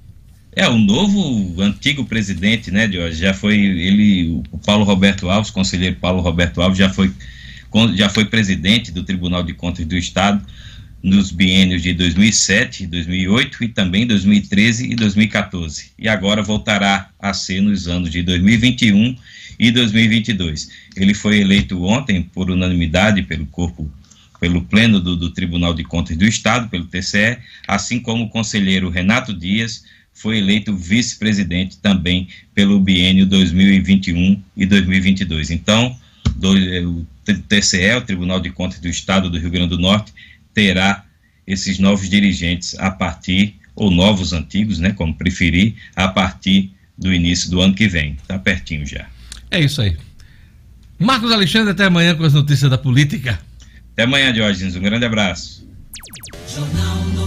É, 0.54 0.68
o 0.68 0.78
novo, 0.78 1.62
antigo 1.62 2.04
presidente, 2.04 2.72
né, 2.72 2.86
de 2.86 3.12
já 3.14 3.34
foi 3.34 3.56
ele, 3.58 4.44
o 4.52 4.58
Paulo 4.58 4.84
Roberto 4.84 5.30
Alves, 5.30 5.50
conselheiro 5.50 5.96
Paulo 5.96 6.22
Roberto 6.22 6.62
Alves, 6.62 6.78
já 6.78 6.90
foi, 6.90 7.12
já 7.94 8.10
foi 8.10 8.26
presidente 8.26 8.92
do 8.92 9.04
Tribunal 9.04 9.44
de 9.44 9.54
Contas 9.54 9.86
do 9.86 9.98
Estado 9.98 10.46
nos 11.04 11.32
biênios 11.32 11.82
de 11.82 11.94
2007 11.94 12.84
e 12.84 12.88
2008 12.88 13.64
e 13.64 13.68
também 13.70 14.06
2013 14.06 14.92
e 14.92 14.96
2014. 14.96 15.92
E 15.98 16.08
agora 16.08 16.44
voltará 16.44 17.10
a 17.20 17.34
ser 17.34 17.62
nos 17.62 17.88
anos 17.88 18.12
de 18.12 18.22
2021 18.22 19.16
e 19.58 19.72
2022. 19.72 20.70
Ele 20.96 21.14
foi 21.14 21.40
eleito 21.40 21.84
ontem 21.84 22.22
por 22.22 22.52
unanimidade 22.52 23.24
pelo 23.24 23.46
corpo 23.48 23.92
pelo 24.40 24.64
Pleno 24.64 25.00
do, 25.00 25.16
do 25.16 25.30
Tribunal 25.30 25.72
de 25.72 25.84
Contas 25.84 26.18
do 26.18 26.26
Estado, 26.26 26.68
pelo 26.68 26.86
TCE, 26.86 27.38
assim 27.68 28.00
como 28.00 28.24
o 28.24 28.30
conselheiro 28.30 28.90
Renato 28.90 29.36
Dias 29.36 29.84
foi 30.14 30.40
eleito 30.40 30.76
vice-presidente 30.76 31.78
também 31.78 32.28
pelo 32.54 32.80
biênio 32.80 33.26
2021 33.28 34.42
e 34.58 34.66
2022. 34.66 35.52
Então, 35.52 35.96
do, 36.36 36.54
o 36.90 37.06
TCE, 37.50 37.96
o 37.96 38.02
Tribunal 38.02 38.40
de 38.40 38.50
Contas 38.50 38.80
do 38.80 38.88
Estado 38.88 39.30
do 39.30 39.40
Rio 39.40 39.50
Grande 39.50 39.70
do 39.70 39.80
Norte, 39.80 40.14
terá 40.54 41.06
esses 41.46 41.80
novos 41.80 42.10
dirigentes 42.10 42.78
a 42.80 42.92
partir, 42.92 43.56
ou 43.76 43.90
novos 43.90 44.34
antigos, 44.34 44.80
né, 44.80 44.92
como 44.92 45.14
preferir, 45.14 45.76
a 45.96 46.08
partir 46.08 46.72
do 46.98 47.14
início 47.14 47.50
do 47.50 47.62
ano 47.62 47.74
que 47.74 47.88
vem. 47.88 48.14
Está 48.14 48.38
pertinho 48.38 48.86
já. 48.86 49.08
É 49.50 49.60
isso 49.60 49.82
aí. 49.82 49.98
Marcos 51.00 51.32
Alexandre, 51.32 51.72
até 51.72 51.86
amanhã 51.86 52.16
com 52.16 52.24
as 52.24 52.34
notícias 52.34 52.70
da 52.70 52.78
política. 52.78 53.40
Até 53.94 54.04
amanhã, 54.04 54.32
Diógenes. 54.32 54.76
Um 54.76 54.82
grande 54.82 55.06
abraço. 55.06 55.68
Jornal 56.48 57.21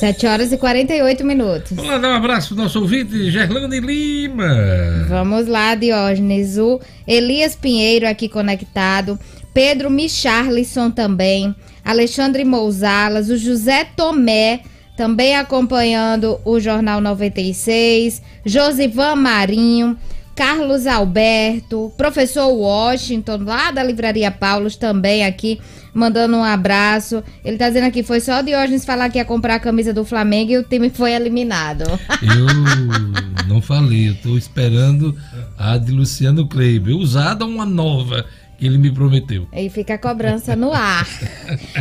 7 0.00 0.26
horas 0.26 0.50
e 0.50 0.56
48 0.56 1.22
minutos. 1.26 1.72
Vamos 1.72 1.90
lá 1.90 1.98
dar 1.98 2.08
um 2.12 2.14
abraço 2.14 2.54
pro 2.54 2.62
nosso 2.62 2.80
ouvinte, 2.80 3.30
Gerlane 3.30 3.80
Lima. 3.80 5.04
Vamos 5.06 5.46
lá, 5.46 5.74
Diógenes. 5.74 6.56
O 6.56 6.80
Elias 7.06 7.54
Pinheiro 7.54 8.08
aqui 8.08 8.26
conectado. 8.26 9.18
Pedro 9.52 9.90
Micharlisson 9.90 10.90
também. 10.90 11.54
Alexandre 11.84 12.46
Mousalas. 12.46 13.28
O 13.28 13.36
José 13.36 13.84
Tomé 13.94 14.62
também 14.96 15.36
acompanhando 15.36 16.40
o 16.46 16.58
Jornal 16.58 17.02
96, 17.02 18.22
Josivan 18.46 19.16
Marinho, 19.16 19.98
Carlos 20.34 20.86
Alberto, 20.86 21.92
professor 21.96 22.48
Washington, 22.48 23.44
lá 23.44 23.70
da 23.70 23.82
Livraria 23.82 24.30
Paulos, 24.30 24.76
também 24.76 25.24
aqui, 25.24 25.60
mandando 25.92 26.36
um 26.36 26.44
abraço. 26.44 27.22
Ele 27.44 27.56
tá 27.56 27.68
dizendo 27.68 27.86
aqui, 27.86 28.02
foi 28.02 28.20
só 28.20 28.40
Diógenes 28.42 28.84
falar 28.84 29.10
que 29.10 29.18
ia 29.18 29.24
comprar 29.24 29.56
a 29.56 29.60
camisa 29.60 29.92
do 29.92 30.04
Flamengo 30.04 30.52
e 30.52 30.58
o 30.58 30.62
time 30.62 30.90
foi 30.90 31.12
eliminado. 31.12 31.84
Eu 32.22 33.46
não 33.46 33.60
falei, 33.60 34.10
eu 34.10 34.14
tô 34.14 34.38
esperando 34.38 35.16
a 35.58 35.76
de 35.76 35.90
Luciano 35.90 36.46
Kleiber, 36.46 36.96
usada 36.96 37.44
uma 37.44 37.66
nova 37.66 38.24
que 38.60 38.66
ele 38.66 38.76
me 38.76 38.92
prometeu. 38.92 39.48
E 39.52 39.70
fica 39.70 39.94
a 39.94 39.98
cobrança 39.98 40.54
no 40.54 40.72
ar. 40.72 41.08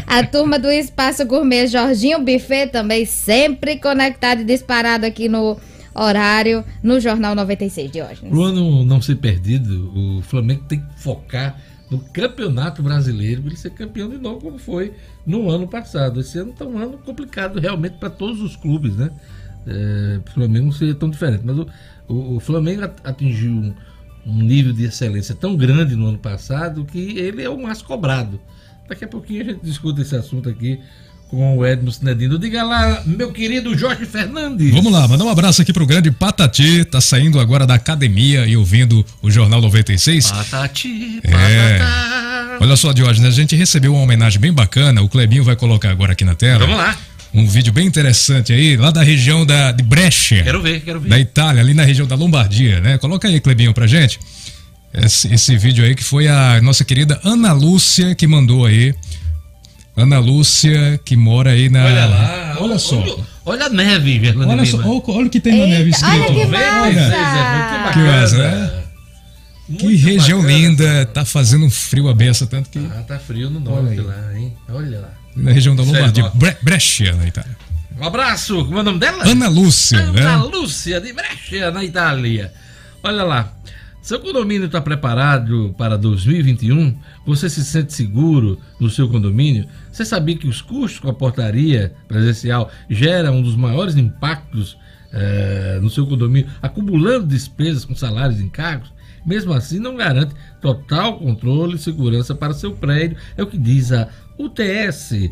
a 0.07 0.23
turma 0.25 0.57
do 0.57 0.71
Espaço 0.71 1.25
Gourmet 1.25 1.67
Jorginho 1.67 2.19
Buffet 2.19 2.67
também 2.67 3.05
sempre 3.05 3.77
conectado 3.77 4.41
e 4.41 4.45
disparado 4.45 5.05
aqui 5.05 5.27
no 5.27 5.57
horário 5.93 6.63
no 6.81 6.99
Jornal 6.99 7.35
96 7.35 7.91
de 7.91 8.01
hoje. 8.01 8.21
Pro 8.27 8.43
ano 8.43 8.83
não 8.83 9.01
ser 9.01 9.15
perdido, 9.15 9.91
o 9.95 10.21
Flamengo 10.21 10.63
tem 10.67 10.79
que 10.79 11.01
focar 11.01 11.59
no 11.89 11.99
Campeonato 11.99 12.83
Brasileiro 12.83 13.41
para 13.41 13.51
ele 13.51 13.59
ser 13.59 13.71
campeão 13.71 14.09
de 14.09 14.17
novo, 14.17 14.41
como 14.41 14.59
foi 14.59 14.93
no 15.25 15.49
ano 15.49 15.67
passado. 15.67 16.19
Esse 16.19 16.37
ano 16.37 16.51
está 16.51 16.65
um 16.65 16.77
ano 16.77 16.97
complicado 16.99 17.59
realmente 17.59 17.97
para 17.97 18.09
todos 18.09 18.41
os 18.41 18.55
clubes, 18.55 18.95
né? 18.95 19.11
É, 19.65 20.19
o 20.25 20.31
Flamengo 20.31 20.65
não 20.65 20.71
seria 20.71 20.95
tão 20.95 21.09
diferente, 21.09 21.41
mas 21.43 21.57
o, 21.57 21.67
o, 22.07 22.35
o 22.35 22.39
Flamengo 22.39 22.83
atingiu 23.03 23.51
um, 23.51 23.73
um 24.25 24.41
nível 24.41 24.71
de 24.71 24.85
excelência 24.85 25.35
tão 25.35 25.55
grande 25.55 25.95
no 25.95 26.07
ano 26.07 26.19
passado 26.19 26.85
que 26.85 27.17
ele 27.17 27.41
é 27.41 27.49
o 27.49 27.61
mais 27.61 27.81
cobrado. 27.81 28.39
Daqui 28.87 29.05
a 29.05 29.07
pouquinho 29.07 29.41
a 29.41 29.45
gente 29.45 29.61
discute 29.63 30.01
esse 30.01 30.15
assunto 30.15 30.49
aqui 30.49 30.79
com 31.29 31.57
o 31.57 31.65
Edno 31.65 31.91
Sinedino. 31.91 32.37
Diga 32.37 32.63
lá, 32.63 33.03
meu 33.05 33.31
querido 33.31 33.77
Jorge 33.77 34.05
Fernandes. 34.05 34.71
Vamos 34.71 34.91
lá, 34.91 35.07
mandar 35.07 35.25
um 35.25 35.29
abraço 35.29 35.61
aqui 35.61 35.71
pro 35.71 35.85
grande 35.85 36.11
Patati, 36.11 36.83
tá 36.85 36.99
saindo 36.99 37.39
agora 37.39 37.65
da 37.65 37.75
academia 37.75 38.45
e 38.45 38.57
ouvindo 38.57 39.05
o 39.21 39.29
Jornal 39.29 39.61
96. 39.61 40.31
Patati, 40.31 41.21
é. 41.23 41.79
Olha 42.59 42.75
só, 42.75 42.91
Diógenes, 42.91 43.31
a 43.31 43.35
gente 43.35 43.55
recebeu 43.55 43.93
uma 43.93 44.01
homenagem 44.01 44.39
bem 44.39 44.51
bacana, 44.51 45.01
o 45.01 45.07
Clebinho 45.07 45.43
vai 45.43 45.55
colocar 45.55 45.91
agora 45.91 46.13
aqui 46.13 46.25
na 46.25 46.35
tela. 46.35 46.59
Vamos 46.59 46.77
lá. 46.77 46.97
Um 47.31 47.47
vídeo 47.47 47.71
bem 47.71 47.85
interessante 47.85 48.51
aí, 48.51 48.75
lá 48.75 48.89
da 48.89 49.03
região 49.03 49.45
da, 49.45 49.71
de 49.71 49.83
Brescia. 49.83 50.43
Quero 50.43 50.61
ver, 50.63 50.81
quero 50.81 50.99
ver. 50.99 51.09
Da 51.09 51.19
Itália, 51.19 51.61
ali 51.61 51.75
na 51.75 51.83
região 51.83 52.07
da 52.07 52.15
Lombardia, 52.15 52.81
né? 52.81 52.97
Coloca 52.97 53.27
aí, 53.27 53.39
Clebinho, 53.39 53.71
pra 53.71 53.85
gente. 53.85 54.19
Esse, 54.91 55.31
esse 55.31 55.55
vídeo 55.55 55.85
aí 55.85 55.93
que 55.93 56.03
foi 56.03 56.27
a 56.27 56.59
nossa 56.63 56.83
querida 56.83 57.19
Ana 57.23 57.53
Lúcia 57.53 58.15
que 58.15 58.25
mandou 58.25 58.65
aí. 58.65 58.95
Ana 60.03 60.19
Lúcia, 60.19 60.99
que 61.03 61.15
mora 61.15 61.51
aí 61.51 61.69
na. 61.69 61.85
Olha 61.85 62.05
lá, 62.05 62.57
olha, 62.59 62.79
só. 62.79 62.97
Olha, 62.99 63.15
olha 63.45 63.65
a 63.65 63.69
neve, 63.69 64.19
Fernando 64.19 64.49
Olha, 64.49 64.65
só, 64.65 64.77
olha, 64.77 65.01
olha 65.07 65.27
o 65.27 65.29
que 65.29 65.39
tem 65.39 65.59
na 65.59 65.67
neve 65.67 65.89
escrito. 65.91 66.13
Olha 66.13 66.25
que 66.33 66.45
massa. 66.45 67.87
Que 67.87 67.93
Que 67.93 67.99
massa, 67.99 68.37
né? 68.37 68.71
Que 69.77 69.83
Muito 69.85 70.03
região 70.03 70.39
bacana. 70.41 70.57
linda, 70.57 71.05
tá 71.07 71.23
fazendo 71.23 71.65
um 71.65 71.69
frio 71.69 72.07
a 72.09 72.13
beça, 72.13 72.47
tanto 72.47 72.69
que 72.71 72.79
Ah, 72.79 73.03
tá 73.07 73.19
frio 73.19 73.49
no 73.51 73.59
norte 73.59 73.99
lá, 73.99 74.15
hein? 74.35 74.53
Olha 74.67 74.99
lá. 74.99 75.09
na 75.35 75.51
região 75.51 75.75
da 75.75 75.83
Lombardia. 75.83 76.31
Bre 76.33 76.57
Brescia, 76.63 77.13
na 77.13 77.27
Itália. 77.27 77.55
Um 77.99 78.03
abraço, 78.03 78.65
como 78.65 78.77
é 78.77 78.81
o 78.81 78.83
nome 78.83 78.97
dela? 78.99 79.27
Ana 79.27 79.47
Lúcia, 79.47 79.99
Ana 79.99 80.11
né? 80.11 80.35
Lúcia 80.51 80.99
de 81.01 81.13
Brescia, 81.13 81.69
na 81.69 81.83
Itália. 81.83 82.51
Olha 83.03 83.23
lá. 83.23 83.53
Seu 84.09 84.19
condomínio 84.19 84.65
está 84.65 84.81
preparado 84.81 85.75
para 85.77 85.95
2021? 85.95 86.97
Você 87.27 87.47
se 87.47 87.63
sente 87.63 87.93
seguro 87.93 88.57
no 88.79 88.89
seu 88.89 89.07
condomínio? 89.07 89.67
Você 89.91 90.03
sabia 90.03 90.35
que 90.35 90.47
os 90.47 90.63
custos 90.63 90.99
com 90.99 91.11
a 91.11 91.13
portaria 91.13 91.93
presencial 92.07 92.71
geram 92.89 93.35
um 93.35 93.43
dos 93.43 93.55
maiores 93.55 93.95
impactos 93.95 94.75
eh, 95.13 95.77
no 95.79 95.91
seu 95.91 96.07
condomínio, 96.07 96.49
acumulando 96.59 97.27
despesas 97.27 97.85
com 97.85 97.93
salários 97.93 98.39
e 98.39 98.43
encargos? 98.45 98.91
Mesmo 99.23 99.53
assim, 99.53 99.77
não 99.77 99.95
garante 99.95 100.33
total 100.59 101.19
controle 101.19 101.75
e 101.75 101.77
segurança 101.77 102.33
para 102.33 102.55
seu 102.55 102.71
prédio, 102.71 103.15
é 103.37 103.43
o 103.43 103.47
que 103.47 103.59
diz 103.59 103.91
a 103.91 104.09
UTS, 104.39 105.29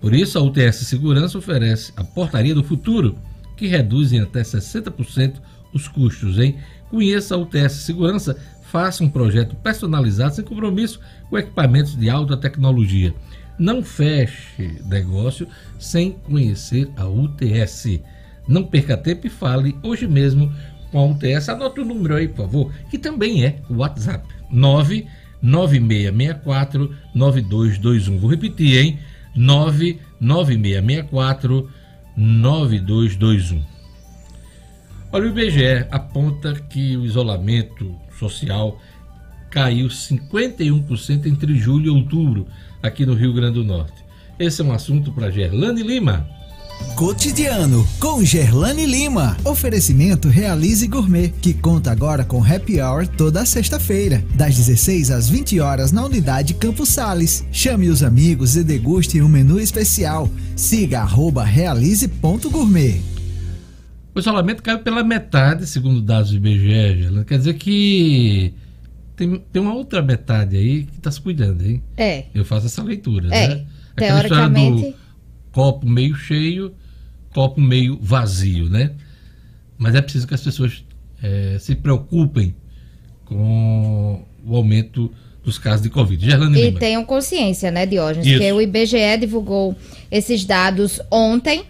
por 0.00 0.14
isso, 0.14 0.38
a 0.38 0.42
UTS 0.42 0.86
Segurança 0.86 1.36
oferece 1.36 1.92
a 1.94 2.02
Portaria 2.02 2.54
do 2.54 2.64
Futuro, 2.64 3.18
que 3.54 3.66
reduz 3.66 4.14
em 4.14 4.20
até 4.20 4.40
60% 4.40 5.34
os 5.72 5.88
custos, 5.88 6.38
hein? 6.38 6.56
Conheça 6.92 7.34
a 7.34 7.38
UTS 7.38 7.72
Segurança, 7.72 8.36
faça 8.70 9.02
um 9.02 9.08
projeto 9.08 9.56
personalizado 9.56 10.34
sem 10.34 10.44
compromisso 10.44 11.00
com 11.30 11.38
equipamentos 11.38 11.96
de 11.96 12.10
alta 12.10 12.36
tecnologia. 12.36 13.14
Não 13.58 13.82
feche 13.82 14.78
negócio 14.84 15.48
sem 15.78 16.12
conhecer 16.12 16.90
a 16.94 17.08
UTS. 17.08 17.98
Não 18.46 18.62
perca 18.62 18.94
tempo 18.94 19.26
e 19.26 19.30
fale 19.30 19.74
hoje 19.82 20.06
mesmo 20.06 20.52
com 20.90 20.98
a 20.98 21.06
UTS. 21.06 21.48
Anote 21.48 21.80
o 21.80 21.84
número 21.86 22.14
aí, 22.14 22.28
por 22.28 22.44
favor, 22.44 22.70
que 22.90 22.98
também 22.98 23.42
é 23.42 23.56
o 23.70 23.76
WhatsApp. 23.76 24.28
99664 24.50 26.94
9221. 27.14 28.18
Vou 28.18 28.28
repetir, 28.28 28.78
hein? 28.78 28.98
99664 29.34 31.70
9221. 32.14 33.71
Olha, 35.12 35.26
o 35.26 35.28
IBGE 35.28 35.86
aponta 35.90 36.54
que 36.54 36.96
o 36.96 37.04
isolamento 37.04 37.94
social 38.18 38.80
caiu 39.50 39.88
51% 39.88 41.26
entre 41.26 41.54
julho 41.58 41.86
e 41.86 41.90
outubro 41.90 42.46
aqui 42.82 43.04
no 43.04 43.12
Rio 43.12 43.34
Grande 43.34 43.58
do 43.58 43.64
Norte. 43.64 44.02
Esse 44.38 44.62
é 44.62 44.64
um 44.64 44.72
assunto 44.72 45.12
para 45.12 45.30
Gerlane 45.30 45.82
Lima. 45.82 46.26
Cotidiano 46.96 47.86
com 48.00 48.24
Gerlane 48.24 48.86
Lima. 48.86 49.36
Oferecimento 49.44 50.28
Realize 50.28 50.86
Gourmet, 50.86 51.28
que 51.28 51.52
conta 51.52 51.92
agora 51.92 52.24
com 52.24 52.42
happy 52.42 52.80
hour 52.80 53.06
toda 53.06 53.44
sexta-feira, 53.44 54.24
das 54.34 54.56
16 54.56 55.10
às 55.10 55.28
20 55.28 55.60
horas 55.60 55.92
na 55.92 56.06
unidade 56.06 56.54
Campos 56.54 56.88
Sales. 56.88 57.44
Chame 57.52 57.90
os 57.90 58.02
amigos 58.02 58.56
e 58.56 58.64
deguste 58.64 59.20
um 59.20 59.28
menu 59.28 59.60
especial. 59.60 60.30
Siga 60.56 61.04
realize.gourmet. 61.04 63.11
O 64.14 64.18
isolamento 64.18 64.62
caiu 64.62 64.80
pela 64.80 65.02
metade, 65.02 65.66
segundo 65.66 66.00
dados 66.02 66.30
do 66.30 66.36
IBGE. 66.36 67.02
Gerlane. 67.02 67.24
Quer 67.24 67.38
dizer 67.38 67.54
que 67.54 68.52
tem, 69.16 69.42
tem 69.52 69.62
uma 69.62 69.74
outra 69.74 70.02
metade 70.02 70.56
aí 70.56 70.84
que 70.84 70.98
está 70.98 71.10
se 71.10 71.20
cuidando, 71.20 71.64
hein? 71.66 71.82
É. 71.96 72.24
Eu 72.34 72.44
faço 72.44 72.66
essa 72.66 72.82
leitura, 72.82 73.28
É, 73.34 73.48
né? 73.48 73.66
Aquela 73.96 74.22
história 74.22 74.48
do 74.48 74.54
teoricamente- 74.54 74.96
copo 75.50 75.86
meio 75.88 76.14
cheio, 76.14 76.74
copo 77.34 77.60
meio 77.60 77.98
vazio, 78.02 78.68
né? 78.68 78.92
Mas 79.78 79.94
é 79.94 80.00
preciso 80.02 80.26
que 80.26 80.34
as 80.34 80.40
pessoas 80.42 80.84
eh, 81.22 81.56
se 81.60 81.74
preocupem 81.74 82.54
com 83.24 84.24
o 84.44 84.56
aumento 84.56 85.10
dos 85.44 85.58
casos 85.58 85.82
de 85.82 85.90
Covid. 85.90 86.24
Gerlane 86.24 86.58
E 86.58 86.64
Lima. 86.66 86.78
tenham 86.80 87.04
consciência, 87.04 87.70
né, 87.70 87.84
Diógenes? 87.86 88.26
Isso. 88.26 88.38
Que 88.38 88.52
o 88.52 88.60
IBGE 88.60 89.16
divulgou 89.20 89.74
esses 90.10 90.44
dados 90.44 91.00
ontem. 91.10 91.64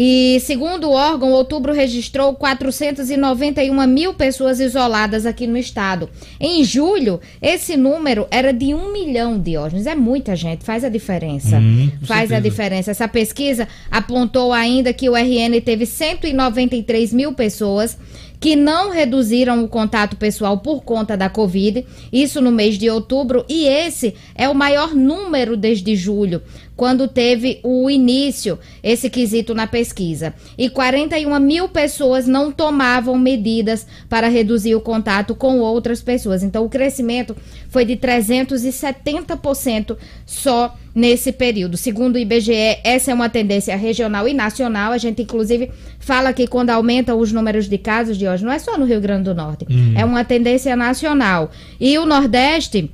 E, 0.00 0.38
segundo 0.38 0.88
o 0.90 0.92
órgão, 0.92 1.32
outubro 1.32 1.72
registrou 1.72 2.32
491 2.32 3.84
mil 3.88 4.14
pessoas 4.14 4.60
isoladas 4.60 5.26
aqui 5.26 5.44
no 5.44 5.58
estado. 5.58 6.08
Em 6.38 6.62
julho, 6.62 7.20
esse 7.42 7.76
número 7.76 8.24
era 8.30 8.52
de 8.52 8.72
um 8.72 8.92
milhão, 8.92 9.40
Diógenes. 9.40 9.88
É 9.88 9.96
muita 9.96 10.36
gente, 10.36 10.64
faz 10.64 10.84
a 10.84 10.88
diferença. 10.88 11.58
Hum, 11.58 11.90
faz 12.04 12.30
a 12.30 12.36
certeza. 12.36 12.40
diferença. 12.40 12.90
Essa 12.92 13.08
pesquisa 13.08 13.66
apontou 13.90 14.52
ainda 14.52 14.92
que 14.92 15.08
o 15.08 15.16
RN 15.16 15.60
teve 15.64 15.84
193 15.84 17.12
mil 17.12 17.32
pessoas 17.32 17.98
que 18.40 18.54
não 18.54 18.92
reduziram 18.92 19.64
o 19.64 19.68
contato 19.68 20.16
pessoal 20.16 20.58
por 20.58 20.84
conta 20.84 21.16
da 21.16 21.28
Covid, 21.28 21.84
isso 22.12 22.40
no 22.40 22.52
mês 22.52 22.78
de 22.78 22.88
outubro, 22.88 23.44
e 23.48 23.66
esse 23.66 24.14
é 24.32 24.48
o 24.48 24.54
maior 24.54 24.94
número 24.94 25.56
desde 25.56 25.96
julho 25.96 26.40
quando 26.78 27.06
teve 27.08 27.58
o 27.64 27.90
início, 27.90 28.56
esse 28.84 29.10
quesito 29.10 29.52
na 29.52 29.66
pesquisa. 29.66 30.32
E 30.56 30.70
41 30.70 31.40
mil 31.40 31.68
pessoas 31.68 32.28
não 32.28 32.52
tomavam 32.52 33.18
medidas 33.18 33.84
para 34.08 34.28
reduzir 34.28 34.76
o 34.76 34.80
contato 34.80 35.34
com 35.34 35.58
outras 35.58 36.00
pessoas. 36.00 36.44
Então, 36.44 36.64
o 36.64 36.68
crescimento 36.68 37.36
foi 37.68 37.84
de 37.84 37.96
370% 37.96 39.96
só 40.24 40.72
nesse 40.94 41.32
período. 41.32 41.76
Segundo 41.76 42.14
o 42.14 42.18
IBGE, 42.18 42.78
essa 42.84 43.10
é 43.10 43.14
uma 43.14 43.28
tendência 43.28 43.76
regional 43.76 44.28
e 44.28 44.32
nacional. 44.32 44.92
A 44.92 44.98
gente, 44.98 45.22
inclusive, 45.22 45.72
fala 45.98 46.32
que 46.32 46.46
quando 46.46 46.70
aumentam 46.70 47.18
os 47.18 47.32
números 47.32 47.68
de 47.68 47.76
casos 47.76 48.16
de 48.16 48.28
hoje, 48.28 48.44
não 48.44 48.52
é 48.52 48.58
só 48.60 48.78
no 48.78 48.86
Rio 48.86 49.00
Grande 49.00 49.24
do 49.24 49.34
Norte, 49.34 49.66
hum. 49.68 49.94
é 49.96 50.04
uma 50.04 50.24
tendência 50.24 50.76
nacional. 50.76 51.50
E 51.80 51.98
o 51.98 52.06
Nordeste 52.06 52.88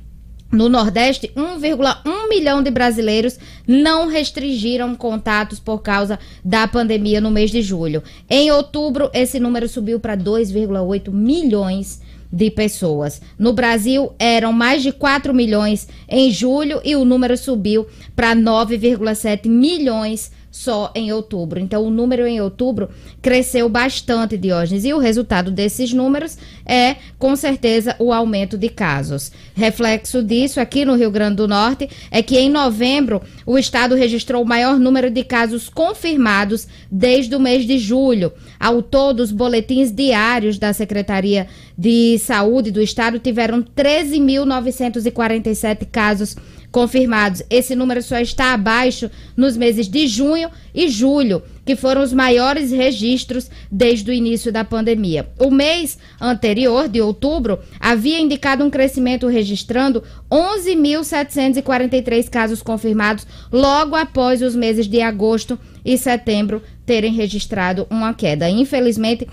no 0.55 0.69
Nordeste, 0.69 1.31
1,1 1.35 2.29
milhão 2.29 2.63
de 2.63 2.71
brasileiros 2.71 3.37
não 3.67 4.07
restringiram 4.07 4.95
contatos 4.95 5.59
por 5.59 5.81
causa 5.81 6.17
da 6.43 6.67
pandemia 6.67 7.21
no 7.21 7.29
mês 7.29 7.51
de 7.51 7.61
julho. 7.61 8.01
Em 8.29 8.49
outubro, 8.51 9.09
esse 9.13 9.39
número 9.39 9.67
subiu 9.67 9.99
para 9.99 10.17
2,8 10.17 11.11
milhões 11.11 12.01
de 12.31 12.49
pessoas. 12.51 13.21
No 13.37 13.53
Brasil, 13.53 14.13
eram 14.19 14.51
mais 14.51 14.83
de 14.83 14.91
4 14.91 15.33
milhões 15.33 15.87
em 16.09 16.31
julho 16.31 16.81
e 16.83 16.95
o 16.95 17.05
número 17.05 17.37
subiu 17.37 17.87
para 18.15 18.35
9,7 18.35 19.47
milhões 19.47 20.31
só 20.55 20.91
em 20.95 21.11
outubro. 21.11 21.59
Então, 21.59 21.83
o 21.83 21.91
número 21.91 22.25
em 22.25 22.39
outubro 22.39 22.89
cresceu 23.21 23.67
bastante, 23.67 24.37
Diógenes. 24.37 24.85
E 24.85 24.93
o 24.93 24.99
resultado 24.99 25.51
desses 25.51 25.91
números 25.91 26.37
é, 26.65 26.95
com 27.19 27.35
certeza, 27.35 27.93
o 27.99 28.13
aumento 28.13 28.57
de 28.57 28.69
casos. 28.69 29.33
Reflexo 29.53 30.23
disso, 30.23 30.61
aqui 30.61 30.85
no 30.85 30.95
Rio 30.95 31.11
Grande 31.11 31.35
do 31.35 31.47
Norte, 31.47 31.89
é 32.09 32.23
que 32.23 32.39
em 32.39 32.49
novembro 32.49 33.21
o 33.45 33.57
estado 33.57 33.95
registrou 33.95 34.43
o 34.43 34.47
maior 34.47 34.79
número 34.79 35.11
de 35.11 35.25
casos 35.25 35.67
confirmados 35.67 36.69
desde 36.89 37.35
o 37.35 37.39
mês 37.39 37.67
de 37.67 37.77
julho. 37.77 38.31
Ao 38.57 38.81
todo, 38.81 39.19
os 39.19 39.33
boletins 39.33 39.93
diários 39.93 40.57
da 40.57 40.71
Secretaria 40.71 41.47
de 41.77 42.17
Saúde 42.19 42.71
do 42.71 42.81
estado 42.81 43.19
tiveram 43.19 43.61
13.947 43.61 45.85
casos 45.91 46.33
confirmados 46.33 46.54
confirmados. 46.75 47.41
Esse 47.49 47.73
número 47.73 48.03
só 48.03 48.19
está 48.19 48.51
abaixo 48.51 49.09
nos 49.37 49.55
meses 49.55 49.87
de 49.87 50.07
junho 50.07 50.49
e 50.73 50.89
julho, 50.89 51.41
que 51.65 51.73
foram 51.73 52.03
os 52.03 52.11
maiores 52.11 52.69
registros 52.69 53.49
desde 53.71 54.11
o 54.11 54.13
início 54.13 54.51
da 54.51 54.65
pandemia. 54.65 55.25
O 55.39 55.49
mês 55.49 55.97
anterior, 56.19 56.89
de 56.89 56.99
outubro, 56.99 57.59
havia 57.79 58.19
indicado 58.19 58.61
um 58.61 58.69
crescimento 58.69 59.25
registrando 59.27 60.03
11.743 60.29 62.29
casos 62.29 62.61
confirmados 62.61 63.25
logo 63.49 63.95
após 63.95 64.41
os 64.41 64.53
meses 64.53 64.85
de 64.85 64.99
agosto 64.99 65.57
e 65.85 65.97
setembro 65.97 66.61
terem 66.85 67.13
registrado 67.13 67.87
uma 67.89 68.13
queda. 68.13 68.49
Infelizmente, 68.49 69.25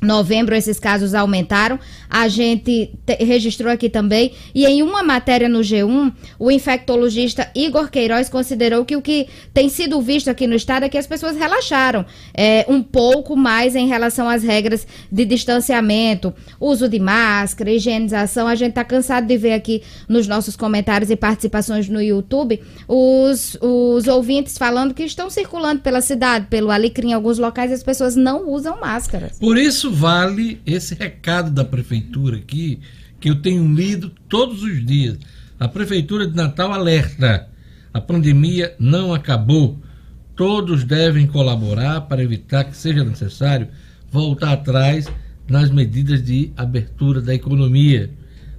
Novembro 0.00 0.54
esses 0.54 0.78
casos 0.78 1.14
aumentaram. 1.14 1.78
A 2.08 2.28
gente 2.28 2.92
registrou 3.20 3.72
aqui 3.72 3.88
também. 3.88 4.32
E 4.54 4.64
em 4.64 4.82
uma 4.82 5.02
matéria 5.02 5.48
no 5.48 5.60
G1, 5.60 6.12
o 6.38 6.50
infectologista 6.50 7.50
Igor 7.54 7.90
Queiroz 7.90 8.28
considerou 8.28 8.84
que 8.84 8.96
o 8.96 9.02
que 9.02 9.28
tem 9.52 9.68
sido 9.68 10.00
visto 10.00 10.28
aqui 10.28 10.46
no 10.46 10.54
estado 10.54 10.84
é 10.84 10.88
que 10.88 10.98
as 10.98 11.06
pessoas 11.06 11.36
relaxaram 11.36 12.06
é, 12.32 12.64
um 12.68 12.82
pouco 12.82 13.36
mais 13.36 13.74
em 13.74 13.88
relação 13.88 14.28
às 14.28 14.42
regras 14.42 14.86
de 15.10 15.24
distanciamento, 15.24 16.32
uso 16.60 16.88
de 16.88 16.98
máscara, 16.98 17.70
higienização. 17.70 18.46
A 18.46 18.54
gente 18.54 18.70
está 18.70 18.84
cansado 18.84 19.26
de 19.26 19.36
ver 19.36 19.52
aqui 19.52 19.82
nos 20.08 20.26
nossos 20.26 20.56
comentários 20.56 21.10
e 21.10 21.16
participações 21.16 21.88
no 21.88 22.00
YouTube 22.00 22.60
os, 22.86 23.56
os 23.60 24.06
ouvintes 24.06 24.56
falando 24.56 24.94
que 24.94 25.02
estão 25.02 25.28
circulando 25.28 25.80
pela 25.80 26.00
cidade, 26.00 26.46
pelo 26.48 26.70
Alecrim, 26.70 27.10
em 27.10 27.12
alguns 27.12 27.38
locais, 27.38 27.72
as 27.72 27.82
pessoas 27.82 28.16
não 28.16 28.48
usam 28.48 28.80
máscaras. 28.80 29.38
Por 29.38 29.58
isso 29.58 29.87
isso 29.88 29.92
vale 29.92 30.60
esse 30.66 30.94
recado 30.94 31.50
da 31.50 31.64
prefeitura 31.64 32.36
aqui, 32.36 32.78
que 33.18 33.30
eu 33.30 33.40
tenho 33.40 33.74
lido 33.74 34.10
todos 34.28 34.62
os 34.62 34.84
dias. 34.84 35.18
A 35.58 35.66
prefeitura 35.66 36.26
de 36.26 36.36
Natal 36.36 36.72
alerta: 36.72 37.48
a 37.92 38.00
pandemia 38.00 38.74
não 38.78 39.14
acabou. 39.14 39.78
Todos 40.36 40.84
devem 40.84 41.26
colaborar 41.26 42.02
para 42.02 42.22
evitar 42.22 42.64
que 42.64 42.76
seja 42.76 43.02
necessário 43.02 43.68
voltar 44.10 44.52
atrás 44.52 45.10
nas 45.48 45.70
medidas 45.70 46.22
de 46.22 46.52
abertura 46.56 47.20
da 47.22 47.34
economia. 47.34 48.10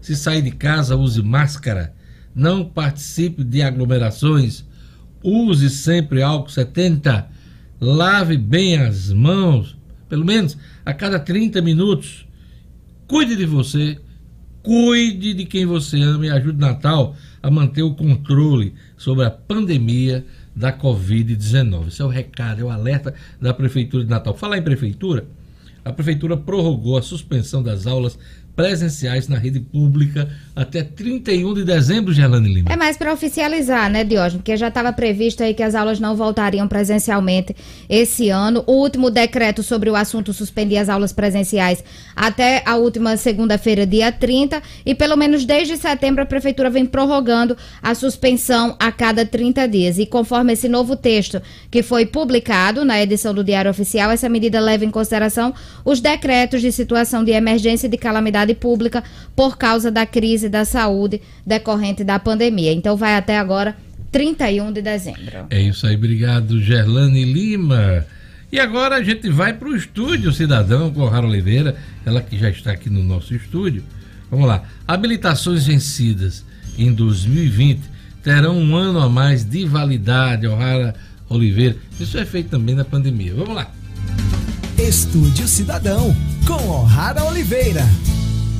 Se 0.01 0.15
sair 0.15 0.41
de 0.41 0.51
casa, 0.51 0.97
use 0.97 1.21
máscara. 1.21 1.93
Não 2.33 2.65
participe 2.65 3.43
de 3.43 3.61
aglomerações. 3.61 4.65
Use 5.23 5.69
sempre 5.69 6.23
álcool 6.23 6.49
70. 6.49 7.27
Lave 7.79 8.35
bem 8.35 8.77
as 8.77 9.13
mãos 9.13 9.79
pelo 10.09 10.25
menos 10.25 10.57
a 10.89 10.93
cada 10.93 11.19
30 11.19 11.61
minutos. 11.61 12.25
Cuide 13.05 13.35
de 13.35 13.45
você, 13.45 13.99
cuide 14.63 15.35
de 15.35 15.45
quem 15.45 15.63
você 15.63 16.01
ama 16.01 16.25
e 16.25 16.29
ajude 16.31 16.57
Natal 16.57 17.15
a 17.43 17.51
manter 17.51 17.83
o 17.83 17.93
controle 17.93 18.73
sobre 18.97 19.23
a 19.23 19.29
pandemia 19.29 20.25
da 20.55 20.73
Covid-19. 20.75 21.89
Esse 21.89 22.01
é 22.01 22.05
o 22.05 22.07
recado, 22.07 22.61
é 22.61 22.63
o 22.63 22.71
alerta 22.71 23.13
da 23.39 23.53
Prefeitura 23.53 24.03
de 24.03 24.09
Natal. 24.09 24.35
Falar 24.35 24.57
em 24.57 24.63
Prefeitura, 24.63 25.27
a 25.85 25.93
Prefeitura 25.93 26.35
prorrogou 26.35 26.97
a 26.97 27.03
suspensão 27.03 27.61
das 27.61 27.85
aulas 27.85 28.17
presenciais 28.59 29.29
na 29.29 29.37
rede 29.37 29.61
pública 29.61 30.27
até 30.53 30.83
31 30.83 31.53
de 31.53 31.63
dezembro, 31.63 32.11
Gerlane 32.11 32.53
Lima. 32.53 32.69
É 32.69 32.75
mais 32.75 32.97
para 32.97 33.13
oficializar, 33.13 33.89
né, 33.89 34.03
Diógenes? 34.03 34.41
Porque 34.41 34.57
já 34.57 34.67
estava 34.67 34.91
previsto 34.91 35.41
aí 35.41 35.53
que 35.53 35.63
as 35.63 35.73
aulas 35.73 35.97
não 35.97 36.13
voltariam 36.13 36.67
presencialmente 36.67 37.55
esse 37.87 38.27
ano. 38.27 38.61
O 38.67 38.73
último 38.73 39.09
decreto 39.09 39.63
sobre 39.63 39.89
o 39.89 39.95
assunto 39.95 40.33
suspendia 40.33 40.81
as 40.81 40.89
aulas 40.89 41.13
presenciais 41.13 41.81
até 42.13 42.61
a 42.65 42.75
última 42.75 43.15
segunda-feira, 43.15 43.87
dia 43.87 44.11
30, 44.11 44.61
e 44.85 44.93
pelo 44.93 45.15
menos 45.15 45.45
desde 45.45 45.77
setembro 45.77 46.21
a 46.21 46.25
prefeitura 46.25 46.69
vem 46.69 46.85
prorrogando 46.85 47.55
a 47.81 47.95
suspensão 47.95 48.75
a 48.77 48.91
cada 48.91 49.25
30 49.25 49.69
dias. 49.69 49.97
E 49.97 50.05
conforme 50.05 50.51
esse 50.51 50.67
novo 50.67 50.97
texto 50.97 51.41
que 51.71 51.81
foi 51.81 52.05
publicado 52.05 52.83
na 52.83 53.01
edição 53.01 53.33
do 53.33 53.41
Diário 53.41 53.71
Oficial, 53.71 54.11
essa 54.11 54.27
medida 54.27 54.59
leva 54.59 54.83
em 54.83 54.91
consideração 54.91 55.53
os 55.85 56.01
decretos 56.01 56.59
de 56.59 56.73
situação 56.73 57.23
de 57.23 57.31
emergência 57.31 57.87
e 57.87 57.89
de 57.89 57.97
calamidade 57.97 58.48
pública 58.55 59.03
por 59.35 59.57
causa 59.57 59.91
da 59.91 60.05
crise 60.05 60.49
da 60.49 60.65
saúde 60.65 61.21
decorrente 61.45 62.03
da 62.03 62.19
pandemia. 62.19 62.71
Então 62.73 62.95
vai 62.95 63.15
até 63.15 63.37
agora 63.37 63.75
31 64.11 64.71
de 64.71 64.81
dezembro. 64.81 65.45
É 65.49 65.61
isso 65.61 65.85
aí, 65.85 65.95
obrigado 65.95 66.61
Gerlane 66.61 67.25
Lima. 67.25 68.05
E 68.51 68.59
agora 68.59 68.95
a 68.95 69.03
gente 69.03 69.29
vai 69.29 69.53
para 69.53 69.69
o 69.69 69.75
estúdio 69.75 70.33
Cidadão 70.33 70.91
com 70.91 71.05
Rara 71.05 71.27
Oliveira, 71.27 71.75
ela 72.03 72.19
que 72.21 72.37
já 72.37 72.49
está 72.49 72.71
aqui 72.71 72.89
no 72.89 73.03
nosso 73.03 73.35
estúdio. 73.35 73.83
Vamos 74.31 74.47
lá. 74.47 74.63
Habilitações 74.87 75.65
vencidas 75.65 76.43
em 76.77 76.91
2020 76.91 77.81
terão 78.23 78.57
um 78.57 78.75
ano 78.75 78.99
a 78.99 79.09
mais 79.09 79.43
de 79.43 79.65
validade, 79.65 80.47
O'Hara 80.47 80.95
Oliveira. 81.29 81.75
Isso 81.99 82.17
é 82.17 82.25
feito 82.25 82.49
também 82.49 82.73
na 82.73 82.83
pandemia. 82.83 83.33
Vamos 83.35 83.55
lá. 83.55 83.71
Estúdio 84.77 85.47
Cidadão 85.47 86.15
com 86.47 86.69
O'Hara 86.69 87.23
Oliveira. 87.25 87.83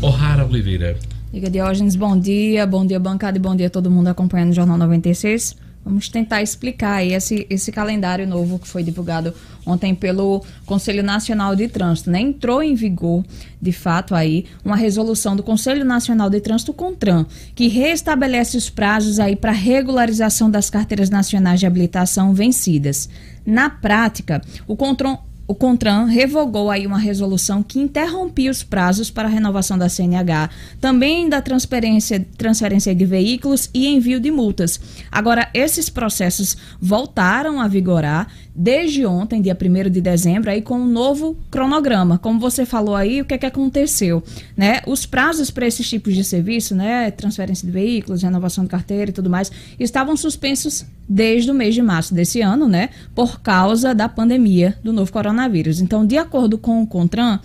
O'Hara 0.02 0.46
Oliveira. 0.46 0.98
Diga 1.32 1.50
Diógenes, 1.50 1.94
bom 1.94 2.18
dia, 2.18 2.66
bom 2.66 2.86
dia 2.86 2.98
bancada 2.98 3.38
e 3.38 3.42
bom 3.42 3.54
dia 3.54 3.70
todo 3.70 3.92
mundo 3.92 4.08
acompanhando 4.08 4.52
o 4.52 4.54
Jornal 4.54 4.78
96. 4.78 5.58
Vamos 5.84 6.08
tentar 6.08 6.42
explicar 6.42 7.04
esse, 7.06 7.46
esse 7.50 7.70
calendário 7.70 8.26
novo 8.26 8.60
que 8.60 8.68
foi 8.68 8.82
divulgado 8.82 9.34
ontem 9.66 9.94
pelo 9.94 10.42
Conselho 10.66 11.04
Nacional 11.04 11.54
de 11.54 11.68
Trânsito. 11.68 12.10
Né? 12.10 12.22
Entrou 12.22 12.64
em 12.64 12.76
vigor, 12.76 13.26
de 13.62 13.74
fato, 13.74 14.16
aí 14.16 14.46
uma 14.64 14.78
resolução 14.78 15.36
do 15.36 15.44
Conselho 15.44 15.84
Nacional 15.84 16.30
de 16.30 16.40
Trânsito, 16.40 16.74
CONTRAN, 16.74 17.26
que 17.54 17.68
restabelece 17.68 18.56
os 18.56 18.70
prazos 18.70 19.20
aí 19.20 19.36
para 19.36 19.52
regularização 19.52 20.50
das 20.50 20.70
carteiras 20.70 21.10
nacionais 21.10 21.60
de 21.60 21.66
habilitação 21.66 22.34
vencidas. 22.34 23.10
Na 23.46 23.70
prática, 23.70 24.42
o 24.66 24.78
CONTRAN 24.78 25.18
o 25.50 25.56
CONTRAN 25.56 26.06
revogou 26.06 26.70
aí 26.70 26.86
uma 26.86 27.00
resolução 27.00 27.64
que 27.64 27.80
interrompia 27.80 28.52
os 28.52 28.62
prazos 28.62 29.10
para 29.10 29.28
a 29.28 29.32
renovação 29.32 29.80
da 29.80 29.90
CNH, 29.90 30.48
também 30.80 31.28
da 31.28 31.42
transferência, 31.42 32.24
transferência 32.38 32.94
de 32.94 33.04
veículos 33.04 33.68
e 33.74 33.88
envio 33.88 34.20
de 34.20 34.30
multas. 34.30 34.80
Agora, 35.12 35.50
esses 35.52 35.90
processos 35.90 36.56
voltaram 36.80 37.60
a 37.60 37.68
vigorar 37.68 38.28
desde 38.54 39.06
ontem, 39.08 39.42
dia 39.42 39.58
1 39.60 39.90
de 39.90 40.02
dezembro, 40.02 40.52
aí 40.52 40.62
com 40.62 40.76
um 40.76 40.86
novo 40.86 41.36
cronograma. 41.50 42.20
Como 42.20 42.40
você 42.40 42.64
falou 42.64 42.94
aí, 42.94 43.22
o 43.22 43.26
que 43.26 43.34
é 43.34 43.38
que 43.38 43.46
aconteceu? 43.46 44.22
Né? 44.56 44.82
Os 44.86 45.08
prazos 45.08 45.50
para 45.50 45.66
esses 45.66 45.90
tipos 45.90 46.14
de 46.14 46.24
serviço, 46.24 46.76
né, 46.76 47.10
transferência 47.10 47.66
de 47.66 47.72
veículos, 47.72 48.22
renovação 48.22 48.66
de 48.66 48.70
carteira 48.70 49.10
e 49.10 49.14
tudo 49.14 49.30
mais, 49.30 49.52
estavam 49.80 50.16
suspensos 50.16 50.86
desde 51.08 51.50
o 51.50 51.56
mês 51.56 51.74
de 51.74 51.82
março 51.82 52.14
desse 52.14 52.42
ano, 52.42 52.68
né, 52.68 52.90
por 53.16 53.40
causa 53.42 53.96
da 53.96 54.08
pandemia 54.08 54.78
do 54.84 54.94
novo 54.94 55.12
coronavírus. 55.12 55.39
Então, 55.82 56.06
de 56.06 56.18
acordo 56.18 56.58
com 56.58 56.82
o 56.82 56.88
CONTRAN, 56.88 57.40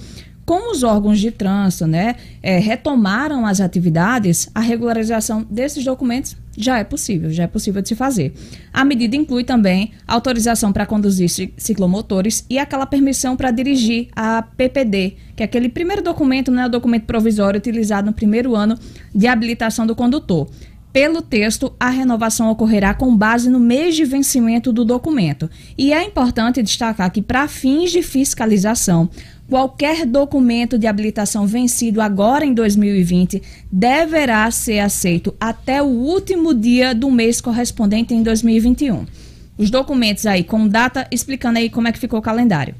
como 0.44 0.72
os 0.72 0.82
órgãos 0.82 1.18
de 1.20 1.30
trânsito 1.30 1.86
né, 1.86 2.16
é, 2.42 2.58
retomaram 2.58 3.46
as 3.46 3.60
atividades, 3.60 4.48
a 4.54 4.60
regularização 4.60 5.46
desses 5.50 5.84
documentos 5.84 6.36
já 6.56 6.78
é 6.78 6.84
possível, 6.84 7.30
já 7.30 7.44
é 7.44 7.46
possível 7.46 7.82
de 7.82 7.88
se 7.88 7.94
fazer. 7.94 8.32
A 8.72 8.84
medida 8.84 9.16
inclui 9.16 9.42
também 9.42 9.92
autorização 10.06 10.72
para 10.72 10.86
conduzir 10.86 11.28
ciclomotores 11.56 12.44
e 12.48 12.58
aquela 12.58 12.86
permissão 12.86 13.36
para 13.36 13.50
dirigir 13.50 14.08
a 14.14 14.42
PPD, 14.42 15.14
que 15.34 15.42
é 15.42 15.46
aquele 15.46 15.68
primeiro 15.68 16.02
documento, 16.02 16.50
né, 16.50 16.66
o 16.66 16.68
documento 16.68 17.04
provisório 17.04 17.58
utilizado 17.58 18.06
no 18.06 18.12
primeiro 18.12 18.54
ano 18.54 18.78
de 19.14 19.26
habilitação 19.26 19.86
do 19.86 19.96
condutor. 19.96 20.48
Pelo 20.94 21.20
texto, 21.20 21.74
a 21.80 21.90
renovação 21.90 22.48
ocorrerá 22.48 22.94
com 22.94 23.16
base 23.16 23.50
no 23.50 23.58
mês 23.58 23.96
de 23.96 24.04
vencimento 24.04 24.72
do 24.72 24.84
documento. 24.84 25.50
E 25.76 25.92
é 25.92 26.04
importante 26.04 26.62
destacar 26.62 27.10
que, 27.10 27.20
para 27.20 27.48
fins 27.48 27.90
de 27.90 28.00
fiscalização, 28.00 29.10
qualquer 29.50 30.06
documento 30.06 30.78
de 30.78 30.86
habilitação 30.86 31.48
vencido 31.48 32.00
agora 32.00 32.46
em 32.46 32.54
2020 32.54 33.42
deverá 33.72 34.48
ser 34.52 34.78
aceito 34.78 35.34
até 35.40 35.82
o 35.82 35.86
último 35.86 36.54
dia 36.54 36.94
do 36.94 37.10
mês 37.10 37.40
correspondente 37.40 38.14
em 38.14 38.22
2021. 38.22 39.04
Os 39.58 39.70
documentos 39.70 40.26
aí 40.26 40.44
com 40.44 40.68
data, 40.68 41.08
explicando 41.10 41.58
aí 41.58 41.68
como 41.68 41.88
é 41.88 41.92
que 41.92 41.98
ficou 41.98 42.20
o 42.20 42.22
calendário. 42.22 42.72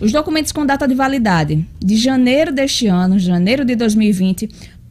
Os 0.00 0.12
documentos 0.12 0.52
com 0.52 0.64
data 0.64 0.86
de 0.86 0.94
validade 0.94 1.66
de 1.80 1.96
janeiro 1.96 2.52
deste 2.52 2.86
ano, 2.86 3.18
janeiro 3.18 3.64
de 3.64 3.74
2020, 3.74 4.48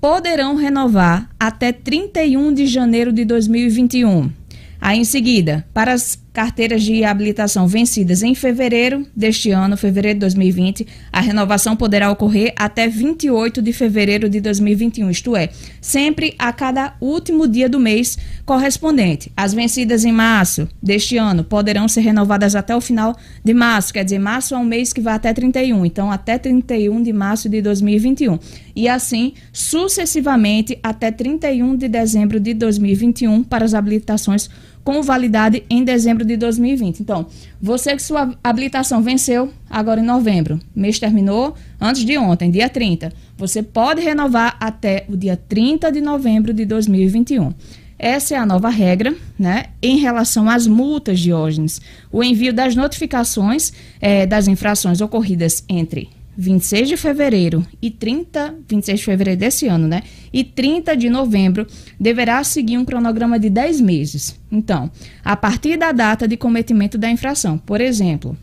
poderão 0.07 0.55
renovar 0.55 1.29
até 1.37 1.73
31 1.73 2.53
de 2.53 2.65
janeiro 2.65 3.11
de 3.11 3.25
2021. 3.25 4.31
Aí, 4.79 4.99
em 4.99 5.03
seguida, 5.03 5.67
para 5.73 5.91
as 5.91 6.15
carteiras 6.37 6.83
de 6.83 7.03
habilitação 7.03 7.67
vencidas 7.67 8.21
em 8.21 8.35
fevereiro 8.35 9.07
deste 9.15 9.49
ano, 9.49 9.75
fevereiro 9.75 10.17
de 10.17 10.19
2020, 10.19 10.85
a 11.11 11.19
renovação 11.19 11.75
poderá 11.75 12.11
ocorrer 12.11 12.53
até 12.55 12.87
28 12.87 13.59
de 13.59 13.73
fevereiro 13.73 14.29
de 14.29 14.39
2021, 14.39 15.09
isto 15.09 15.35
é, 15.35 15.49
sempre 15.81 16.35
a 16.37 16.53
cada 16.53 16.93
último 17.01 17.47
dia 17.47 17.67
do 17.67 17.79
mês 17.79 18.19
correspondente. 18.45 19.31
As 19.35 19.51
vencidas 19.51 20.05
em 20.05 20.11
março 20.11 20.69
deste 20.79 21.17
ano 21.17 21.43
poderão 21.43 21.87
ser 21.87 22.01
renovadas 22.01 22.55
até 22.55 22.75
o 22.75 22.81
final 22.81 23.17
de 23.43 23.55
março, 23.55 23.91
quer 23.91 24.03
dizer, 24.03 24.19
março 24.19 24.53
é 24.53 24.59
um 24.59 24.63
mês 24.63 24.93
que 24.93 25.01
vai 25.01 25.15
até 25.15 25.33
31, 25.33 25.87
então 25.87 26.11
até 26.11 26.37
31 26.37 27.01
de 27.01 27.13
março 27.13 27.49
de 27.49 27.63
2021. 27.63 28.37
E 28.75 28.87
assim 28.87 29.33
sucessivamente 29.51 30.77
até 30.83 31.09
31 31.09 31.75
de 31.75 31.87
dezembro 31.87 32.39
de 32.39 32.53
2021 32.53 33.43
para 33.43 33.65
as 33.65 33.73
habilitações 33.73 34.47
com 34.87 35.03
validade 35.03 35.65
em 35.69 35.83
dezembro 35.83 36.23
de 36.23 36.37
2020. 36.37 37.01
Então, 37.01 37.25
você 37.61 37.93
que 37.93 38.01
sua 38.01 38.33
habilitação 38.41 39.03
venceu 39.03 39.51
agora 39.69 39.99
em 39.99 40.03
novembro, 40.05 40.61
mês 40.73 40.97
terminou 40.97 41.55
antes 41.77 42.05
de 42.05 42.17
ontem, 42.17 42.49
dia 42.49 42.69
30, 42.69 43.11
você 43.37 43.61
pode 43.61 43.99
renovar 43.99 44.55
até 44.61 45.03
o 45.09 45.17
dia 45.17 45.35
30 45.35 45.91
de 45.91 45.99
novembro 45.99 46.53
de 46.53 46.63
2021. 46.63 47.53
Essa 47.99 48.35
é 48.35 48.37
a 48.37 48.45
nova 48.45 48.69
regra, 48.69 49.13
né? 49.37 49.65
Em 49.81 49.97
relação 49.97 50.49
às 50.49 50.65
multas, 50.65 51.19
Diógenes, 51.19 51.81
o 52.09 52.23
envio 52.23 52.53
das 52.53 52.73
notificações 52.73 53.73
é, 53.99 54.25
das 54.25 54.47
infrações 54.47 55.01
ocorridas 55.01 55.65
entre 55.67 56.07
26 56.37 56.89
de 56.89 56.97
fevereiro 56.97 57.65
e 57.81 57.89
30, 57.89 58.55
26 58.69 58.99
de 58.99 59.05
fevereiro 59.05 59.39
desse 59.39 59.67
ano, 59.67 59.87
né? 59.87 60.03
E 60.31 60.43
30 60.43 60.95
de 60.95 61.09
novembro 61.09 61.65
deverá 61.99 62.43
seguir 62.43 62.77
um 62.77 62.85
cronograma 62.85 63.39
de 63.39 63.49
10 63.49 63.81
meses. 63.81 64.39
Então, 64.51 64.91
a 65.25 65.35
partir 65.35 65.77
da 65.77 65.91
data 65.91 66.27
de 66.27 66.37
cometimento 66.37 66.97
da 66.97 67.09
infração, 67.09 67.57
por 67.57 67.81
exemplo, 67.81 68.37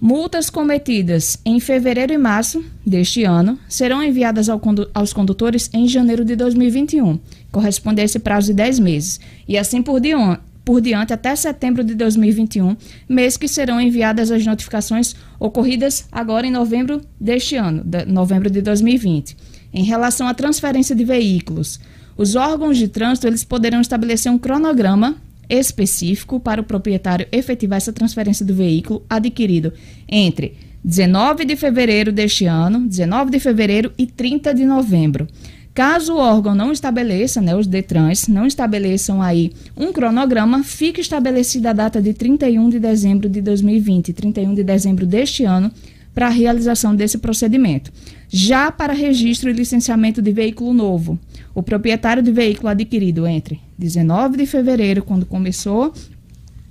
multas 0.00 0.48
cometidas 0.48 1.36
em 1.44 1.58
fevereiro 1.58 2.12
e 2.12 2.18
março 2.18 2.64
deste 2.86 3.24
ano 3.24 3.58
serão 3.68 4.02
enviadas 4.02 4.48
ao 4.48 4.60
condu 4.60 4.88
aos 4.94 5.12
condutores 5.12 5.68
em 5.72 5.88
janeiro 5.88 6.24
de 6.24 6.36
2021, 6.36 7.18
corresponde 7.50 8.00
a 8.00 8.04
esse 8.04 8.20
prazo 8.20 8.48
de 8.48 8.54
10 8.54 8.78
meses. 8.78 9.20
E 9.48 9.58
assim 9.58 9.82
por 9.82 10.00
diante 10.00 10.51
por 10.64 10.80
diante 10.80 11.12
até 11.12 11.34
setembro 11.34 11.82
de 11.82 11.94
2021, 11.94 12.76
mês 13.08 13.36
que 13.36 13.48
serão 13.48 13.80
enviadas 13.80 14.30
as 14.30 14.44
notificações 14.44 15.14
ocorridas 15.38 16.06
agora 16.10 16.46
em 16.46 16.50
novembro 16.50 17.00
deste 17.20 17.56
ano, 17.56 17.82
de, 17.84 18.04
novembro 18.04 18.50
de 18.50 18.62
2020. 18.62 19.36
Em 19.72 19.84
relação 19.84 20.26
à 20.26 20.34
transferência 20.34 20.94
de 20.94 21.04
veículos, 21.04 21.80
os 22.16 22.36
órgãos 22.36 22.78
de 22.78 22.88
trânsito 22.88 23.26
eles 23.26 23.42
poderão 23.42 23.80
estabelecer 23.80 24.30
um 24.30 24.38
cronograma 24.38 25.16
específico 25.48 26.38
para 26.38 26.60
o 26.60 26.64
proprietário 26.64 27.26
efetivar 27.32 27.78
essa 27.78 27.92
transferência 27.92 28.44
do 28.44 28.54
veículo 28.54 29.04
adquirido 29.08 29.72
entre 30.08 30.56
19 30.84 31.44
de 31.44 31.56
fevereiro 31.56 32.10
deste 32.10 32.44
ano, 32.46 32.86
19 32.86 33.30
de 33.30 33.38
fevereiro 33.38 33.92
e 33.96 34.06
30 34.06 34.52
de 34.54 34.64
novembro. 34.64 35.28
Caso 35.74 36.14
o 36.14 36.18
órgão 36.18 36.54
não 36.54 36.70
estabeleça, 36.70 37.40
né, 37.40 37.56
os 37.56 37.66
DETRANs 37.66 38.28
não 38.28 38.46
estabeleçam 38.46 39.22
aí 39.22 39.52
um 39.74 39.90
cronograma, 39.90 40.62
fica 40.62 41.00
estabelecida 41.00 41.70
a 41.70 41.72
data 41.72 42.00
de 42.02 42.12
31 42.12 42.68
de 42.68 42.78
dezembro 42.78 43.28
de 43.28 43.40
2020, 43.40 44.12
31 44.12 44.54
de 44.54 44.62
dezembro 44.62 45.06
deste 45.06 45.44
ano, 45.44 45.70
para 46.14 46.26
a 46.26 46.30
realização 46.30 46.94
desse 46.94 47.16
procedimento. 47.16 47.90
Já 48.28 48.70
para 48.70 48.92
registro 48.92 49.48
e 49.48 49.54
licenciamento 49.54 50.20
de 50.20 50.30
veículo 50.30 50.74
novo, 50.74 51.18
o 51.54 51.62
proprietário 51.62 52.22
de 52.22 52.30
veículo 52.30 52.68
adquirido 52.68 53.26
entre 53.26 53.58
19 53.78 54.36
de 54.36 54.46
fevereiro, 54.46 55.02
quando 55.02 55.24
começou 55.24 55.92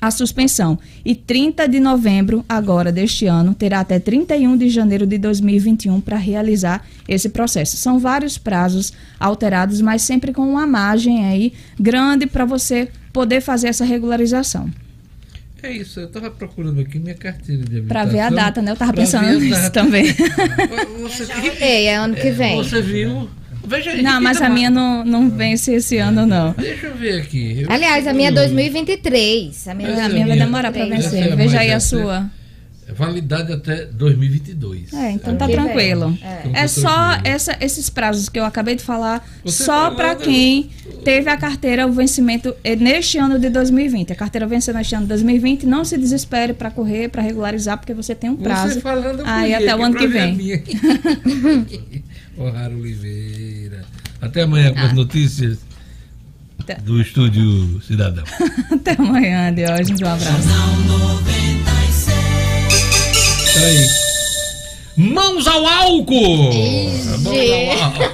a 0.02 0.10
suspensão. 0.10 0.80
E 1.06 1.14
30 1.14 1.68
de 1.68 1.80
novembro, 1.80 2.43
agora 2.49 2.91
deste 2.91 3.28
ano, 3.28 3.54
terá 3.54 3.82
até 3.82 3.99
31 3.99 4.58
de 4.58 4.68
janeiro 4.68 5.06
de 5.06 5.20
2021 5.20 6.02
para 6.02 6.18
realizar 6.18 6.84
esse 7.08 7.30
processo. 7.30 7.78
São 7.78 7.99
vários 7.99 8.38
prazos 8.38 8.91
alterados, 9.20 9.80
mas 9.80 10.02
sempre 10.02 10.34
com 10.34 10.41
uma 10.41 10.66
margem 10.66 11.26
aí 11.26 11.54
grande 11.80 12.26
para 12.26 12.45
você 12.45 12.89
poder 13.14 13.41
fazer 13.41 13.68
essa 13.68 13.86
regularização. 13.86 14.72
É 15.64 15.72
isso, 15.72 15.99
eu 15.99 16.08
estava 16.08 16.32
procurando 16.32 16.82
aqui 16.82 16.97
minha 16.97 17.14
carteira 17.14 17.64
de. 17.64 17.82
Para 17.82 18.04
ver 18.04 18.22
a 18.22 18.32
data, 18.32 18.64
né? 18.64 18.72
Eu 18.72 18.74
estava 18.74 18.93
pensando 18.93 19.39
nisso 19.39 19.72
também. 19.72 20.06
Você, 21.02 21.32
é, 21.60 21.86
é 21.86 21.95
ano 21.95 22.16
que 22.16 22.32
vem. 22.32 22.58
Você 22.58 22.82
viu 22.82 23.30
Veja 23.72 23.91
aí. 23.91 24.01
Não, 24.01 24.22
mas 24.22 24.38
tá 24.38 24.47
a 24.47 24.49
minha 24.49 24.69
não, 24.69 25.05
não 25.05 25.30
vence 25.30 25.74
esse 25.74 25.97
ano, 25.97 26.26
não. 26.26 26.51
Deixa 26.57 26.88
eu 26.88 26.95
ver 26.95 27.22
aqui. 27.22 27.61
Eu 27.61 27.72
Aliás, 27.72 28.05
a 28.05 28.11
minha 28.11 28.28
é 28.28 28.32
2023. 28.32 29.67
A 29.69 29.74
minha, 29.74 30.05
a 30.05 30.09
minha 30.09 30.28
vai 30.28 30.38
demorar 30.38 30.72
para 30.74 30.86
vencer. 30.86 31.32
É 31.32 31.36
Veja 31.36 31.61
aí 31.61 31.72
a 31.72 31.80
sua. 31.80 32.30
É 32.86 32.93
validade 32.93 33.53
até 33.53 33.86
2022. 33.86 34.91
É, 34.91 35.11
então 35.11 35.38
tá 35.38 35.47
tranquilo. 35.47 36.17
É, 36.22 36.63
é 36.63 36.67
só 36.67 37.17
essa, 37.24 37.55
esses 37.61 37.89
prazos 37.89 38.28
que 38.28 38.38
eu 38.38 38.43
acabei 38.43 38.76
de 38.76 38.84
falar, 38.84 39.26
Você 39.45 39.63
só 39.63 39.91
para 39.91 40.13
quem 40.15 40.69
teve 41.05 41.30
a 41.30 41.38
carteira, 41.38 41.88
o 41.88 41.93
vencimento 41.93 42.53
neste 42.78 43.17
ano 43.17 43.39
de 43.39 43.49
2020. 43.49 44.11
A 44.11 44.15
carteira 44.15 44.45
venceu 44.45 44.74
neste 44.74 44.93
ano 44.93 45.03
de 45.03 45.09
2020. 45.09 45.65
Não 45.65 45.86
se 45.86 45.97
desespere 45.97 46.51
para 46.51 46.69
correr, 46.69 47.07
para 47.07 47.22
regularizar, 47.22 47.78
porque 47.78 47.93
você 47.93 48.13
tem 48.13 48.30
um 48.30 48.36
prazo. 48.36 48.74
Você 48.74 48.82
falando 48.82 49.24
aí 49.26 49.53
até 49.53 49.74
o 49.74 49.82
ano 49.82 49.95
que 49.95 50.07
vem. 50.07 50.61
Raro 52.38 52.80
Oliveira. 52.80 53.86
Até 54.22 54.44
amanhã 54.44 54.74
com 54.74 54.80
as 54.80 54.92
ah. 54.92 54.94
notícias 54.94 55.60
do 56.84 57.02
Estúdio 57.02 57.82
Cidadão. 57.82 58.24
Até 58.72 58.94
amanhã, 58.94 59.54
Diógenes. 59.54 60.02
Um 60.02 60.08
abraço. 60.08 60.50
Aí. 63.58 64.12
Mãos 64.98 65.48
ao 65.48 65.66
álcool! 65.66 66.54
Mãos 67.20 67.52
ao 67.52 67.72
álcool! 67.84 68.12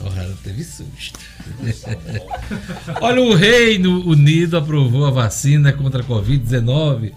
o 0.32 0.36
teve 0.42 0.62
susto. 0.62 1.18
Olha, 3.00 3.20
o 3.20 3.34
Reino 3.34 4.06
Unido 4.06 4.56
aprovou 4.56 5.06
a 5.06 5.10
vacina 5.10 5.72
contra 5.72 6.02
a 6.02 6.04
Covid-19 6.04 7.12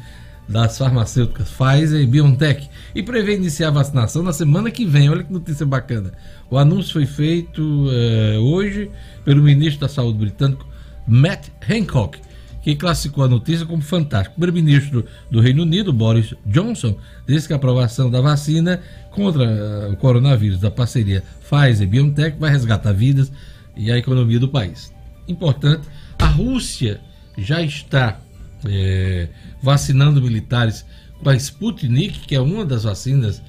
das 0.50 0.80
farmacêuticas 0.80 1.48
Pfizer 1.52 2.02
e 2.02 2.08
BioNTech 2.08 2.68
e 2.96 3.04
prevê 3.04 3.36
iniciar 3.36 3.68
a 3.68 3.72
vacinação 3.72 4.24
na 4.24 4.34
semana 4.34 4.72
que 4.72 4.84
vem. 4.84 5.08
Olha 5.08 5.24
que 5.24 5.32
notícia 5.32 5.64
bacana. 5.64 6.12
O 6.50 6.58
anúncio 6.58 6.94
foi 6.94 7.06
feito 7.06 7.88
eh, 7.92 8.38
hoje 8.40 8.90
pelo 9.24 9.44
ministro 9.44 9.82
da 9.82 9.88
Saúde 9.88 10.18
britânico 10.18 10.68
Matt 11.08 11.50
Hancock, 11.70 12.20
que 12.64 12.76
classificou 12.76 13.24
a 13.24 13.28
notícia 13.28 13.64
como 13.64 13.84
fantástica. 13.84 14.36
O 14.36 14.42
primeiro-ministro 14.42 15.06
do 15.30 15.40
Reino 15.40 15.62
Unido, 15.62 15.94
Boris 15.94 16.34
Johnson, 16.48 16.98
disse 17.28 17.46
que 17.46 17.54
a 17.54 17.58
aprovação 17.58 18.10
da 18.10 18.20
vacina 18.20 18.82
contra 19.12 19.44
uh, 19.44 19.94
o 19.94 19.98
coronavírus 19.98 20.60
da 20.60 20.72
parceria 20.72 21.24
Pfizer 21.48 21.84
e 21.84 21.90
BioNTech 21.90 22.40
vai 22.40 22.50
resgatar 22.50 22.92
vidas 22.92 23.32
e 23.78 23.92
a 23.92 23.98
economia 23.98 24.40
do 24.40 24.50
país. 24.50 24.92
Importante, 25.28 25.88
a 26.18 26.26
Rússia 26.26 27.00
já 27.38 27.62
está 27.62 28.20
é, 28.66 29.30
vacinando 29.62 30.22
militares 30.22 30.86
com 31.22 31.30
a 31.30 31.36
Sputnik, 31.36 32.20
que 32.22 32.36
é 32.36 32.42
uma 32.42 32.66
das 32.66 32.84
vacinas 32.84 33.42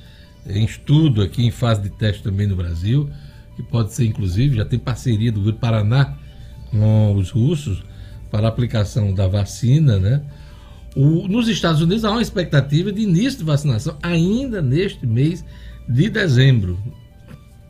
em 0.46 0.64
estudo 0.64 1.22
aqui 1.22 1.44
em 1.44 1.50
fase 1.50 1.82
de 1.82 1.90
teste 1.90 2.22
também 2.22 2.46
no 2.46 2.56
Brasil, 2.56 3.08
que 3.56 3.62
pode 3.62 3.92
ser 3.92 4.06
inclusive, 4.06 4.56
já 4.56 4.64
tem 4.64 4.78
parceria 4.78 5.30
do 5.30 5.52
Paraná 5.54 6.16
com 6.70 7.14
os 7.14 7.30
russos 7.30 7.82
para 8.30 8.46
a 8.46 8.48
aplicação 8.48 9.12
da 9.12 9.26
vacina, 9.26 9.98
né? 9.98 10.22
O, 10.96 11.28
nos 11.28 11.48
Estados 11.48 11.80
Unidos 11.80 12.04
há 12.04 12.10
uma 12.10 12.22
expectativa 12.22 12.90
de 12.90 13.02
início 13.02 13.38
de 13.38 13.44
vacinação 13.44 13.96
ainda 14.02 14.60
neste 14.60 15.06
mês 15.06 15.44
de 15.88 16.08
dezembro. 16.08 16.78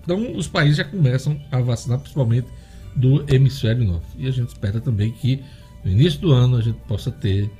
Então 0.02 0.36
os 0.36 0.48
países 0.48 0.78
já 0.78 0.84
começam 0.84 1.40
a 1.50 1.60
vacinar, 1.60 1.98
principalmente 1.98 2.48
do 2.96 3.24
hemisfério 3.32 3.84
norte. 3.84 4.06
E 4.18 4.26
a 4.26 4.30
gente 4.30 4.48
espera 4.48 4.80
também 4.80 5.12
que 5.12 5.42
no 5.84 5.90
início 5.90 6.20
do 6.20 6.32
ano 6.32 6.56
a 6.56 6.60
gente 6.60 6.78
possa 6.86 7.10
ter 7.10 7.50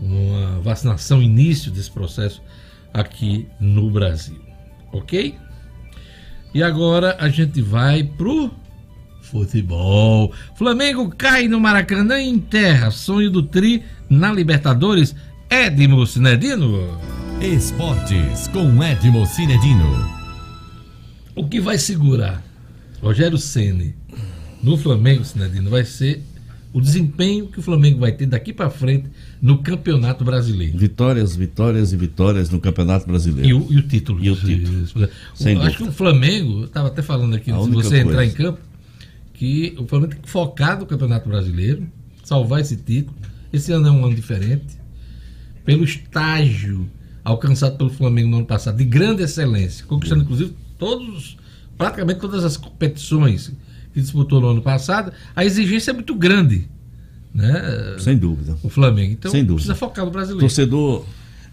uma 0.00 0.60
vacinação, 0.60 1.22
início 1.22 1.70
desse 1.70 1.90
processo 1.90 2.42
aqui 2.92 3.46
no 3.60 3.90
Brasil. 3.90 4.40
Ok? 4.92 5.34
E 6.54 6.62
agora 6.62 7.16
a 7.20 7.28
gente 7.28 7.60
vai 7.60 8.02
pro 8.02 8.50
futebol. 9.22 10.32
Flamengo 10.54 11.10
cai 11.10 11.46
no 11.46 11.60
Maracanã 11.60 12.18
em 12.18 12.38
terra. 12.38 12.90
Sonho 12.90 13.30
do 13.30 13.42
Tri 13.42 13.84
na 14.08 14.32
Libertadores. 14.32 15.14
Edmo 15.50 16.06
Cinedino. 16.06 16.98
Esportes 17.40 18.48
com 18.48 18.82
Edmo 18.82 19.26
Cinedino. 19.26 20.18
O 21.34 21.46
que 21.46 21.60
vai 21.60 21.78
segurar 21.78 22.42
Rogério 23.00 23.38
Ceni 23.38 23.94
no 24.62 24.76
Flamengo, 24.76 25.24
Cinedino, 25.24 25.70
vai 25.70 25.84
ser 25.84 26.24
o 26.72 26.80
desempenho 26.80 27.46
que 27.48 27.58
o 27.58 27.62
Flamengo 27.62 28.00
vai 28.00 28.12
ter 28.12 28.26
daqui 28.26 28.52
para 28.52 28.68
frente 28.68 29.08
no 29.40 29.58
Campeonato 29.58 30.24
Brasileiro. 30.24 30.76
Vitórias, 30.76 31.34
vitórias 31.34 31.92
e 31.92 31.96
vitórias 31.96 32.50
no 32.50 32.60
Campeonato 32.60 33.06
Brasileiro. 33.06 33.48
E 33.48 33.54
o, 33.54 33.66
e 33.70 33.76
o 33.78 33.82
título. 33.82 34.22
E 34.22 34.30
o 34.30 34.36
título. 34.36 35.08
Sem 35.34 35.56
o, 35.56 35.62
acho 35.62 35.78
que 35.78 35.82
o 35.84 35.92
Flamengo, 35.92 36.60
eu 36.60 36.64
estava 36.66 36.88
até 36.88 37.00
falando 37.00 37.34
aqui, 37.34 37.50
se 37.50 37.70
você 37.70 38.00
entrar 38.00 38.24
em 38.24 38.30
campo, 38.30 38.60
que 39.32 39.74
o 39.78 39.86
Flamengo 39.86 40.12
tem 40.12 40.20
que 40.20 40.28
focar 40.28 40.78
no 40.78 40.84
Campeonato 40.84 41.28
Brasileiro, 41.28 41.86
salvar 42.22 42.60
esse 42.60 42.76
título. 42.76 43.16
Esse 43.52 43.72
ano 43.72 43.88
é 43.88 43.90
um 43.90 44.04
ano 44.04 44.14
diferente. 44.14 44.78
Pelo 45.64 45.84
estágio 45.84 46.88
alcançado 47.24 47.76
pelo 47.76 47.90
Flamengo 47.90 48.28
no 48.28 48.36
ano 48.38 48.46
passado, 48.46 48.76
de 48.76 48.84
grande 48.84 49.22
excelência, 49.22 49.84
conquistando 49.86 50.22
inclusive 50.22 50.54
todos, 50.78 51.36
praticamente 51.76 52.20
todas 52.20 52.44
as 52.44 52.56
competições 52.56 53.52
que 53.98 54.02
disputou 54.02 54.40
no 54.40 54.48
ano 54.48 54.62
passado, 54.62 55.12
a 55.34 55.44
exigência 55.44 55.90
é 55.90 55.94
muito 55.94 56.14
grande. 56.14 56.68
Né? 57.34 57.96
Sem 57.98 58.16
dúvida. 58.16 58.56
O 58.62 58.68
Flamengo. 58.68 59.12
Então 59.12 59.30
Sem 59.30 59.42
dúvida. 59.42 59.56
precisa 59.56 59.74
focar 59.74 60.04
no 60.04 60.10
brasileiro. 60.10 60.40
Torcedor, 60.40 61.04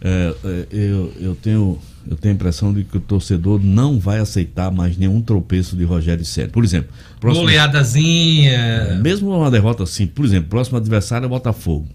é, 0.01 0.35
é, 0.43 0.67
eu, 0.71 1.13
eu, 1.19 1.35
tenho, 1.35 1.79
eu 2.07 2.15
tenho 2.15 2.33
a 2.33 2.35
impressão 2.35 2.73
de 2.73 2.83
que 2.83 2.97
o 2.97 2.99
torcedor 2.99 3.59
não 3.61 3.99
vai 3.99 4.19
aceitar 4.19 4.71
mais 4.71 4.97
nenhum 4.97 5.21
tropeço 5.21 5.75
de 5.75 5.83
Rogério 5.83 6.23
Ceni. 6.23 6.49
Por 6.49 6.63
exemplo, 6.63 6.89
próximo, 7.19 7.45
goleadazinha. 7.45 8.99
Mesmo 9.01 9.35
uma 9.35 9.51
derrota 9.51 9.83
assim, 9.83 10.07
por 10.07 10.23
exemplo, 10.23 10.49
próximo 10.49 10.77
adversário 10.77 11.25
é 11.25 11.27
o 11.27 11.29
Botafogo. 11.29 11.87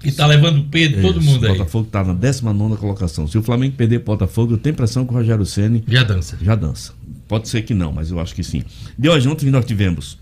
Que 0.00 0.12
tá 0.12 0.26
levando 0.26 0.58
o 0.58 0.64
Pedro, 0.64 1.00
todo 1.00 1.20
mundo 1.22 1.46
aí. 1.46 1.52
O 1.52 1.56
Botafogo 1.56 1.88
tá 1.90 2.04
na 2.04 2.12
19 2.12 2.76
colocação. 2.76 3.26
Se 3.26 3.38
o 3.38 3.42
Flamengo 3.42 3.74
perder 3.74 3.96
o 3.96 4.04
Botafogo, 4.04 4.52
eu 4.52 4.58
tenho 4.58 4.74
a 4.74 4.76
impressão 4.76 5.06
que 5.06 5.12
o 5.12 5.16
Rogério 5.16 5.46
Ceni 5.46 5.82
já 5.88 6.02
dança. 6.02 6.38
Já 6.42 6.54
dança. 6.54 6.92
Pode 7.26 7.48
ser 7.48 7.62
que 7.62 7.74
não, 7.74 7.92
mas 7.92 8.10
eu 8.10 8.20
acho 8.20 8.34
que 8.34 8.44
sim. 8.44 8.62
De 8.98 9.08
hoje, 9.08 9.28
ontem 9.28 9.50
nós 9.50 9.64
tivemos, 9.64 10.18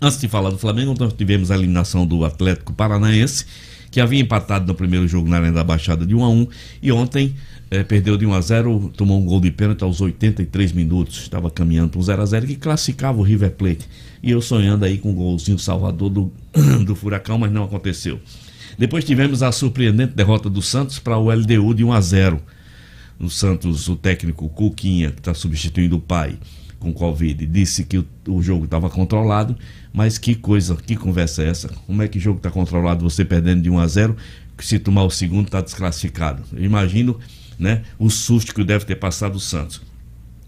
antes 0.00 0.20
de 0.20 0.28
falar 0.28 0.50
do 0.50 0.58
Flamengo, 0.58 0.94
nós 0.98 1.12
tivemos 1.12 1.50
a 1.50 1.56
eliminação 1.56 2.06
do 2.06 2.24
Atlético 2.24 2.72
Paranaense, 2.72 3.44
que 3.90 4.00
havia 4.00 4.20
empatado 4.20 4.66
no 4.66 4.74
primeiro 4.74 5.08
jogo 5.08 5.28
na 5.28 5.36
Arena 5.36 5.54
da 5.54 5.64
Baixada 5.64 6.06
de 6.06 6.14
1 6.14 6.24
a 6.24 6.28
1 6.28 6.46
e 6.82 6.92
ontem 6.92 7.34
eh, 7.70 7.82
perdeu 7.82 8.16
de 8.16 8.26
1 8.26 8.34
a 8.34 8.40
0 8.40 8.92
tomou 8.96 9.20
um 9.20 9.24
gol 9.24 9.40
de 9.40 9.50
pênalti 9.50 9.82
aos 9.82 10.00
83 10.00 10.72
minutos, 10.72 11.20
estava 11.22 11.50
caminhando 11.50 11.90
para 11.90 11.98
um 11.98 12.02
0 12.02 12.22
a 12.22 12.26
0 12.26 12.46
que 12.46 12.56
classificava 12.56 13.18
o 13.18 13.22
River 13.22 13.50
Plate. 13.52 13.88
E 14.22 14.30
eu 14.30 14.40
sonhando 14.40 14.84
aí 14.84 14.98
com 14.98 15.10
um 15.10 15.14
golzinho 15.14 15.58
salvador 15.58 16.10
do, 16.10 16.32
do 16.84 16.94
Furacão, 16.94 17.38
mas 17.38 17.52
não 17.52 17.64
aconteceu. 17.64 18.20
Depois 18.78 19.04
tivemos 19.04 19.42
a 19.42 19.50
surpreendente 19.50 20.14
derrota 20.14 20.48
do 20.48 20.62
Santos 20.62 20.98
para 20.98 21.18
o 21.18 21.30
LDU 21.30 21.74
de 21.74 21.84
1 21.84 21.92
a 21.92 22.00
0. 22.00 22.42
No 23.18 23.28
Santos, 23.28 23.88
o 23.88 23.96
técnico 23.96 24.48
Cuquinha, 24.48 25.10
que 25.10 25.18
está 25.18 25.34
substituindo 25.34 25.96
o 25.96 26.00
pai 26.00 26.38
com 26.78 26.92
Covid, 26.92 27.44
disse 27.46 27.84
que 27.84 27.98
o, 27.98 28.06
o 28.28 28.40
jogo 28.40 28.64
estava 28.64 28.88
controlado, 28.88 29.56
mas 29.92 30.16
que 30.16 30.34
coisa, 30.34 30.76
que 30.76 30.94
conversa 30.94 31.42
é 31.42 31.48
essa? 31.48 31.68
Como 31.86 32.02
é 32.02 32.06
que 32.06 32.18
o 32.18 32.20
jogo 32.20 32.36
está 32.36 32.50
controlado, 32.50 33.02
você 33.02 33.24
perdendo 33.24 33.62
de 33.62 33.70
1 33.70 33.78
a 33.80 33.86
0, 33.86 34.16
que 34.56 34.64
se 34.64 34.78
tomar 34.78 35.02
o 35.02 35.10
segundo 35.10 35.46
está 35.46 35.60
desclassificado? 35.60 36.44
Eu 36.52 36.64
imagino 36.64 37.18
né, 37.58 37.82
o 37.98 38.08
susto 38.08 38.54
que 38.54 38.62
deve 38.62 38.84
ter 38.84 38.96
passado 38.96 39.34
o 39.34 39.40
Santos. 39.40 39.80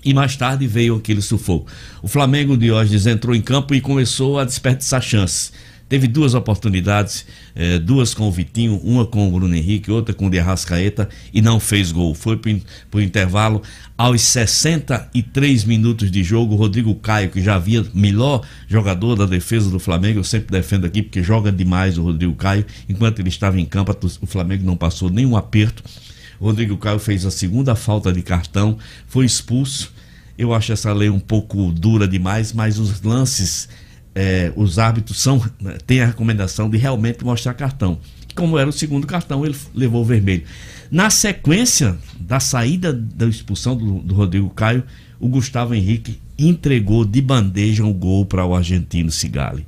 E 0.04 0.14
mais 0.14 0.36
tarde 0.36 0.66
veio 0.66 0.96
aquele 0.96 1.20
sufoco. 1.20 1.70
O 2.02 2.08
Flamengo 2.08 2.56
de 2.56 2.70
hoje 2.70 3.10
entrou 3.10 3.34
em 3.34 3.42
campo 3.42 3.74
e 3.74 3.80
começou 3.80 4.38
a 4.38 4.44
desperdiçar 4.44 5.02
chances 5.02 5.52
Teve 5.90 6.06
duas 6.06 6.34
oportunidades, 6.34 7.26
eh, 7.52 7.80
duas 7.80 8.14
com 8.14 8.28
o 8.28 8.30
Vitinho, 8.30 8.76
uma 8.84 9.04
com 9.04 9.26
o 9.26 9.32
Bruno 9.32 9.56
Henrique, 9.56 9.90
outra 9.90 10.14
com 10.14 10.28
o 10.28 10.30
de 10.30 10.38
Arrascaeta 10.38 11.08
e 11.34 11.42
não 11.42 11.58
fez 11.58 11.90
gol. 11.90 12.14
Foi 12.14 12.36
para 12.36 12.52
o 12.94 13.00
intervalo. 13.00 13.60
Aos 13.98 14.22
63 14.22 15.64
minutos 15.64 16.08
de 16.08 16.22
jogo, 16.22 16.54
Rodrigo 16.54 16.94
Caio, 16.94 17.28
que 17.28 17.42
já 17.42 17.56
havia 17.56 17.84
melhor 17.92 18.46
jogador 18.68 19.16
da 19.16 19.26
defesa 19.26 19.68
do 19.68 19.80
Flamengo, 19.80 20.20
eu 20.20 20.24
sempre 20.24 20.52
defendo 20.52 20.84
aqui 20.84 21.02
porque 21.02 21.24
joga 21.24 21.50
demais 21.50 21.98
o 21.98 22.04
Rodrigo 22.04 22.36
Caio. 22.36 22.64
Enquanto 22.88 23.18
ele 23.18 23.28
estava 23.28 23.60
em 23.60 23.64
campo, 23.64 23.92
o 24.20 24.26
Flamengo 24.26 24.64
não 24.64 24.76
passou 24.76 25.10
nenhum 25.10 25.36
aperto. 25.36 25.82
Rodrigo 26.40 26.76
Caio 26.76 27.00
fez 27.00 27.26
a 27.26 27.32
segunda 27.32 27.74
falta 27.74 28.12
de 28.12 28.22
cartão, 28.22 28.78
foi 29.08 29.26
expulso. 29.26 29.92
Eu 30.38 30.54
acho 30.54 30.72
essa 30.72 30.92
lei 30.92 31.10
um 31.10 31.18
pouco 31.18 31.72
dura 31.72 32.06
demais, 32.06 32.52
mas 32.52 32.78
os 32.78 33.02
lances 33.02 33.68
é, 34.14 34.52
os 34.56 34.78
árbitros 34.78 35.20
são, 35.20 35.42
né, 35.60 35.78
têm 35.86 36.00
a 36.00 36.06
recomendação 36.06 36.68
de 36.68 36.76
realmente 36.76 37.24
mostrar 37.24 37.54
cartão. 37.54 37.98
Como 38.34 38.58
era 38.58 38.68
o 38.68 38.72
segundo 38.72 39.06
cartão, 39.06 39.44
ele 39.44 39.56
levou 39.74 40.02
o 40.02 40.04
vermelho. 40.04 40.44
Na 40.90 41.10
sequência 41.10 41.96
da 42.18 42.40
saída 42.40 42.92
da 42.92 43.26
expulsão 43.26 43.76
do, 43.76 44.00
do 44.00 44.14
Rodrigo 44.14 44.50
Caio, 44.50 44.82
o 45.18 45.28
Gustavo 45.28 45.74
Henrique 45.74 46.18
entregou 46.38 47.04
de 47.04 47.20
bandeja 47.20 47.84
o 47.84 47.88
um 47.88 47.92
gol 47.92 48.24
para 48.24 48.44
o 48.44 48.54
argentino 48.54 49.10
Sigali. 49.10 49.66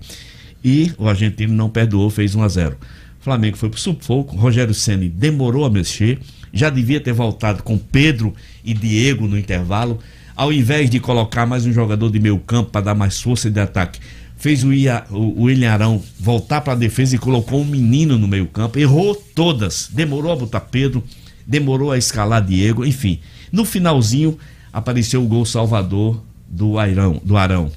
E 0.64 0.92
o 0.96 1.08
argentino 1.08 1.52
não 1.52 1.68
perdoou, 1.68 2.08
fez 2.08 2.34
1 2.34 2.42
a 2.42 2.48
0. 2.48 2.76
O 3.20 3.24
Flamengo 3.24 3.56
foi 3.56 3.68
para 3.68 3.76
o 3.76 3.80
sufoco, 3.80 4.36
Rogério 4.36 4.74
Ceni 4.74 5.08
demorou 5.08 5.64
a 5.64 5.70
mexer, 5.70 6.18
já 6.52 6.70
devia 6.70 7.00
ter 7.00 7.12
voltado 7.12 7.62
com 7.62 7.78
Pedro 7.78 8.34
e 8.64 8.74
Diego 8.74 9.28
no 9.28 9.38
intervalo, 9.38 9.98
ao 10.34 10.52
invés 10.52 10.88
de 10.88 10.98
colocar 10.98 11.46
mais 11.46 11.66
um 11.66 11.72
jogador 11.72 12.10
de 12.10 12.18
meio 12.18 12.38
campo 12.38 12.70
para 12.70 12.86
dar 12.86 12.94
mais 12.94 13.20
força 13.20 13.50
de 13.50 13.60
ataque 13.60 14.00
fez 14.42 14.64
o, 14.64 14.72
Ia, 14.72 15.04
o, 15.08 15.40
o 15.40 15.42
William 15.44 15.70
Arão 15.70 16.02
voltar 16.18 16.62
para 16.62 16.72
a 16.72 16.76
defesa 16.76 17.14
e 17.14 17.18
colocou 17.18 17.60
um 17.60 17.64
menino 17.64 18.18
no 18.18 18.26
meio-campo, 18.26 18.76
errou 18.76 19.14
todas, 19.14 19.88
demorou 19.92 20.32
a 20.32 20.36
botar 20.36 20.58
Pedro, 20.58 21.00
demorou 21.46 21.92
a 21.92 21.96
escalar 21.96 22.44
Diego, 22.44 22.84
enfim. 22.84 23.20
No 23.52 23.64
finalzinho 23.64 24.36
apareceu 24.72 25.22
o 25.22 25.28
gol 25.28 25.46
salvador 25.46 26.20
do 26.48 26.76
Airão, 26.76 27.22
do 27.24 27.36
Arão. 27.36 27.70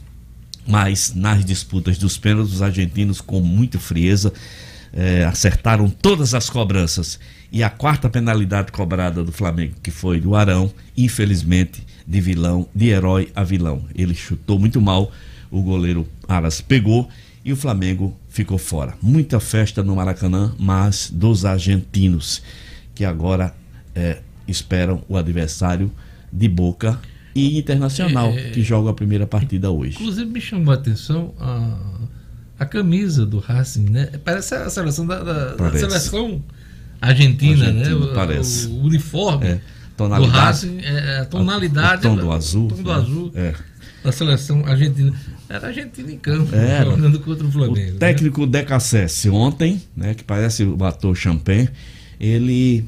Mas 0.67 1.13
nas 1.13 1.45
disputas 1.45 1.99
dos 1.99 2.17
pênaltis, 2.17 2.55
os 2.55 2.61
argentinos, 2.63 3.21
com 3.21 3.41
muita 3.41 3.77
frieza, 3.77 4.33
eh, 4.91 5.23
acertaram 5.23 5.87
todas 5.87 6.33
as 6.33 6.49
cobranças. 6.49 7.19
E 7.51 7.61
a 7.61 7.69
quarta 7.69 8.09
penalidade 8.09 8.71
cobrada 8.71 9.23
do 9.23 9.31
Flamengo, 9.31 9.75
que 9.83 9.91
foi 9.91 10.19
do 10.19 10.35
Arão, 10.35 10.73
infelizmente, 10.97 11.85
de 12.07 12.19
vilão, 12.19 12.67
de 12.73 12.87
herói 12.87 13.31
a 13.35 13.43
vilão. 13.43 13.85
Ele 13.93 14.15
chutou 14.15 14.57
muito 14.57 14.81
mal 14.81 15.11
o 15.49 15.61
goleiro 15.61 16.07
Aras 16.27 16.61
pegou 16.61 17.09
e 17.43 17.53
o 17.53 17.55
Flamengo 17.55 18.17
ficou 18.27 18.57
fora. 18.57 18.95
Muita 19.01 19.39
festa 19.39 19.83
no 19.83 19.95
Maracanã, 19.95 20.53
mas 20.57 21.11
dos 21.13 21.45
argentinos, 21.45 22.41
que 22.95 23.05
agora 23.05 23.53
é, 23.93 24.19
esperam 24.47 25.03
o 25.07 25.15
adversário 25.15 25.91
de 26.31 26.49
Boca 26.49 26.99
e 27.35 27.57
Internacional, 27.59 28.29
é, 28.29 28.49
que 28.49 28.63
joga 28.63 28.89
a 28.89 28.93
primeira 28.93 29.27
partida 29.27 29.69
hoje. 29.69 29.95
Inclusive 29.95 30.29
me 30.29 30.41
chamou 30.41 30.73
a 30.73 30.75
atenção 30.75 31.33
a, 31.39 31.77
a 32.59 32.65
camisa 32.65 33.25
do 33.25 33.37
Racing, 33.37 33.89
né? 33.89 34.09
Parece 34.23 34.55
a 34.55 34.69
seleção 34.69 35.05
da, 35.05 35.21
da, 35.21 35.55
da 35.55 35.77
seleção 35.77 36.43
argentina, 36.99 37.71
né? 37.71 37.85
Parece. 38.15 38.67
O, 38.67 38.71
o 38.71 38.83
uniforme 38.85 39.45
é, 39.45 39.61
tonalidade, 39.95 40.31
do 40.31 40.39
Racing, 40.39 40.79
é, 40.81 41.19
a 41.19 41.25
tonalidade. 41.25 42.07
O, 42.07 42.09
tom 42.09 42.15
do 42.15 42.31
azul. 42.31 42.65
O 42.65 42.69
tom 42.69 42.75
do 42.81 42.89
né? 42.89 42.95
azul. 42.95 43.31
É 43.35 43.53
da 44.05 44.11
seleção 44.11 44.63
argentina. 44.65 45.11
Era 45.47 45.67
argentino 45.67 46.09
em 46.09 46.17
campo, 46.17 46.55
Era. 46.55 46.89
jogando 46.89 47.19
contra 47.19 47.45
o 47.45 47.51
Flamengo. 47.51 47.89
O 47.89 47.93
né? 47.93 47.99
técnico 47.99 48.41
né? 48.41 48.47
Decassese 48.47 49.29
ontem, 49.29 49.81
né, 49.95 50.13
que 50.13 50.23
parece 50.23 50.63
o 50.63 50.83
ator 50.83 51.15
Champagne, 51.15 51.69
ele, 52.19 52.85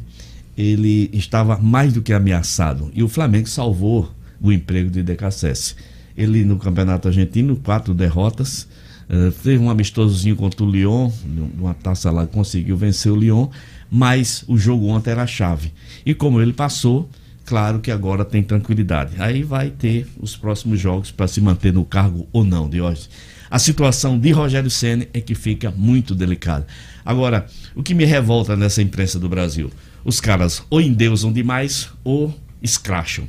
ele 0.58 1.10
estava 1.14 1.58
mais 1.58 1.94
do 1.94 2.02
que 2.02 2.14
ameaçado. 2.14 2.92
E 2.94 3.04
o 3.04 3.08
Flamengo 3.08 3.48
salvou 3.48 4.12
o 4.42 4.52
emprego 4.52 4.90
de 4.90 5.04
Decassese. 5.04 5.76
Ele 6.18 6.44
no 6.44 6.58
Campeonato 6.58 7.08
Argentino, 7.08 7.56
quatro 7.58 7.94
derrotas. 7.94 8.68
Uh, 9.10 9.32
teve 9.32 9.60
um 9.60 9.70
amistosozinho 9.70 10.36
contra 10.36 10.64
o 10.64 10.70
Lyon, 10.70 11.10
uma 11.58 11.74
taça 11.74 12.12
lá, 12.12 12.28
conseguiu 12.28 12.76
vencer 12.76 13.12
o 13.12 13.16
Lyon, 13.16 13.48
mas 13.90 14.44
o 14.48 14.58
jogo 14.58 14.88
ontem 14.88 15.12
era 15.12 15.24
a 15.24 15.28
chave. 15.28 15.72
E 16.06 16.14
como 16.14 16.42
ele 16.42 16.52
passou, 16.52 17.10
claro 17.48 17.80
que 17.80 17.90
agora 17.90 18.26
tem 18.26 18.44
tranquilidade. 18.44 19.14
Aí 19.18 19.42
vai 19.42 19.70
ter 19.70 20.06
os 20.20 20.36
próximos 20.36 20.80
jogos 20.80 21.12
para 21.12 21.28
se 21.30 21.40
manter 21.40 21.72
no 21.72 21.86
cargo 21.86 22.28
ou 22.34 22.44
não, 22.44 22.70
Diógenes. 22.70 23.10
A 23.50 23.58
situação 23.58 24.20
de 24.20 24.32
Rogério 24.32 24.70
Senna 24.70 25.08
é 25.14 25.22
que 25.22 25.34
fica 25.34 25.72
muito 25.72 26.14
delicada. 26.14 26.68
Agora, 27.06 27.48
o 27.74 27.82
que 27.82 27.94
me 27.94 28.04
revolta 28.04 28.58
nessa 28.58 28.82
imprensa 28.82 29.18
do 29.18 29.30
Brasil? 29.30 29.72
Os 30.04 30.20
caras 30.20 30.62
ou 30.70 30.82
endeusam 30.82 31.32
demais 31.32 31.90
ou 32.04 32.38
escracham. 32.62 33.26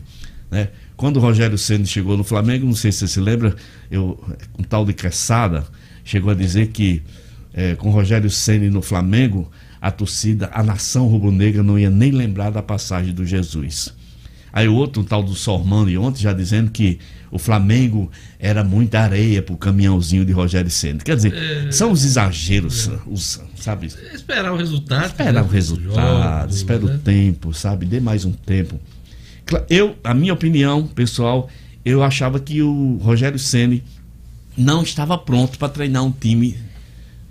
Né? 0.50 0.70
Quando 0.96 1.18
o 1.18 1.20
Rogério 1.20 1.56
Senna 1.56 1.84
chegou 1.84 2.16
no 2.16 2.24
Flamengo, 2.24 2.66
não 2.66 2.74
sei 2.74 2.90
se 2.90 2.98
você 2.98 3.08
se 3.08 3.20
lembra, 3.20 3.54
eu, 3.88 4.18
um 4.58 4.64
tal 4.64 4.84
de 4.84 4.92
Quesada 4.92 5.64
chegou 6.04 6.32
a 6.32 6.34
dizer 6.34 6.68
que 6.68 7.02
é, 7.54 7.76
com 7.76 7.90
Rogério 7.90 8.28
Senna 8.28 8.68
no 8.68 8.82
Flamengo, 8.82 9.48
a 9.80 9.92
torcida, 9.92 10.50
a 10.52 10.64
nação 10.64 11.06
rubro-negra 11.06 11.62
não 11.62 11.78
ia 11.78 11.88
nem 11.88 12.10
lembrar 12.10 12.50
da 12.50 12.62
passagem 12.62 13.14
do 13.14 13.24
Jesus. 13.24 13.96
Aí 14.52 14.68
o 14.68 14.74
outro, 14.74 15.02
um 15.02 15.04
tal 15.04 15.22
do 15.22 15.34
Sormano, 15.34 15.90
e 15.90 15.98
ontem 15.98 16.20
já 16.20 16.32
dizendo 16.32 16.70
que 16.70 16.98
o 17.30 17.38
Flamengo 17.38 18.10
era 18.38 18.64
muita 18.64 19.00
areia 19.00 19.42
pro 19.42 19.56
caminhãozinho 19.56 20.24
de 20.24 20.32
Rogério 20.32 20.70
Senna. 20.70 21.00
Quer 21.00 21.16
dizer, 21.16 21.34
é, 21.34 21.70
são 21.70 21.92
os 21.92 22.04
exageros, 22.04 22.88
é. 22.88 22.98
os, 23.06 23.40
sabe? 23.56 23.88
Esperar 24.14 24.52
o 24.52 24.56
resultado. 24.56 25.06
Esperar 25.06 25.32
né? 25.34 25.40
o 25.42 25.46
resultado, 25.46 26.50
espera 26.50 26.80
né? 26.80 26.94
o 26.94 26.98
tempo, 26.98 27.52
sabe? 27.52 27.86
Dê 27.86 28.00
mais 28.00 28.24
um 28.24 28.32
tempo. 28.32 28.80
Eu, 29.68 29.96
a 30.04 30.12
minha 30.14 30.32
opinião, 30.32 30.86
pessoal, 30.86 31.48
eu 31.84 32.02
achava 32.02 32.38
que 32.38 32.62
o 32.62 32.96
Rogério 33.02 33.38
Ceni 33.38 33.82
não 34.56 34.82
estava 34.82 35.16
pronto 35.16 35.58
para 35.58 35.68
treinar 35.68 36.04
um 36.04 36.10
time 36.10 36.56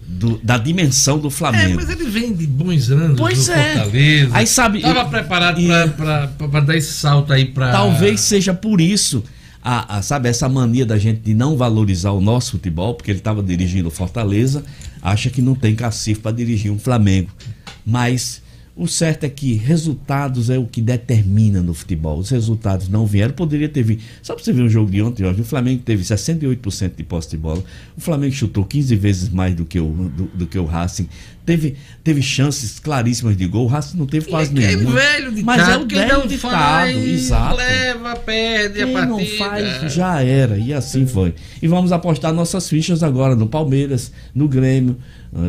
do, 0.08 0.40
da 0.42 0.58
dimensão 0.58 1.20
do 1.20 1.30
Flamengo. 1.30 1.74
É, 1.82 1.86
mas 1.86 1.90
ele 1.90 2.10
vem 2.10 2.34
de 2.34 2.48
bons 2.48 2.90
anos 2.90 3.20
pois 3.20 3.50
é. 3.50 3.74
Fortaleza. 3.74 4.30
Aí 4.34 4.48
sabe, 4.48 4.78
estava 4.78 5.06
preparado 5.06 5.62
para 5.98 6.60
dar 6.62 6.78
esse 6.78 6.94
salto 6.94 7.34
aí 7.34 7.46
para 7.46 7.72
Talvez 7.72 8.22
seja 8.22 8.54
por 8.54 8.80
isso 8.80 9.24
a, 9.62 9.98
a, 9.98 10.02
sabe 10.02 10.30
essa 10.30 10.48
mania 10.48 10.86
da 10.86 10.98
gente 10.98 11.20
de 11.20 11.34
não 11.34 11.58
valorizar 11.58 12.12
o 12.12 12.22
nosso 12.22 12.52
futebol, 12.52 12.94
porque 12.94 13.12
ele 13.12 13.20
estava 13.20 13.44
dirigindo 13.44 13.90
o 13.90 13.92
Fortaleza, 13.92 14.64
acha 15.02 15.30
que 15.30 15.42
não 15.42 15.56
tem 15.56 15.76
cacife 15.76 16.22
para 16.22 16.32
dirigir 16.32 16.72
um 16.72 16.80
Flamengo. 16.80 17.30
Mas 17.86 18.42
o 18.78 18.88
certo 18.88 19.24
é 19.24 19.30
que 19.30 19.56
resultados 19.56 20.52
é 20.52 20.58
o 20.60 20.68
que 20.68 20.80
determina 20.82 21.64
no 21.64 21.74
futebol. 21.74 22.20
Os 22.20 22.30
resultados 22.30 22.88
não 22.88 23.08
vieram. 23.08 23.34
Poderia 23.34 23.68
ter 23.68 23.82
vindo. 23.82 24.02
Só 24.22 24.36
para 24.36 24.44
você 24.44 24.54
ver 24.54 24.62
o 24.62 24.70
jogo 24.70 24.92
de 24.92 25.02
ontem, 25.02 25.26
o 25.26 25.44
Flamengo 25.44 25.82
teve 25.84 26.04
68% 26.04 26.92
de 26.96 27.04
posse 27.04 27.32
de 27.32 27.38
bola. 27.38 27.64
O 27.98 28.02
Flamengo 28.02 28.34
chutou 28.36 28.64
15 28.64 28.96
vezes 28.96 29.30
mais 29.30 29.56
do 29.56 29.66
que 29.66 29.80
o, 29.80 29.90
do, 29.90 30.26
do 30.26 30.46
que 30.46 30.60
o 30.60 30.66
Racing. 30.66 31.10
Teve, 31.44 31.76
teve 32.04 32.22
chances 32.22 32.78
claríssimas 32.78 33.36
de 33.36 33.48
gol. 33.48 33.66
O 33.66 33.68
Racing 33.68 33.98
não 33.98 34.06
teve 34.06 34.30
quase 34.30 34.52
é 34.52 34.54
nenhuma. 34.54 34.92
velho 34.92 35.32
de 35.32 35.44
Mas 35.44 35.68
é 35.68 35.78
o 35.78 35.88
velho 35.88 36.28
ditado, 36.28 36.38
faz, 36.38 37.08
exato. 37.08 37.56
Leva, 37.56 38.16
perde 38.18 38.76
Quem 38.76 38.84
a 38.84 38.94
partida. 38.94 39.08
não 39.08 39.26
faz, 39.38 39.94
já 39.94 40.22
era. 40.22 40.56
E 40.56 40.72
assim 40.72 41.08
foi. 41.08 41.34
E 41.60 41.68
vamos 41.68 41.92
apostar 41.92 42.32
nossas 42.32 42.70
fichas 42.70 43.02
agora 43.02 43.36
no 43.36 43.48
Palmeiras, 43.48 44.12
no 44.36 44.48
Grêmio 44.48 44.98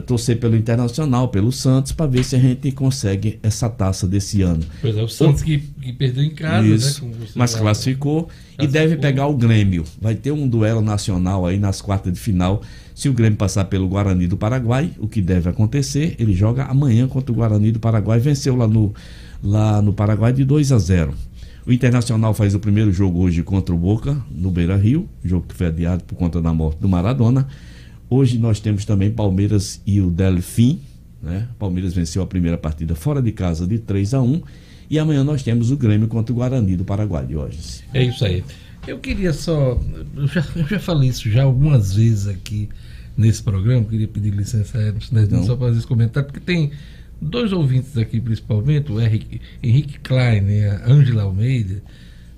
torcer 0.06 0.38
pelo 0.38 0.56
Internacional, 0.56 1.28
pelo 1.28 1.50
Santos, 1.50 1.92
para 1.92 2.06
ver 2.06 2.24
se 2.24 2.36
a 2.36 2.38
gente 2.38 2.70
consegue 2.72 3.38
essa 3.42 3.68
taça 3.68 4.06
desse 4.06 4.42
ano. 4.42 4.62
Pois 4.80 4.96
é, 4.96 5.02
o 5.02 5.08
Santos 5.08 5.42
que, 5.42 5.58
que 5.58 5.92
perdeu 5.92 6.22
em 6.22 6.34
casa, 6.34 6.66
Isso, 6.66 7.04
né? 7.04 7.12
Mas 7.34 7.54
classificou, 7.54 8.24
classificou 8.24 8.28
e 8.58 8.66
deve 8.66 8.96
pegar 8.96 9.26
o 9.26 9.34
Grêmio. 9.34 9.84
Vai 10.00 10.14
ter 10.14 10.30
um 10.32 10.46
duelo 10.46 10.80
nacional 10.80 11.46
aí 11.46 11.58
nas 11.58 11.80
quartas 11.80 12.12
de 12.12 12.20
final. 12.20 12.62
Se 12.94 13.08
o 13.08 13.12
Grêmio 13.12 13.38
passar 13.38 13.64
pelo 13.64 13.88
Guarani 13.88 14.26
do 14.26 14.36
Paraguai, 14.36 14.90
o 14.98 15.08
que 15.08 15.22
deve 15.22 15.48
acontecer, 15.48 16.16
ele 16.18 16.34
joga 16.34 16.64
amanhã 16.64 17.06
contra 17.08 17.32
o 17.32 17.34
Guarani 17.34 17.72
do 17.72 17.78
Paraguai. 17.78 18.18
Venceu 18.18 18.56
lá 18.56 18.66
no, 18.66 18.92
lá 19.42 19.80
no 19.80 19.92
Paraguai 19.92 20.32
de 20.32 20.44
2 20.44 20.72
a 20.72 20.78
0. 20.78 21.14
O 21.68 21.72
Internacional 21.72 22.32
faz 22.32 22.54
o 22.54 22.58
primeiro 22.58 22.90
jogo 22.90 23.20
hoje 23.20 23.42
contra 23.42 23.74
o 23.74 23.78
Boca, 23.78 24.16
no 24.30 24.50
Beira 24.50 24.74
Rio, 24.74 25.06
jogo 25.22 25.46
que 25.46 25.54
foi 25.54 25.66
adiado 25.66 26.02
por 26.02 26.16
conta 26.16 26.40
da 26.40 26.52
morte 26.52 26.78
do 26.80 26.88
Maradona. 26.88 27.46
Hoje 28.10 28.38
nós 28.38 28.58
temos 28.60 28.84
também 28.84 29.10
Palmeiras 29.10 29.80
e 29.86 30.00
o 30.00 30.10
Delfim. 30.10 30.80
Né? 31.22 31.48
Palmeiras 31.58 31.92
venceu 31.92 32.22
a 32.22 32.26
primeira 32.26 32.56
partida 32.56 32.94
fora 32.94 33.20
de 33.20 33.32
casa 33.32 33.66
de 33.66 33.78
3 33.78 34.14
a 34.14 34.22
1 34.22 34.42
E 34.88 34.98
amanhã 34.98 35.24
nós 35.24 35.42
temos 35.42 35.70
o 35.70 35.76
Grêmio 35.76 36.08
contra 36.08 36.32
o 36.32 36.36
Guarani 36.36 36.76
do 36.76 36.84
Paraguai 36.84 37.26
de 37.26 37.36
hoje. 37.36 37.58
É 37.92 38.04
isso 38.04 38.24
aí. 38.24 38.42
Eu 38.86 38.98
queria 38.98 39.32
só. 39.32 39.78
Eu 40.16 40.26
já, 40.26 40.44
eu 40.56 40.66
já 40.66 40.78
falei 40.78 41.10
isso 41.10 41.30
já 41.30 41.42
algumas 41.42 41.94
vezes 41.94 42.26
aqui 42.26 42.68
nesse 43.16 43.42
programa. 43.42 43.82
Eu 43.82 43.88
queria 43.88 44.08
pedir 44.08 44.30
licença 44.30 44.78
a 44.78 45.42
só 45.42 45.56
para 45.56 45.66
fazer 45.66 45.78
esse 45.78 45.86
comentário, 45.86 46.26
porque 46.26 46.40
tem 46.40 46.70
dois 47.20 47.52
ouvintes 47.52 47.98
aqui, 47.98 48.20
principalmente, 48.20 48.90
o 48.90 49.00
Henrique, 49.00 49.40
Henrique 49.62 49.98
Klein 50.00 50.48
e 50.48 50.64
a 50.64 50.86
Ângela 50.88 51.24
Almeida, 51.24 51.82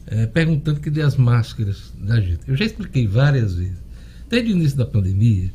é, 0.07 0.27
perguntando 0.27 0.81
que 0.81 1.01
as 1.01 1.17
máscaras 1.17 1.93
da 2.01 2.21
gente. 2.21 2.41
Eu 2.49 2.57
já 2.57 2.65
expliquei 2.65 3.07
várias 3.07 3.55
vezes. 3.55 3.79
Desde 4.29 4.53
o 4.53 4.57
início 4.57 4.79
da 4.79 4.87
pandemia, 4.87 5.51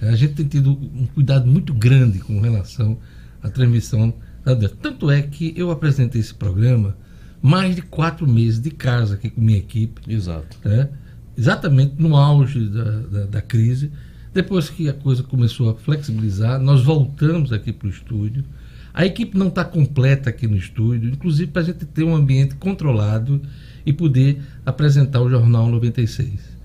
a 0.00 0.14
gente 0.14 0.34
tem 0.34 0.46
tido 0.46 0.72
um 0.72 1.06
cuidado 1.06 1.46
muito 1.46 1.72
grande 1.72 2.18
com 2.18 2.40
relação 2.40 2.98
à 3.42 3.48
transmissão 3.48 4.14
da 4.44 4.54
doença. 4.54 4.76
Tanto 4.80 5.10
é 5.10 5.22
que 5.22 5.54
eu 5.56 5.70
apresentei 5.70 6.20
esse 6.20 6.34
programa 6.34 6.96
mais 7.42 7.76
de 7.76 7.82
quatro 7.82 8.26
meses 8.26 8.60
de 8.60 8.70
casa 8.70 9.14
aqui 9.14 9.30
com 9.30 9.40
minha 9.40 9.58
equipe. 9.58 10.00
Exato. 10.08 10.58
Né? 10.64 10.88
Exatamente 11.36 11.94
no 11.98 12.16
auge 12.16 12.68
da, 12.68 12.84
da, 12.84 13.26
da, 13.26 13.42
crise. 13.42 13.90
Depois 14.32 14.68
que 14.68 14.88
a 14.88 14.92
coisa 14.92 15.22
começou 15.22 15.70
a 15.70 15.74
flexibilizar, 15.74 16.60
nós 16.60 16.82
voltamos 16.82 17.52
aqui 17.52 17.72
para 17.72 17.86
o 17.86 17.90
estúdio. 17.90 18.44
A 18.92 19.04
equipe 19.04 19.36
não 19.36 19.48
está 19.48 19.64
completa 19.64 20.30
aqui 20.30 20.46
no 20.46 20.56
estúdio, 20.56 21.10
inclusive 21.10 21.50
para 21.50 21.62
a 21.62 21.64
gente 21.64 21.84
ter 21.84 22.02
um 22.02 22.14
ambiente 22.14 22.54
controlado 22.54 23.40
e 23.84 23.92
poder 23.92 24.40
apresentar 24.64 25.20
o 25.20 25.28
Jornal 25.30 25.68
96. 25.68 26.56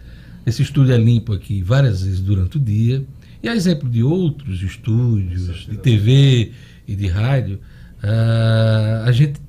Esse 0.45 0.61
estúdio 0.61 0.93
é 0.93 0.97
limpo 0.97 1.33
aqui 1.33 1.61
várias 1.61 2.03
vezes 2.03 2.19
durante 2.19 2.57
o 2.57 2.59
dia. 2.59 3.05
E 3.43 3.49
a 3.49 3.55
exemplo 3.55 3.89
de 3.89 4.03
outros 4.03 4.61
estúdios, 4.61 5.65
de 5.65 5.77
TV 5.77 6.51
e 6.87 6.95
de 6.95 7.07
rádio, 7.07 7.59
uh, 8.03 9.05
a 9.05 9.11
gente 9.11 9.39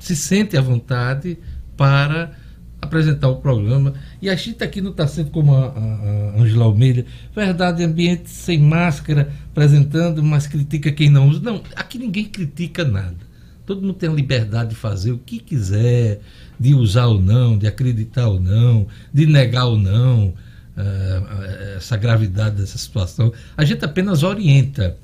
se 0.00 0.16
sente 0.16 0.56
à 0.56 0.60
vontade 0.60 1.38
para 1.76 2.32
apresentar 2.80 3.28
o 3.28 3.36
programa. 3.36 3.94
E 4.20 4.28
a 4.28 4.34
gente 4.34 4.62
aqui 4.62 4.80
não 4.80 4.90
está 4.90 5.06
sendo 5.06 5.30
como 5.30 5.54
a, 5.54 5.68
a, 5.68 6.40
Angela 6.40 6.64
Almeida, 6.64 7.04
verdade, 7.34 7.82
ambiente 7.82 8.30
sem 8.30 8.58
máscara, 8.58 9.32
apresentando, 9.50 10.22
mas 10.22 10.46
critica 10.46 10.90
quem 10.90 11.10
não 11.10 11.28
usa. 11.28 11.40
Não, 11.40 11.62
aqui 11.74 11.98
ninguém 11.98 12.24
critica 12.24 12.84
nada. 12.84 13.26
Todo 13.64 13.82
mundo 13.82 13.94
tem 13.94 14.08
a 14.08 14.12
liberdade 14.12 14.70
de 14.70 14.76
fazer 14.76 15.10
o 15.10 15.18
que 15.18 15.40
quiser, 15.40 16.20
de 16.58 16.72
usar 16.72 17.06
ou 17.06 17.20
não, 17.20 17.58
de 17.58 17.66
acreditar 17.66 18.28
ou 18.28 18.40
não, 18.40 18.86
de 19.12 19.26
negar 19.26 19.66
ou 19.66 19.76
não. 19.76 20.34
Eh, 20.76 21.74
essa 21.78 21.96
gravidade 21.96 22.56
dessa 22.56 22.76
situação. 22.76 23.32
A 23.56 23.64
gente 23.64 23.82
apenas 23.82 24.22
orienta. 24.22 24.96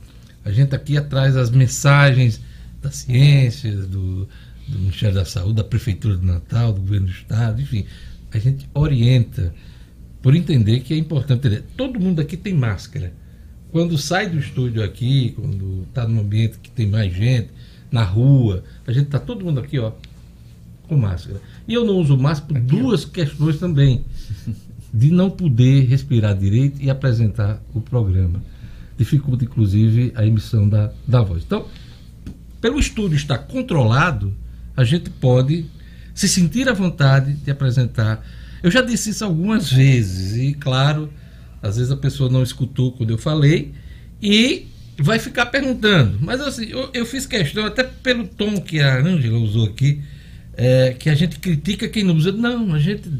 A 0.44 0.50
gente 0.50 0.74
aqui 0.74 0.98
atrás 0.98 1.34
as 1.34 1.50
mensagens 1.50 2.40
da 2.82 2.90
ciência, 2.90 3.70
do, 3.72 4.28
do 4.68 4.78
Ministério 4.78 5.14
da 5.14 5.24
Saúde, 5.24 5.54
da 5.54 5.64
Prefeitura 5.64 6.16
de 6.16 6.26
Natal, 6.26 6.72
do 6.74 6.80
Governo 6.80 7.06
do 7.06 7.12
Estado, 7.12 7.62
enfim. 7.62 7.86
A 8.32 8.38
gente 8.38 8.68
orienta 8.74 9.54
por 10.20 10.34
entender 10.34 10.80
que 10.80 10.92
é 10.92 10.96
importante. 10.96 11.62
Todo 11.74 11.98
mundo 11.98 12.20
aqui 12.20 12.36
tem 12.36 12.52
máscara. 12.52 13.12
Quando 13.70 13.96
sai 13.96 14.28
do 14.28 14.38
estúdio 14.38 14.82
aqui, 14.82 15.30
quando 15.30 15.86
está 15.88 16.06
num 16.06 16.20
ambiente 16.20 16.58
que 16.58 16.70
tem 16.70 16.86
mais 16.86 17.14
gente, 17.14 17.48
na 17.90 18.04
rua, 18.04 18.62
a 18.86 18.92
gente 18.92 19.06
está 19.06 19.18
todo 19.18 19.44
mundo 19.44 19.60
aqui, 19.60 19.78
ó, 19.78 19.92
com 20.86 20.96
máscara. 20.96 21.40
E 21.66 21.72
eu 21.72 21.84
não 21.84 21.96
uso 21.96 22.18
máscara 22.18 22.52
por 22.52 22.56
aqui, 22.58 22.66
duas 22.66 23.04
ó. 23.04 23.08
questões 23.08 23.58
também 23.58 24.04
de 24.92 25.10
não 25.10 25.30
poder 25.30 25.86
respirar 25.86 26.36
direito 26.36 26.80
e 26.82 26.90
apresentar 26.90 27.62
o 27.72 27.80
programa. 27.80 28.42
Dificulta, 28.98 29.44
inclusive, 29.44 30.12
a 30.14 30.26
emissão 30.26 30.68
da, 30.68 30.92
da 31.06 31.22
voz. 31.22 31.42
Então, 31.44 31.66
pelo 32.60 32.78
estúdio 32.78 33.16
estar 33.16 33.38
controlado, 33.38 34.34
a 34.76 34.84
gente 34.84 35.08
pode 35.08 35.66
se 36.14 36.28
sentir 36.28 36.68
à 36.68 36.72
vontade 36.72 37.34
de 37.34 37.50
apresentar. 37.50 38.24
Eu 38.62 38.70
já 38.70 38.82
disse 38.82 39.10
isso 39.10 39.24
algumas 39.24 39.72
vezes, 39.72 40.36
e 40.36 40.54
claro, 40.54 41.10
às 41.62 41.76
vezes 41.76 41.90
a 41.90 41.96
pessoa 41.96 42.30
não 42.30 42.42
escutou 42.42 42.92
quando 42.92 43.10
eu 43.10 43.18
falei, 43.18 43.72
e 44.20 44.66
vai 44.98 45.18
ficar 45.18 45.46
perguntando. 45.46 46.18
Mas 46.20 46.40
assim, 46.40 46.66
eu, 46.66 46.90
eu 46.92 47.06
fiz 47.06 47.26
questão, 47.26 47.64
até 47.64 47.82
pelo 47.82 48.26
tom 48.26 48.60
que 48.60 48.80
a 48.80 48.98
Ângela 48.98 49.38
usou 49.38 49.64
aqui, 49.64 50.02
é, 50.54 50.94
que 50.98 51.08
a 51.08 51.14
gente 51.14 51.38
critica 51.38 51.88
quem 51.88 52.04
não 52.04 52.14
usa. 52.14 52.30
Não, 52.30 52.74
a 52.74 52.78
gente 52.78 53.10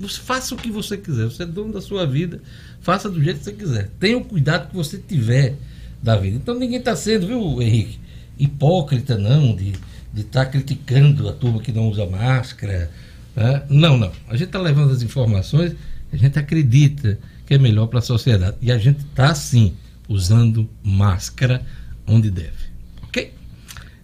você 0.00 0.20
faça 0.20 0.54
o 0.54 0.58
que 0.58 0.70
você 0.70 0.96
quiser. 0.96 1.24
Você 1.24 1.42
é 1.42 1.46
dono 1.46 1.72
da 1.72 1.80
sua 1.80 2.06
vida. 2.06 2.40
Faça 2.80 3.08
do 3.08 3.22
jeito 3.22 3.38
que 3.38 3.44
você 3.44 3.52
quiser. 3.52 3.90
Tenha 3.98 4.16
o 4.16 4.24
cuidado 4.24 4.68
que 4.68 4.76
você 4.76 4.98
tiver 4.98 5.56
da 6.02 6.16
vida. 6.16 6.36
Então 6.36 6.58
ninguém 6.58 6.78
está 6.78 6.96
sendo, 6.96 7.26
viu, 7.26 7.62
Henrique, 7.62 7.98
hipócrita, 8.38 9.16
não, 9.16 9.54
de 9.54 9.72
estar 10.16 10.44
tá 10.44 10.50
criticando 10.50 11.28
a 11.28 11.32
turma 11.32 11.60
que 11.60 11.72
não 11.72 11.88
usa 11.88 12.06
máscara. 12.06 12.90
Né? 13.34 13.62
Não, 13.68 13.96
não. 13.96 14.12
A 14.28 14.36
gente 14.36 14.48
está 14.48 14.60
levando 14.60 14.92
as 14.92 15.02
informações, 15.02 15.74
a 16.12 16.16
gente 16.16 16.38
acredita 16.38 17.18
que 17.46 17.54
é 17.54 17.58
melhor 17.58 17.86
para 17.86 17.98
a 17.98 18.02
sociedade. 18.02 18.56
E 18.60 18.70
a 18.70 18.78
gente 18.78 19.00
está, 19.00 19.34
sim, 19.34 19.74
usando 20.08 20.68
máscara 20.82 21.64
onde 22.06 22.30
deve. 22.30 22.72
Ok? 23.04 23.32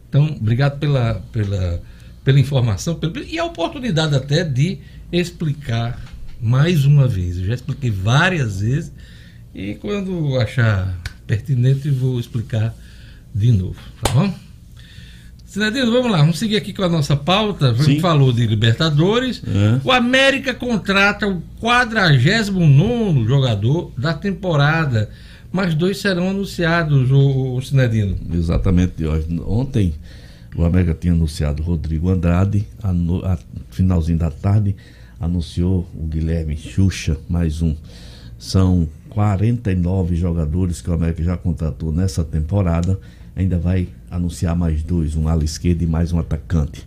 Então, 0.09 0.37
obrigado 0.41 0.79
pela, 0.79 1.15
pela 1.33 1.83
pela 2.29 2.39
informação 2.39 3.01
e 3.27 3.39
a 3.39 3.45
oportunidade 3.47 4.15
até 4.15 4.45
de 4.45 4.81
explicar 5.13 6.01
mais 6.41 6.85
uma 6.85 7.07
vez. 7.07 7.39
Eu 7.39 7.47
já 7.47 7.55
expliquei 7.55 7.91
várias 7.91 8.61
vezes 8.61 8.93
e 9.55 9.75
quando 9.75 10.39
achar 10.39 10.97
pertinente 11.27 11.91
vou 11.91 12.19
explicar 12.19 12.75
de 13.35 13.53
novo, 13.53 13.79
tá 14.03 14.13
bom? 14.13 14.35
Sinadino, 15.47 15.91
vamos 15.91 16.13
lá, 16.13 16.19
vamos 16.19 16.39
seguir 16.39 16.57
aqui 16.57 16.75
com 16.75 16.83
a 16.83 16.89
nossa 16.91 17.17
pauta. 17.17 17.71
A 17.71 17.75
gente 17.75 18.03
falou 18.03 18.33
de 18.33 18.47
Libertadores. 18.47 19.43
É. 19.47 19.81
O 19.83 19.91
América 19.91 20.53
contrata 20.53 21.27
o 21.27 21.41
49 21.59 23.25
jogador 23.27 23.91
da 23.97 24.13
temporada. 24.13 25.09
Mas 25.51 25.75
dois 25.75 25.97
serão 25.97 26.29
anunciados, 26.29 27.11
o, 27.11 27.57
o 27.57 27.63
Sinadino. 27.63 28.19
Exatamente, 28.31 29.03
Jorge. 29.03 29.27
Ontem 29.47 29.95
o 30.55 30.65
América 30.65 30.95
tinha 30.95 31.15
anunciado 31.15 31.63
o 31.63 31.65
Rodrigo 31.65 32.11
Andrade, 32.11 32.67
a, 32.83 32.93
no, 32.93 33.25
a 33.25 33.39
finalzinho 33.71 34.19
da 34.19 34.31
tarde 34.31 34.77
anunciou 35.21 35.89
o 35.95 36.07
Guilherme 36.07 36.57
Xuxa, 36.57 37.19
mais 37.29 37.63
um. 37.63 37.75
São 38.39 38.89
49 39.11 40.15
jogadores 40.15 40.81
que 40.81 40.89
o 40.89 40.93
América 40.93 41.23
já 41.23 41.37
contratou 41.37 41.93
nessa 41.93 42.23
temporada. 42.23 42.99
Ainda 43.35 43.59
vai 43.59 43.89
anunciar 44.11 44.55
mais 44.55 44.83
dois, 44.83 45.17
um 45.17 45.29
ala 45.29 45.45
esquerda 45.45 45.83
e 45.83 45.87
mais 45.87 46.13
um 46.13 46.19
atacante. 46.19 46.87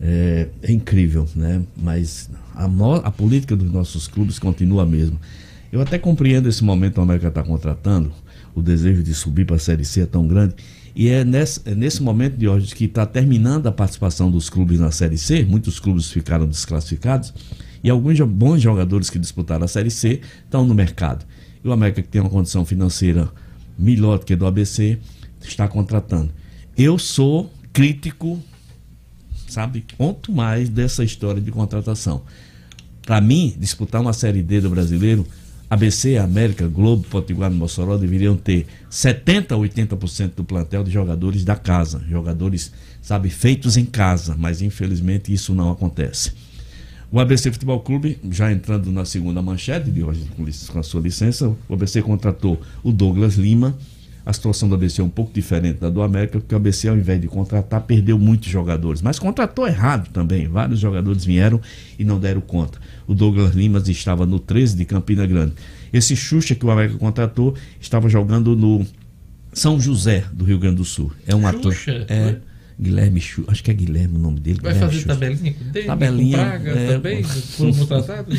É, 0.00 0.48
é 0.62 0.72
incrível, 0.72 1.26
né? 1.34 1.62
Mas 1.76 2.28
a, 2.54 2.68
no, 2.68 2.96
a 2.96 3.10
política 3.10 3.56
dos 3.56 3.70
nossos 3.70 4.06
clubes 4.06 4.38
continua 4.38 4.82
a 4.82 4.86
mesma. 4.86 5.18
Eu 5.72 5.80
até 5.80 5.98
compreendo 5.98 6.48
esse 6.48 6.62
momento 6.62 6.94
que 6.94 7.00
o 7.00 7.02
América 7.02 7.28
está 7.28 7.42
contratando, 7.42 8.12
o 8.54 8.62
desejo 8.62 9.02
de 9.02 9.14
subir 9.14 9.44
para 9.44 9.56
a 9.56 9.58
Série 9.58 9.84
C 9.84 10.02
é 10.02 10.06
tão 10.06 10.26
grande. 10.26 10.54
E 10.94 11.08
é 11.08 11.24
nesse, 11.24 11.60
é 11.64 11.74
nesse 11.74 12.02
momento 12.02 12.36
de 12.36 12.46
hoje 12.46 12.74
que 12.74 12.84
está 12.84 13.04
terminando 13.04 13.66
a 13.66 13.72
participação 13.72 14.30
dos 14.30 14.48
clubes 14.48 14.78
na 14.78 14.92
Série 14.92 15.18
C, 15.18 15.44
muitos 15.44 15.80
clubes 15.80 16.10
ficaram 16.10 16.46
desclassificados, 16.46 17.34
e 17.82 17.90
alguns 17.90 18.20
bons 18.20 18.62
jogadores 18.62 19.10
que 19.10 19.18
disputaram 19.18 19.64
a 19.64 19.68
Série 19.68 19.90
C 19.90 20.20
estão 20.44 20.64
no 20.64 20.74
mercado. 20.74 21.26
E 21.62 21.68
o 21.68 21.72
América, 21.72 22.00
que 22.00 22.08
tem 22.08 22.20
uma 22.20 22.30
condição 22.30 22.64
financeira 22.64 23.28
melhor 23.76 24.18
do 24.18 24.24
que 24.24 24.34
a 24.34 24.36
do 24.36 24.46
ABC, 24.46 24.98
está 25.42 25.66
contratando. 25.66 26.32
Eu 26.76 26.98
sou 26.98 27.52
crítico, 27.72 28.40
sabe, 29.48 29.84
quanto 29.96 30.32
mais 30.32 30.68
dessa 30.68 31.02
história 31.02 31.40
de 31.40 31.50
contratação. 31.50 32.22
Para 33.02 33.20
mim, 33.20 33.54
disputar 33.58 34.00
uma 34.00 34.12
Série 34.12 34.42
D 34.42 34.60
do 34.60 34.70
brasileiro, 34.70 35.26
ABC, 35.74 36.16
América, 36.18 36.68
Globo, 36.68 37.04
Potiguar 37.08 37.50
e 37.50 37.54
Mossoró 37.54 37.96
deveriam 37.96 38.36
ter 38.36 38.66
70% 38.88 39.52
a 39.52 39.56
80% 39.56 40.34
do 40.36 40.44
plantel 40.44 40.84
de 40.84 40.90
jogadores 40.92 41.44
da 41.44 41.56
casa, 41.56 42.00
jogadores, 42.08 42.72
sabe, 43.02 43.28
feitos 43.28 43.76
em 43.76 43.84
casa, 43.84 44.36
mas 44.38 44.62
infelizmente 44.62 45.32
isso 45.32 45.52
não 45.52 45.72
acontece. 45.72 46.32
O 47.10 47.18
ABC 47.18 47.50
Futebol 47.50 47.80
Clube, 47.80 48.18
já 48.30 48.52
entrando 48.52 48.90
na 48.92 49.04
segunda 49.04 49.42
manchete 49.42 49.90
de 49.90 50.02
hoje, 50.02 50.28
com 50.68 50.78
a 50.78 50.82
sua 50.82 51.00
licença, 51.00 51.48
o 51.68 51.74
ABC 51.74 52.02
contratou 52.02 52.60
o 52.82 52.92
Douglas 52.92 53.34
Lima. 53.34 53.76
A 54.26 54.32
situação 54.32 54.68
do 54.68 54.74
ABC 54.74 55.00
é 55.00 55.04
um 55.04 55.10
pouco 55.10 55.32
diferente 55.32 55.80
da 55.80 55.90
do 55.90 56.00
América, 56.00 56.38
porque 56.38 56.54
o 56.54 56.56
ABC, 56.56 56.88
ao 56.88 56.96
invés 56.96 57.20
de 57.20 57.28
contratar, 57.28 57.82
perdeu 57.82 58.18
muitos 58.18 58.48
jogadores. 58.48 59.02
Mas 59.02 59.18
contratou 59.18 59.66
errado 59.66 60.08
também. 60.12 60.48
Vários 60.48 60.80
jogadores 60.80 61.24
vieram 61.24 61.60
e 61.98 62.04
não 62.04 62.18
deram 62.18 62.40
conta. 62.40 62.78
O 63.06 63.14
Douglas 63.14 63.54
Lima 63.54 63.82
estava 63.86 64.24
no 64.24 64.38
13 64.38 64.76
de 64.76 64.84
Campina 64.86 65.26
Grande. 65.26 65.52
Esse 65.92 66.16
Xuxa 66.16 66.54
que 66.54 66.64
o 66.64 66.70
América 66.70 66.98
contratou 66.98 67.54
estava 67.80 68.08
jogando 68.08 68.56
no 68.56 68.86
São 69.52 69.78
José, 69.78 70.24
do 70.32 70.44
Rio 70.44 70.58
Grande 70.58 70.76
do 70.76 70.84
Sul. 70.84 71.12
É 71.26 71.34
um 71.34 71.46
ator. 71.46 71.76
É. 72.08 72.24
né? 72.24 72.36
Guilherme 72.80 73.20
Xuxa, 73.20 73.50
acho 73.52 73.62
que 73.62 73.70
é 73.70 73.74
Guilherme 73.74 74.16
o 74.16 74.18
nome 74.18 74.40
dele. 74.40 74.58
Vai 74.60 74.72
Guilherme 74.72 74.80
fazer 74.80 75.02
Xuxa. 75.02 75.14
tabelinha 75.14 75.54
com 75.54 75.64
dele? 75.70 75.86
Tabelinha. 75.86 76.38
Com 76.38 76.44
Praga 76.44 76.70
é, 76.70 76.86
também? 76.88 77.22
Foram 77.22 77.74
contratados? 77.74 78.38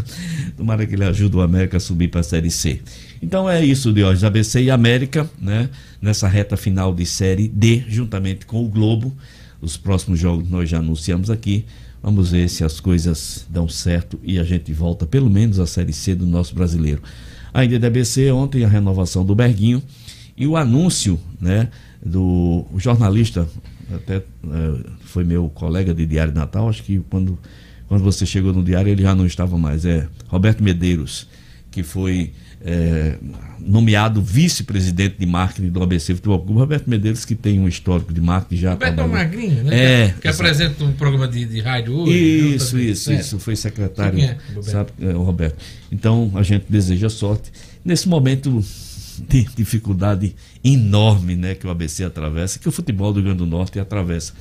Tomara 0.56 0.86
que 0.86 0.94
ele 0.94 1.04
ajude 1.04 1.36
o 1.36 1.40
América 1.40 1.76
a 1.76 1.80
subir 1.80 2.08
para 2.08 2.20
a 2.20 2.24
Série 2.24 2.50
C. 2.50 2.80
Então 3.24 3.48
é 3.48 3.64
isso, 3.64 3.90
Diógenes. 3.90 4.22
ABC 4.22 4.64
e 4.64 4.70
América, 4.70 5.28
né? 5.40 5.70
Nessa 6.00 6.28
reta 6.28 6.58
final 6.58 6.94
de 6.94 7.06
Série 7.06 7.48
D, 7.48 7.82
juntamente 7.88 8.44
com 8.44 8.62
o 8.62 8.68
Globo. 8.68 9.16
Os 9.62 9.78
próximos 9.78 10.20
jogos 10.20 10.46
nós 10.50 10.68
já 10.68 10.76
anunciamos 10.76 11.30
aqui. 11.30 11.64
Vamos 12.02 12.32
ver 12.32 12.50
se 12.50 12.62
as 12.62 12.80
coisas 12.80 13.46
dão 13.48 13.66
certo 13.66 14.20
e 14.22 14.38
a 14.38 14.44
gente 14.44 14.70
volta 14.74 15.06
pelo 15.06 15.30
menos 15.30 15.58
à 15.58 15.66
Série 15.66 15.94
C 15.94 16.14
do 16.14 16.26
nosso 16.26 16.54
brasileiro. 16.54 17.02
Ainda 17.54 17.78
da 17.78 17.86
ABC, 17.86 18.30
ontem 18.30 18.62
a 18.62 18.68
renovação 18.68 19.24
do 19.24 19.34
Berguinho 19.34 19.82
e 20.36 20.46
o 20.46 20.54
anúncio, 20.54 21.18
né? 21.40 21.70
Do 22.04 22.66
jornalista, 22.76 23.48
até 23.90 24.16
eh, 24.16 24.22
foi 25.06 25.24
meu 25.24 25.48
colega 25.48 25.94
de 25.94 26.04
Diário 26.04 26.34
Natal, 26.34 26.68
acho 26.68 26.82
que 26.82 26.98
quando, 27.08 27.38
quando 27.88 28.04
você 28.04 28.26
chegou 28.26 28.52
no 28.52 28.62
Diário 28.62 28.92
ele 28.92 29.02
já 29.02 29.14
não 29.14 29.24
estava 29.24 29.56
mais, 29.56 29.86
é 29.86 30.06
Roberto 30.28 30.62
Medeiros, 30.62 31.26
que 31.70 31.82
foi 31.82 32.34
eh, 32.64 33.16
nomeado 33.60 34.22
vice-presidente 34.22 35.16
de 35.18 35.26
marketing 35.26 35.68
do 35.68 35.82
ABC 35.82 36.14
Futebol 36.14 36.40
Clube. 36.40 36.60
Roberto 36.60 36.88
Medeiros, 36.88 37.24
que 37.24 37.34
tem 37.34 37.60
um 37.60 37.68
histórico 37.68 38.12
de 38.12 38.20
marketing 38.20 38.56
já. 38.60 38.70
Roberto 38.72 38.92
é 38.92 38.94
trabalhou- 38.96 39.18
magrinho, 39.24 39.64
né? 39.64 39.76
É. 40.04 40.14
Que, 40.20 40.28
apresenta 40.28 40.82
um 40.84 40.92
programa 40.92 41.28
de, 41.28 41.44
de 41.44 41.60
rádio 41.60 41.94
hoje. 41.94 42.54
Isso, 42.54 42.76
né? 42.76 42.82
isso, 42.82 43.04
Certo. 43.04 43.20
isso. 43.20 43.38
Foi 43.38 43.54
secretário, 43.56 44.18
é, 44.18 44.36
Roberto? 44.54 44.62
sabe, 44.70 44.90
é, 45.00 45.14
o 45.14 45.22
Roberto. 45.22 45.56
Então, 45.92 46.32
a 46.34 46.42
gente 46.42 46.64
deseja 46.68 47.08
sorte. 47.08 47.52
Nesse 47.84 48.08
momento 48.08 48.62
de 49.28 49.44
dificuldade 49.56 50.34
enorme 50.64 51.36
né, 51.36 51.54
que 51.54 51.66
o 51.66 51.70
ABC 51.70 52.02
atravessa, 52.04 52.58
que 52.58 52.68
o 52.68 52.72
futebol 52.72 53.12
do 53.12 53.16
Rio 53.20 53.24
Grande 53.26 53.38
do 53.38 53.46
Norte 53.46 53.78
atravessa. 53.78 54.32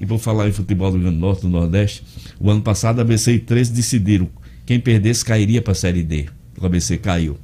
E 0.00 0.04
vou 0.04 0.18
falar 0.18 0.48
em 0.48 0.52
futebol 0.52 0.90
do 0.90 0.94
Rio 0.96 1.04
Grande 1.04 1.16
do 1.18 1.20
Norte, 1.20 1.42
do 1.42 1.48
Nordeste. 1.48 2.02
O 2.38 2.50
ano 2.50 2.60
passado, 2.60 2.98
a 2.98 3.02
ABC 3.02 3.32
e 3.34 3.38
13 3.38 3.72
decidiram. 3.72 4.28
Quem 4.66 4.78
perdesse 4.78 5.24
cairia 5.24 5.62
para 5.62 5.72
a 5.72 5.74
Série 5.74 6.02
D. 6.02 6.26
O 6.60 6.66
ABC 6.66 6.98
caiu. 6.98 7.36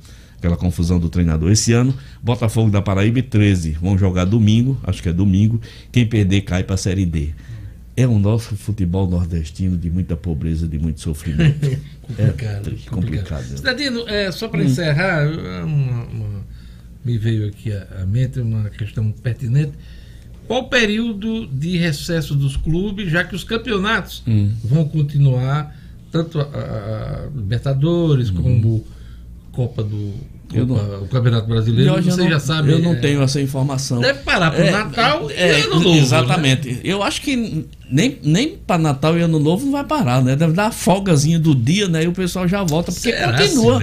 Aquela 0.44 0.58
confusão 0.58 1.00
do 1.00 1.08
treinador. 1.08 1.50
Esse 1.50 1.72
ano, 1.72 1.94
Botafogo 2.22 2.70
da 2.70 2.82
Paraíba 2.82 3.18
e 3.18 3.22
13 3.22 3.70
vão 3.80 3.96
jogar 3.96 4.26
domingo, 4.26 4.78
acho 4.82 5.02
que 5.02 5.08
é 5.08 5.12
domingo. 5.12 5.58
Quem 5.90 6.04
perder 6.06 6.42
cai 6.42 6.62
para 6.62 6.74
a 6.74 6.76
Série 6.76 7.06
D. 7.06 7.30
É 7.96 8.06
o 8.06 8.18
nosso 8.18 8.54
futebol 8.54 9.08
nordestino 9.08 9.78
de 9.78 9.88
muita 9.90 10.18
pobreza, 10.18 10.68
de 10.68 10.78
muito 10.78 11.00
sofrimento. 11.00 11.60
Complicado, 12.02 12.68
é 12.86 12.90
complicado. 12.90 13.44
Cidadino, 13.56 14.06
é, 14.06 14.30
só 14.30 14.46
para 14.46 14.60
Hum. 14.60 14.64
encerrar, 14.66 15.22
é 15.22 15.64
uma- 15.64 16.04
uma- 16.04 16.46
me 17.02 17.16
veio 17.16 17.48
aqui 17.48 17.72
à 17.72 18.04
mente 18.06 18.38
uma 18.38 18.68
questão 18.68 19.10
pertinente. 19.12 19.72
Qual 20.46 20.60
o 20.64 20.68
período 20.68 21.46
de 21.46 21.78
recesso 21.78 22.34
dos 22.34 22.54
clubes, 22.54 23.10
já 23.10 23.24
que 23.24 23.34
os 23.34 23.44
campeonatos 23.44 24.22
Hum. 24.28 24.52
vão 24.62 24.84
continuar, 24.86 25.74
tanto 26.12 26.38
a, 26.38 26.42
a- 26.44 27.28
Libertadores 27.34 28.28
como 28.28 28.84
Copa 29.52 29.82
do 29.82 29.96
Hum. 29.96 30.12
Não- 30.52 31.02
o 31.02 31.08
Campeonato 31.08 31.46
Brasileiro, 31.48 32.02
você 32.02 32.22
não- 32.22 32.28
já 32.30 32.38
sabe. 32.40 32.72
Eu 32.72 32.78
não 32.78 32.92
é, 32.92 32.96
tenho 32.96 33.22
essa 33.22 33.40
informação. 33.40 34.00
Deve 34.00 34.20
parar 34.20 34.50
pro 34.50 34.70
Natal 34.70 35.30
e 35.30 35.34
Ano 35.62 35.80
Novo, 35.80 35.96
Exatamente. 35.96 36.80
Eu 36.84 37.02
acho 37.02 37.20
que 37.22 37.66
nem, 37.90 38.18
nem 38.22 38.56
para 38.56 38.78
Natal 38.78 39.16
e 39.18 39.22
Ano 39.22 39.38
Novo 39.38 39.64
não 39.66 39.72
vai 39.72 39.84
parar, 39.84 40.22
né? 40.22 40.34
Deve 40.34 40.52
dar 40.52 40.64
uma 40.64 40.72
folgazinha 40.72 41.38
do 41.38 41.54
dia, 41.54 41.88
né? 41.88 42.04
E 42.04 42.08
o 42.08 42.12
pessoal 42.12 42.48
já 42.48 42.62
volta, 42.62 42.90
porque 42.90 43.10
Será, 43.10 43.36
continua. 43.36 43.82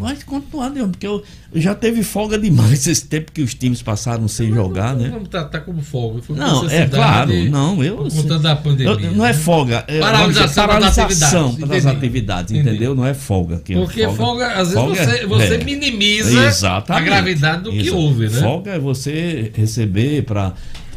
Vai 0.00 0.16
continuar, 0.26 0.68
Leandro, 0.68 0.90
porque 0.92 1.06
eu, 1.06 1.22
já 1.54 1.74
teve 1.76 2.02
folga 2.02 2.36
demais 2.36 2.86
esse 2.88 3.06
tempo 3.06 3.30
que 3.30 3.40
os 3.40 3.54
times 3.54 3.80
passaram 3.82 4.26
sem 4.26 4.52
jogar, 4.52 4.96
né? 4.96 5.10
Vamos 5.12 5.28
tratar 5.28 5.60
como 5.60 5.80
folga. 5.80 6.22
foi 6.22 6.34
Não, 6.34 6.68
é 6.68 6.86
claro, 6.88 7.32
não, 7.50 7.84
eu 7.84 7.98
por 7.98 8.10
conta 8.12 8.38
da 8.38 8.56
pandemia. 8.56 8.92
eu- 9.06 9.12
não 9.12 9.24
é 9.24 9.32
folga, 9.32 9.84
é 9.86 10.00
Paralisação 10.00 10.26
dizer, 10.66 10.80
das 10.80 10.94
paralisação 10.96 11.46
atividades, 11.50 11.68
das 11.84 11.86
atividades, 11.94 12.52
entendeu? 12.52 12.94
Não 12.96 13.06
é 13.06 13.14
folga. 13.14 13.58
que 13.58 13.74
Porque 13.74 14.08
folga, 14.08 14.48
às 14.48 14.70
vezes, 14.70 14.74
folga 14.74 14.94
você, 15.04 15.18
é- 15.18 15.26
você 15.26 15.54
é. 15.54 15.64
minimiza 15.64 16.46
Exatamente. 16.46 17.02
a 17.02 17.04
gravidade 17.04 17.62
do 17.62 17.70
que 17.70 17.90
houve, 17.90 18.28
né? 18.28 18.40
Folga 18.40 18.72
é 18.72 18.78
você 18.78 19.52
receber 19.54 20.22
para 20.24 20.52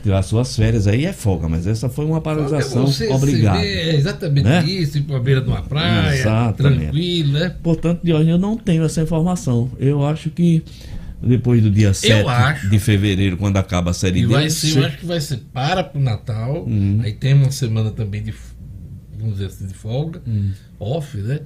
tirar 0.06 0.22
suas 0.22 0.56
férias 0.56 0.86
aí 0.86 1.04
é 1.04 1.12
folga, 1.12 1.50
mas 1.50 1.66
essa 1.66 1.90
foi 1.90 2.06
uma 2.06 2.22
paralisação 2.22 2.86
Você 2.86 3.08
obrigada. 3.08 3.58
É 3.66 3.96
exatamente 3.96 4.44
Né? 4.44 4.64
isso, 4.64 5.00
ir 5.00 5.02
para 5.02 5.18
a 5.18 5.20
beira 5.20 5.42
de 5.42 5.48
uma 5.48 5.64
praia, 5.64 6.16
Exatamente. 6.16 6.78
tranquilo, 6.84 7.32
né? 7.34 7.56
Portanto, 7.64 8.02
de 8.04 8.14
hoje 8.14 8.30
eu 8.30 8.38
não 8.38 8.56
tenho 8.56 8.84
essa 8.84 9.02
informação. 9.02 9.72
Eu 9.80 10.06
acho 10.06 10.30
que 10.30 10.64
depois 11.20 11.60
do 11.64 11.72
dia 11.72 11.92
7 11.92 12.28
acho. 12.28 12.70
de 12.70 12.78
fevereiro, 12.78 13.36
quando 13.36 13.58
acaba 13.58 13.90
a 13.90 13.94
série 13.96 14.22
D, 14.22 14.28
vai 14.28 14.48
ser, 14.48 14.68
se- 14.68 14.78
eu 14.78 14.86
acho 14.86 14.98
que 15.00 15.06
vai 15.08 15.20
ser 15.20 15.38
para 15.52 15.84
pro 15.84 16.00
Natal, 16.00 16.66
Hum. 16.68 17.00
aí 17.04 17.12
tem 17.12 17.34
uma 17.34 17.50
semana 17.50 17.90
também 17.90 18.22
de, 18.22 18.32
vamos 19.18 19.34
dizer 19.38 19.48
assim, 19.48 19.66
de 19.66 19.74
folga, 19.74 20.22
off, 20.80 21.18
né? 21.18 21.40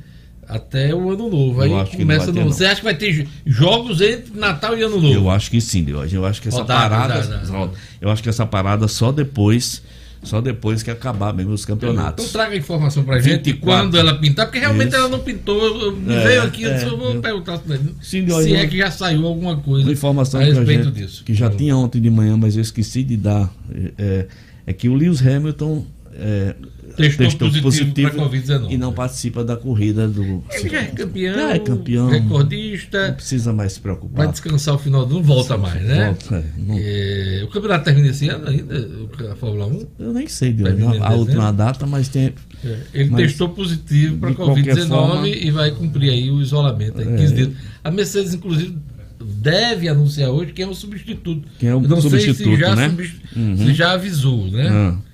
Até 0.49 0.95
o 0.95 1.11
ano 1.11 1.29
novo. 1.29 1.63
Eu 1.63 1.77
Aí 1.79 1.85
começa 1.95 2.31
no. 2.31 2.43
Você 2.45 2.65
acha 2.65 2.77
que 2.77 2.83
vai 2.83 2.95
ter 2.95 3.11
jo- 3.13 3.27
jogos 3.45 4.01
entre 4.01 4.35
Natal 4.37 4.75
e 4.75 4.81
Ano 4.81 4.99
Novo? 4.99 5.13
Eu 5.13 5.29
acho 5.29 5.51
que 5.51 5.61
sim, 5.61 5.83
Deus. 5.83 6.11
Eu 6.11 6.25
acho 6.25 6.41
que 6.41 6.47
essa 6.47 6.57
Rodada, 6.57 6.89
parada. 6.89 7.21
rodada. 7.21 7.45
só- 7.45 7.71
Eu 8.01 8.09
acho 8.09 8.23
que 8.23 8.29
essa 8.29 8.45
parada 8.47 8.87
só 8.87 9.11
depois. 9.11 9.83
Só 10.21 10.41
depois 10.41 10.83
que 10.83 10.91
acabar 10.91 11.33
mesmo 11.33 11.53
os 11.53 11.63
campeonatos. 11.63 12.25
Então 12.25 12.33
traga 12.41 12.53
a 12.53 12.57
informação 12.57 13.03
pra 13.05 13.19
gente 13.21 13.37
24. 13.53 13.61
quando 13.61 13.97
ela 13.97 14.15
pintar, 14.19 14.47
porque 14.47 14.59
realmente 14.59 14.87
Isso. 14.89 14.97
ela 14.97 15.07
não 15.07 15.19
pintou. 15.19 15.57
eu- 15.83 15.95
Me 15.95 16.13
É, 16.13 16.23
veio 16.27 16.41
aqui, 16.43 16.63
eu 16.63 16.71
é, 16.71 16.83
eu 16.83 16.97
vou 16.97 17.13
eu- 17.13 17.21
perguntar 17.21 17.57
se, 17.57 17.63
Sim, 18.01 18.27
se 18.27 18.49
eu- 18.51 18.55
é 18.57 18.67
que 18.67 18.77
já 18.79 18.91
saiu 18.91 19.25
alguma 19.25 19.55
coisa 19.55 19.85
Uma 19.85 19.93
informação 19.93 20.41
a 20.41 20.43
respeito 20.43 20.83
gente- 20.85 20.93
disso. 20.95 21.23
que 21.23 21.33
já 21.33 21.49
tinha 21.49 21.77
ontem 21.77 22.01
de 22.01 22.09
manhã, 22.09 22.35
mas 22.35 22.55
eu 22.57 22.61
esqueci 22.61 23.01
de 23.01 23.15
dar. 23.15 23.49
É, 23.97 24.25
é 24.67 24.73
que 24.73 24.89
o 24.89 24.93
Lewis 24.93 25.25
Hamilton 25.25 25.85
é, 26.19 26.55
testou, 26.95 27.25
testou 27.25 27.49
positivo, 27.49 27.63
positivo 27.63 28.09
Covid-19 28.11 28.71
e 28.71 28.77
não 28.77 28.93
participa 28.93 29.43
da 29.43 29.55
corrida 29.55 30.07
do. 30.07 30.43
Ele 30.51 30.69
já 30.69 30.81
é 30.81 30.85
campeão, 30.85 31.35
já 31.35 31.53
é 31.53 31.59
campeão, 31.59 32.09
recordista. 32.09 33.07
Não 33.07 33.13
precisa 33.15 33.53
mais 33.53 33.73
se 33.73 33.79
preocupar. 33.79 34.25
Vai 34.25 34.31
descansar 34.31 34.75
o 34.75 34.77
final 34.77 35.05
do 35.05 35.15
não 35.15 35.23
volta 35.23 35.55
Sim, 35.55 35.61
mais, 35.61 35.81
né? 35.81 36.05
Volta, 36.05 36.35
é, 36.35 36.43
não... 36.57 36.75
é, 36.77 37.41
o 37.43 37.47
campeonato 37.47 37.85
termina 37.85 38.07
esse 38.09 38.27
ano 38.27 38.47
ainda, 38.47 38.89
a 39.31 39.35
Fórmula 39.35 39.67
1? 39.67 39.87
Eu 39.99 40.13
nem 40.13 40.27
sei, 40.27 40.51
Deus, 40.51 40.69
a 41.01 41.13
última 41.13 41.51
data, 41.51 41.85
mas 41.85 42.09
tem. 42.09 42.33
É, 42.63 42.77
ele 42.93 43.09
mas, 43.09 43.21
testou 43.21 43.49
positivo 43.49 44.17
para 44.17 44.31
Covid-19 44.33 44.87
forma... 44.87 45.27
e 45.27 45.49
vai 45.51 45.71
cumprir 45.71 46.11
aí 46.11 46.29
o 46.29 46.41
isolamento. 46.41 46.99
Aí, 46.99 47.05
15 47.05 47.33
dias. 47.33 47.49
A 47.83 47.89
Mercedes, 47.89 48.33
inclusive, 48.33 48.77
deve 49.23 49.87
anunciar 49.87 50.29
hoje 50.29 50.51
quem 50.51 50.65
é 50.65 50.67
o 50.67 50.73
substituto. 50.73 51.47
Quem 51.57 51.69
é 51.69 51.75
o 51.75 51.81
não 51.81 52.01
substituto, 52.01 52.37
sei 52.37 52.55
se 52.55 52.59
já, 52.59 52.75
né? 52.75 52.95
Uhum. 53.35 53.57
se 53.57 53.73
já 53.73 53.91
avisou, 53.93 54.47
né? 54.47 54.69
Uhum. 54.69 55.08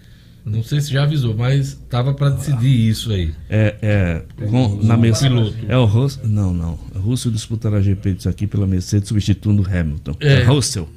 Não 0.45 0.61
sei 0.61 0.80
se 0.80 0.91
já 0.91 1.03
avisou, 1.03 1.35
mas 1.35 1.69
estava 1.69 2.13
para 2.13 2.30
decidir 2.30 2.88
isso 2.88 3.11
aí. 3.11 3.34
É, 3.49 3.76
é 3.81 4.45
com, 4.47 4.80
na 4.84 4.95
Mercedes. 4.95 5.55
É 5.67 5.76
o 5.76 5.85
Russell. 5.85 6.27
Não, 6.27 6.53
não. 6.53 6.80
O 6.93 6.99
Russell 6.99 7.31
disputará 7.31 7.81
GP 7.81 8.13
disso 8.13 8.30
aqui 8.30 8.45
pela 8.45 8.67
Mercedes, 8.67 9.07
substituindo 9.07 9.67
Hamilton. 9.67 10.15
É, 10.19 10.34
é 10.34 10.43
Russell. 10.43 10.88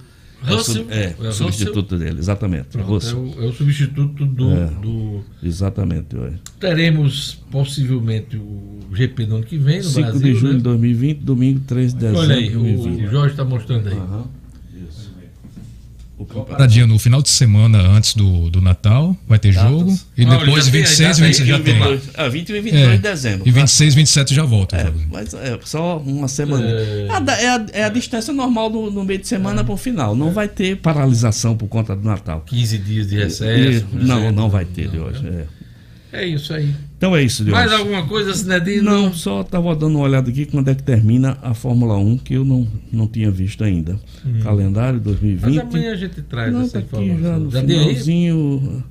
Russell 0.43 0.87
é, 0.91 1.15
é 1.19 1.29
o 1.29 1.33
substituto 1.33 1.95
Russell? 1.95 1.99
dele, 1.99 2.19
exatamente. 2.21 2.67
Pronto, 2.69 3.05
é, 3.05 3.15
o, 3.15 3.45
é, 3.45 3.47
o, 3.47 3.53
substituto 3.53 4.25
do, 4.27 4.53
é, 4.53 4.67
do. 4.67 5.25
Exatamente. 5.43 6.09
Teremos 6.61 7.43
possivelmente 7.51 8.37
o 8.37 8.81
GP 8.93 9.27
no 9.27 9.37
ano 9.37 9.45
que 9.45 9.59
vem, 9.59 9.79
no 9.79 9.85
5 9.85 10.01
Brasil. 10.01 10.21
5 10.21 10.25
de 10.25 10.35
julho 10.39 10.53
né? 10.53 10.59
de 10.59 10.65
2020, 10.65 11.19
domingo 11.21 11.61
3 11.67 11.93
de 11.93 11.99
dezembro. 11.99 12.21
Olha 12.21 12.37
aí, 12.37 12.57
o, 12.57 13.07
o 13.07 13.11
Jorge 13.11 13.33
está 13.33 13.45
mostrando 13.45 13.89
aí. 13.89 13.95
Uhum. 13.95 14.25
Paradinha 16.25 16.87
no 16.87 16.99
final 16.99 17.23
de 17.23 17.29
semana 17.29 17.79
antes 17.79 18.15
do, 18.15 18.51
do 18.51 18.61
Natal, 18.61 19.17
vai 19.27 19.39
ter 19.39 19.53
Datas. 19.53 19.71
jogo. 19.71 19.99
E 20.17 20.25
ah, 20.25 20.37
depois 20.37 20.69
26 20.69 21.19
e 21.19 21.23
27 21.23 21.49
já 21.49 21.61
tem. 21.61 21.77
Ah, 22.15 22.29
20 22.29 22.49
e 22.49 22.61
22 22.61 22.89
é, 22.89 22.97
de 22.97 22.99
dezembro. 22.99 23.49
E 23.49 23.51
26 23.51 23.93
e 23.93 23.97
27 23.97 24.35
já 24.35 24.45
volta. 24.45 24.77
É, 24.77 24.93
mas 25.11 25.35
é 25.35 25.59
só 25.65 25.99
uma 25.99 26.29
semana. 26.29 26.65
É, 26.67 27.07
é, 27.07 27.11
a, 27.11 27.41
é, 27.41 27.49
a, 27.49 27.67
é 27.73 27.85
a 27.85 27.89
distância 27.89 28.33
normal 28.33 28.71
do, 28.71 28.91
no 28.91 29.05
meio 29.05 29.21
de 29.21 29.29
semana 29.29 29.61
é. 29.61 29.65
para 29.65 29.75
o 29.75 29.77
final. 29.77 30.15
Não 30.15 30.33
vai 30.33 30.49
ter 30.49 30.77
paralisação 30.77 31.57
por 31.57 31.69
conta 31.69 31.95
do 31.95 32.07
Natal. 32.07 32.43
15 32.47 32.79
dias 32.79 33.07
de 33.09 33.17
recesso. 33.17 33.87
E, 33.93 34.05
não, 34.05 34.33
não 34.33 34.51
vai 34.51 34.65
ter 34.65 34.89
de 34.89 34.99
hoje. 34.99 35.27
É. 35.27 35.59
É 36.11 36.27
isso 36.27 36.55
aí. 36.55 36.75
Então 36.99 37.15
é 37.15 37.23
isso, 37.23 37.45
Deus. 37.45 37.57
Mais 37.57 37.73
alguma 37.73 38.05
coisa, 38.09 38.35
Sinedino? 38.35 38.83
Não, 38.83 39.13
só 39.15 39.43
estava 39.43 39.75
dando 39.77 39.95
uma 39.95 40.05
olhada 40.05 40.29
aqui 40.31 40.45
quando 40.45 40.69
é 40.69 40.75
que 40.75 40.83
termina 40.83 41.39
a 41.41 41.55
Fórmula 41.55 41.97
1, 41.97 42.19
que 42.19 42.35
eu 42.35 42.45
não, 42.45 42.67
não 42.93 43.07
tinha 43.07 43.31
visto 43.31 43.63
ainda. 43.63 44.01
Hum. 44.27 44.41
Calendário 44.43 44.99
2020. 44.99 45.55
Mas 45.55 45.59
amanhã 45.59 45.93
a 45.93 45.97
gente 45.97 46.23
traz 46.23 46.53
não, 46.53 46.63
essa 46.63 46.73
tá 46.73 46.81
informação. 46.81 47.23
já 47.23 47.39
no 47.39 47.51
já 47.53 47.61
finalzinho. 47.61 48.85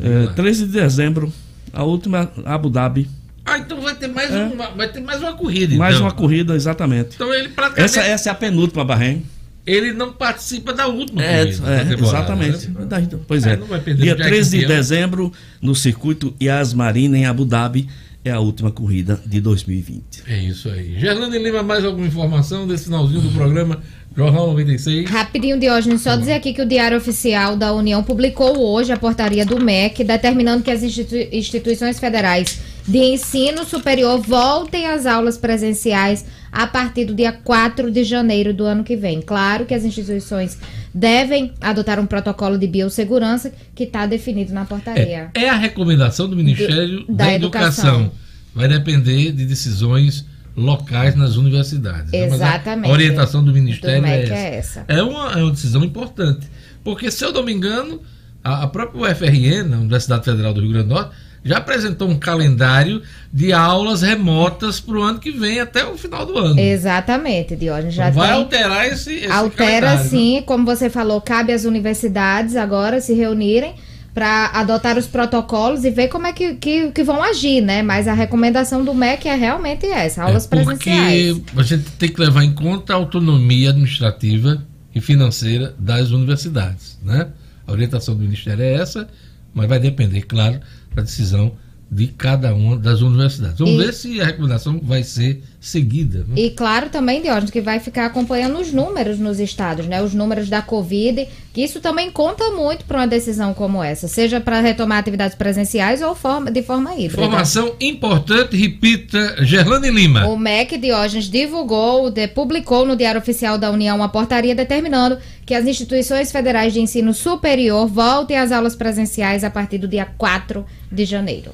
É, 0.00 0.26
13 0.28 0.66
de 0.66 0.72
dezembro, 0.72 1.30
a 1.74 1.84
última 1.84 2.32
Abu 2.46 2.70
Dhabi. 2.70 3.06
Ah, 3.44 3.58
então 3.58 3.80
vai 3.82 3.94
ter 3.96 4.08
mais, 4.08 4.30
é. 4.32 4.44
uma, 4.44 4.70
vai 4.70 4.90
ter 4.90 5.00
mais 5.00 5.20
uma 5.20 5.34
corrida. 5.34 5.76
Mais 5.76 5.96
então. 5.96 6.06
uma 6.06 6.12
corrida, 6.12 6.54
exatamente. 6.54 7.16
Então 7.16 7.34
ele 7.34 7.50
praticamente... 7.50 7.98
essa, 7.98 8.00
essa 8.00 8.28
é 8.30 8.32
a 8.32 8.34
penúltima, 8.34 8.82
Bahrein 8.82 9.22
ele 9.66 9.92
não 9.92 10.12
participa 10.12 10.72
da 10.72 10.88
última 10.88 11.22
é, 11.22 11.44
corrida. 11.44 11.70
É, 11.70 11.94
exatamente. 11.94 12.68
Né? 12.68 13.08
Pois 13.26 13.46
é. 13.46 13.58
é. 13.86 13.94
Dia 13.94 14.16
13 14.16 14.58
de 14.58 14.66
dezembro, 14.66 15.32
no 15.60 15.74
circuito 15.74 16.34
Yas 16.42 16.74
Marina, 16.74 17.16
em 17.16 17.26
Abu 17.26 17.44
Dhabi, 17.44 17.88
é 18.24 18.30
a 18.30 18.40
última 18.40 18.70
corrida 18.70 19.20
de 19.26 19.40
2020. 19.40 20.22
É 20.28 20.38
isso 20.38 20.68
aí. 20.68 20.98
Gerlane 20.98 21.38
Lima, 21.38 21.62
mais 21.62 21.84
alguma 21.84 22.06
informação 22.06 22.66
desse 22.66 22.84
finalzinho 22.84 23.20
do 23.20 23.30
programa 23.30 23.80
Jornal 24.16 24.48
96? 24.48 25.10
Rapidinho, 25.10 25.58
Diógenes, 25.58 26.02
só 26.02 26.16
dizer 26.16 26.34
aqui 26.34 26.52
que 26.52 26.62
o 26.62 26.66
Diário 26.66 26.96
Oficial 26.96 27.56
da 27.56 27.72
União 27.72 28.02
publicou 28.02 28.60
hoje 28.60 28.92
a 28.92 28.96
portaria 28.96 29.44
do 29.44 29.58
MEC, 29.58 30.04
determinando 30.04 30.62
que 30.62 30.70
as 30.70 30.82
institu 30.82 31.16
instituições 31.32 31.98
federais 31.98 32.60
de 32.86 32.98
ensino 32.98 33.64
superior 33.64 34.20
voltem 34.20 34.86
às 34.86 35.06
aulas 35.06 35.38
presenciais 35.38 36.24
a 36.52 36.66
partir 36.66 37.06
do 37.06 37.14
dia 37.14 37.32
4 37.32 37.90
de 37.90 38.04
janeiro 38.04 38.52
do 38.52 38.64
ano 38.64 38.84
que 38.84 38.94
vem. 38.94 39.22
Claro 39.22 39.64
que 39.64 39.72
as 39.72 39.84
instituições 39.84 40.58
devem 40.92 41.52
adotar 41.60 41.98
um 41.98 42.04
protocolo 42.04 42.58
de 42.58 42.66
biossegurança 42.66 43.50
que 43.74 43.84
está 43.84 44.04
definido 44.04 44.52
na 44.52 44.66
portaria. 44.66 45.30
É, 45.34 45.44
é, 45.44 45.48
a 45.48 45.56
recomendação 45.56 46.28
do 46.28 46.36
Ministério 46.36 47.06
do, 47.06 47.12
da, 47.14 47.24
da 47.24 47.32
Educação. 47.32 48.00
Educação. 48.02 48.12
Vai 48.54 48.68
depender 48.68 49.32
de 49.32 49.46
decisões 49.46 50.26
locais 50.54 51.14
nas 51.14 51.36
universidades. 51.36 52.12
Exatamente. 52.12 52.90
A 52.90 52.92
orientação 52.92 53.42
do 53.42 53.50
Ministério 53.50 54.02
do 54.02 54.06
é, 54.06 54.22
essa. 54.22 54.34
é, 54.34 54.54
essa. 54.56 54.84
É 54.88 55.02
uma, 55.02 55.32
é 55.32 55.42
uma 55.42 55.50
decisão 55.50 55.82
importante. 55.82 56.46
Porque, 56.84 57.10
se 57.10 57.24
eu 57.24 57.32
não 57.32 57.42
me 57.42 57.52
engano, 57.52 58.02
a, 58.44 58.64
a 58.64 58.66
própria 58.66 59.10
UFRN, 59.10 59.72
a 59.72 59.78
Universidade 59.78 60.24
Federal 60.26 60.52
do 60.52 60.60
Rio 60.60 60.72
Grande 60.72 60.88
do 60.88 60.94
Norte, 60.94 61.14
já 61.44 61.58
apresentou 61.58 62.08
um 62.08 62.18
calendário 62.18 63.02
de 63.32 63.52
aulas 63.52 64.02
remotas 64.02 64.78
para 64.80 64.94
o 64.96 65.02
ano 65.02 65.18
que 65.18 65.30
vem 65.30 65.58
até 65.58 65.84
o 65.84 65.96
final 65.96 66.24
do 66.24 66.38
ano. 66.38 66.60
Exatamente, 66.60 67.56
Diógenes. 67.56 67.94
Já 67.94 68.10
então 68.10 68.20
vai 68.20 68.30
tem... 68.30 68.38
alterar 68.38 68.86
esse, 68.86 69.14
esse 69.14 69.30
Altera 69.30 69.96
né? 69.96 70.04
sim, 70.04 70.36
né? 70.36 70.42
como 70.42 70.64
você 70.64 70.88
falou, 70.88 71.20
cabe 71.20 71.52
às 71.52 71.64
universidades 71.64 72.54
agora 72.56 73.00
se 73.00 73.12
reunirem 73.12 73.74
para 74.14 74.50
adotar 74.52 74.98
os 74.98 75.06
protocolos 75.06 75.84
e 75.84 75.90
ver 75.90 76.08
como 76.08 76.26
é 76.26 76.32
que, 76.32 76.54
que, 76.54 76.90
que, 76.90 77.02
vão 77.02 77.22
agir, 77.22 77.62
né? 77.62 77.82
Mas 77.82 78.06
a 78.06 78.12
recomendação 78.12 78.84
do 78.84 78.92
MEC 78.92 79.26
é 79.26 79.34
realmente 79.34 79.86
essa, 79.86 80.24
aulas 80.24 80.44
é 80.44 80.48
presenciais. 80.48 81.38
Porque 81.38 81.60
a 81.60 81.62
gente 81.62 81.90
tem 81.92 82.08
que 82.10 82.20
levar 82.20 82.44
em 82.44 82.52
conta 82.52 82.92
a 82.92 82.96
autonomia 82.96 83.70
administrativa 83.70 84.62
e 84.94 85.00
financeira 85.00 85.74
das 85.78 86.10
universidades, 86.10 86.98
né? 87.02 87.28
A 87.66 87.72
orientação 87.72 88.14
do 88.14 88.20
Ministério 88.20 88.62
é 88.62 88.74
essa, 88.74 89.08
mas 89.54 89.66
vai 89.66 89.78
depender, 89.78 90.22
claro, 90.22 90.60
da 90.94 91.02
decisão 91.02 91.52
de 91.90 92.08
cada 92.08 92.54
uma 92.54 92.78
das 92.78 93.00
universidades. 93.02 93.58
Vamos 93.58 93.74
e, 93.74 93.78
ver 93.78 93.92
se 93.92 94.20
a 94.20 94.24
recomendação 94.24 94.80
vai 94.82 95.02
ser 95.02 95.42
seguida. 95.62 96.26
Né? 96.26 96.34
E 96.36 96.50
claro 96.50 96.90
também, 96.90 97.22
Diógenes, 97.22 97.50
que 97.50 97.60
vai 97.60 97.78
ficar 97.78 98.06
acompanhando 98.06 98.58
os 98.58 98.72
números 98.72 99.20
nos 99.20 99.38
estados, 99.38 99.86
né? 99.86 100.02
Os 100.02 100.12
números 100.12 100.48
da 100.48 100.60
Covid, 100.60 101.28
que 101.52 101.62
isso 101.62 101.80
também 101.80 102.10
conta 102.10 102.50
muito 102.50 102.84
para 102.84 102.98
uma 102.98 103.06
decisão 103.06 103.54
como 103.54 103.80
essa, 103.80 104.08
seja 104.08 104.40
para 104.40 104.60
retomar 104.60 104.98
atividades 104.98 105.36
presenciais 105.36 106.02
ou 106.02 106.16
forma, 106.16 106.50
de 106.50 106.62
forma 106.64 106.92
híbrida. 106.94 107.22
Informação 107.22 107.76
importante, 107.80 108.56
repita, 108.56 109.36
Gerlane 109.44 109.88
Lima. 109.88 110.26
O 110.26 110.36
MEC 110.36 110.76
Diógenes 110.76 111.26
divulgou, 111.26 112.10
de, 112.10 112.26
publicou 112.26 112.84
no 112.84 112.96
Diário 112.96 113.20
Oficial 113.20 113.56
da 113.56 113.70
União 113.70 113.94
uma 113.94 114.08
portaria 114.08 114.56
determinando 114.56 115.16
que 115.46 115.54
as 115.54 115.64
instituições 115.64 116.32
federais 116.32 116.72
de 116.72 116.80
ensino 116.80 117.14
superior 117.14 117.86
voltem 117.86 118.36
às 118.36 118.50
aulas 118.50 118.74
presenciais 118.74 119.44
a 119.44 119.50
partir 119.50 119.78
do 119.78 119.86
dia 119.86 120.06
4 120.18 120.66
de 120.90 121.04
janeiro. 121.04 121.52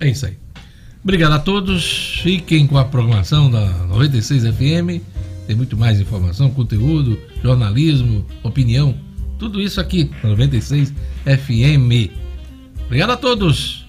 É 0.00 0.08
isso 0.08 0.26
aí. 0.26 0.36
Obrigado 1.02 1.32
a 1.32 1.38
todos. 1.38 2.20
Fiquem 2.22 2.66
com 2.66 2.76
a 2.78 2.84
programação 2.84 3.50
da 3.50 3.66
96 3.86 4.42
FM. 4.42 5.02
Tem 5.46 5.56
muito 5.56 5.76
mais 5.76 5.98
informação, 6.00 6.50
conteúdo, 6.50 7.18
jornalismo, 7.42 8.24
opinião. 8.42 8.94
Tudo 9.38 9.62
isso 9.62 9.80
aqui 9.80 10.10
na 10.22 10.30
96 10.30 10.92
FM. 11.24 12.10
Obrigado 12.86 13.10
a 13.10 13.16
todos 13.16 13.86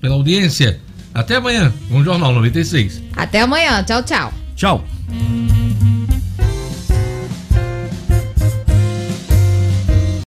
pela 0.00 0.14
audiência. 0.14 0.80
Até 1.14 1.36
amanhã 1.36 1.72
com 1.88 1.98
o 1.98 2.04
Jornal 2.04 2.32
96. 2.32 3.02
Até 3.16 3.40
amanhã. 3.40 3.82
Tchau, 3.82 4.02
tchau. 4.02 4.32
Tchau. 4.54 4.84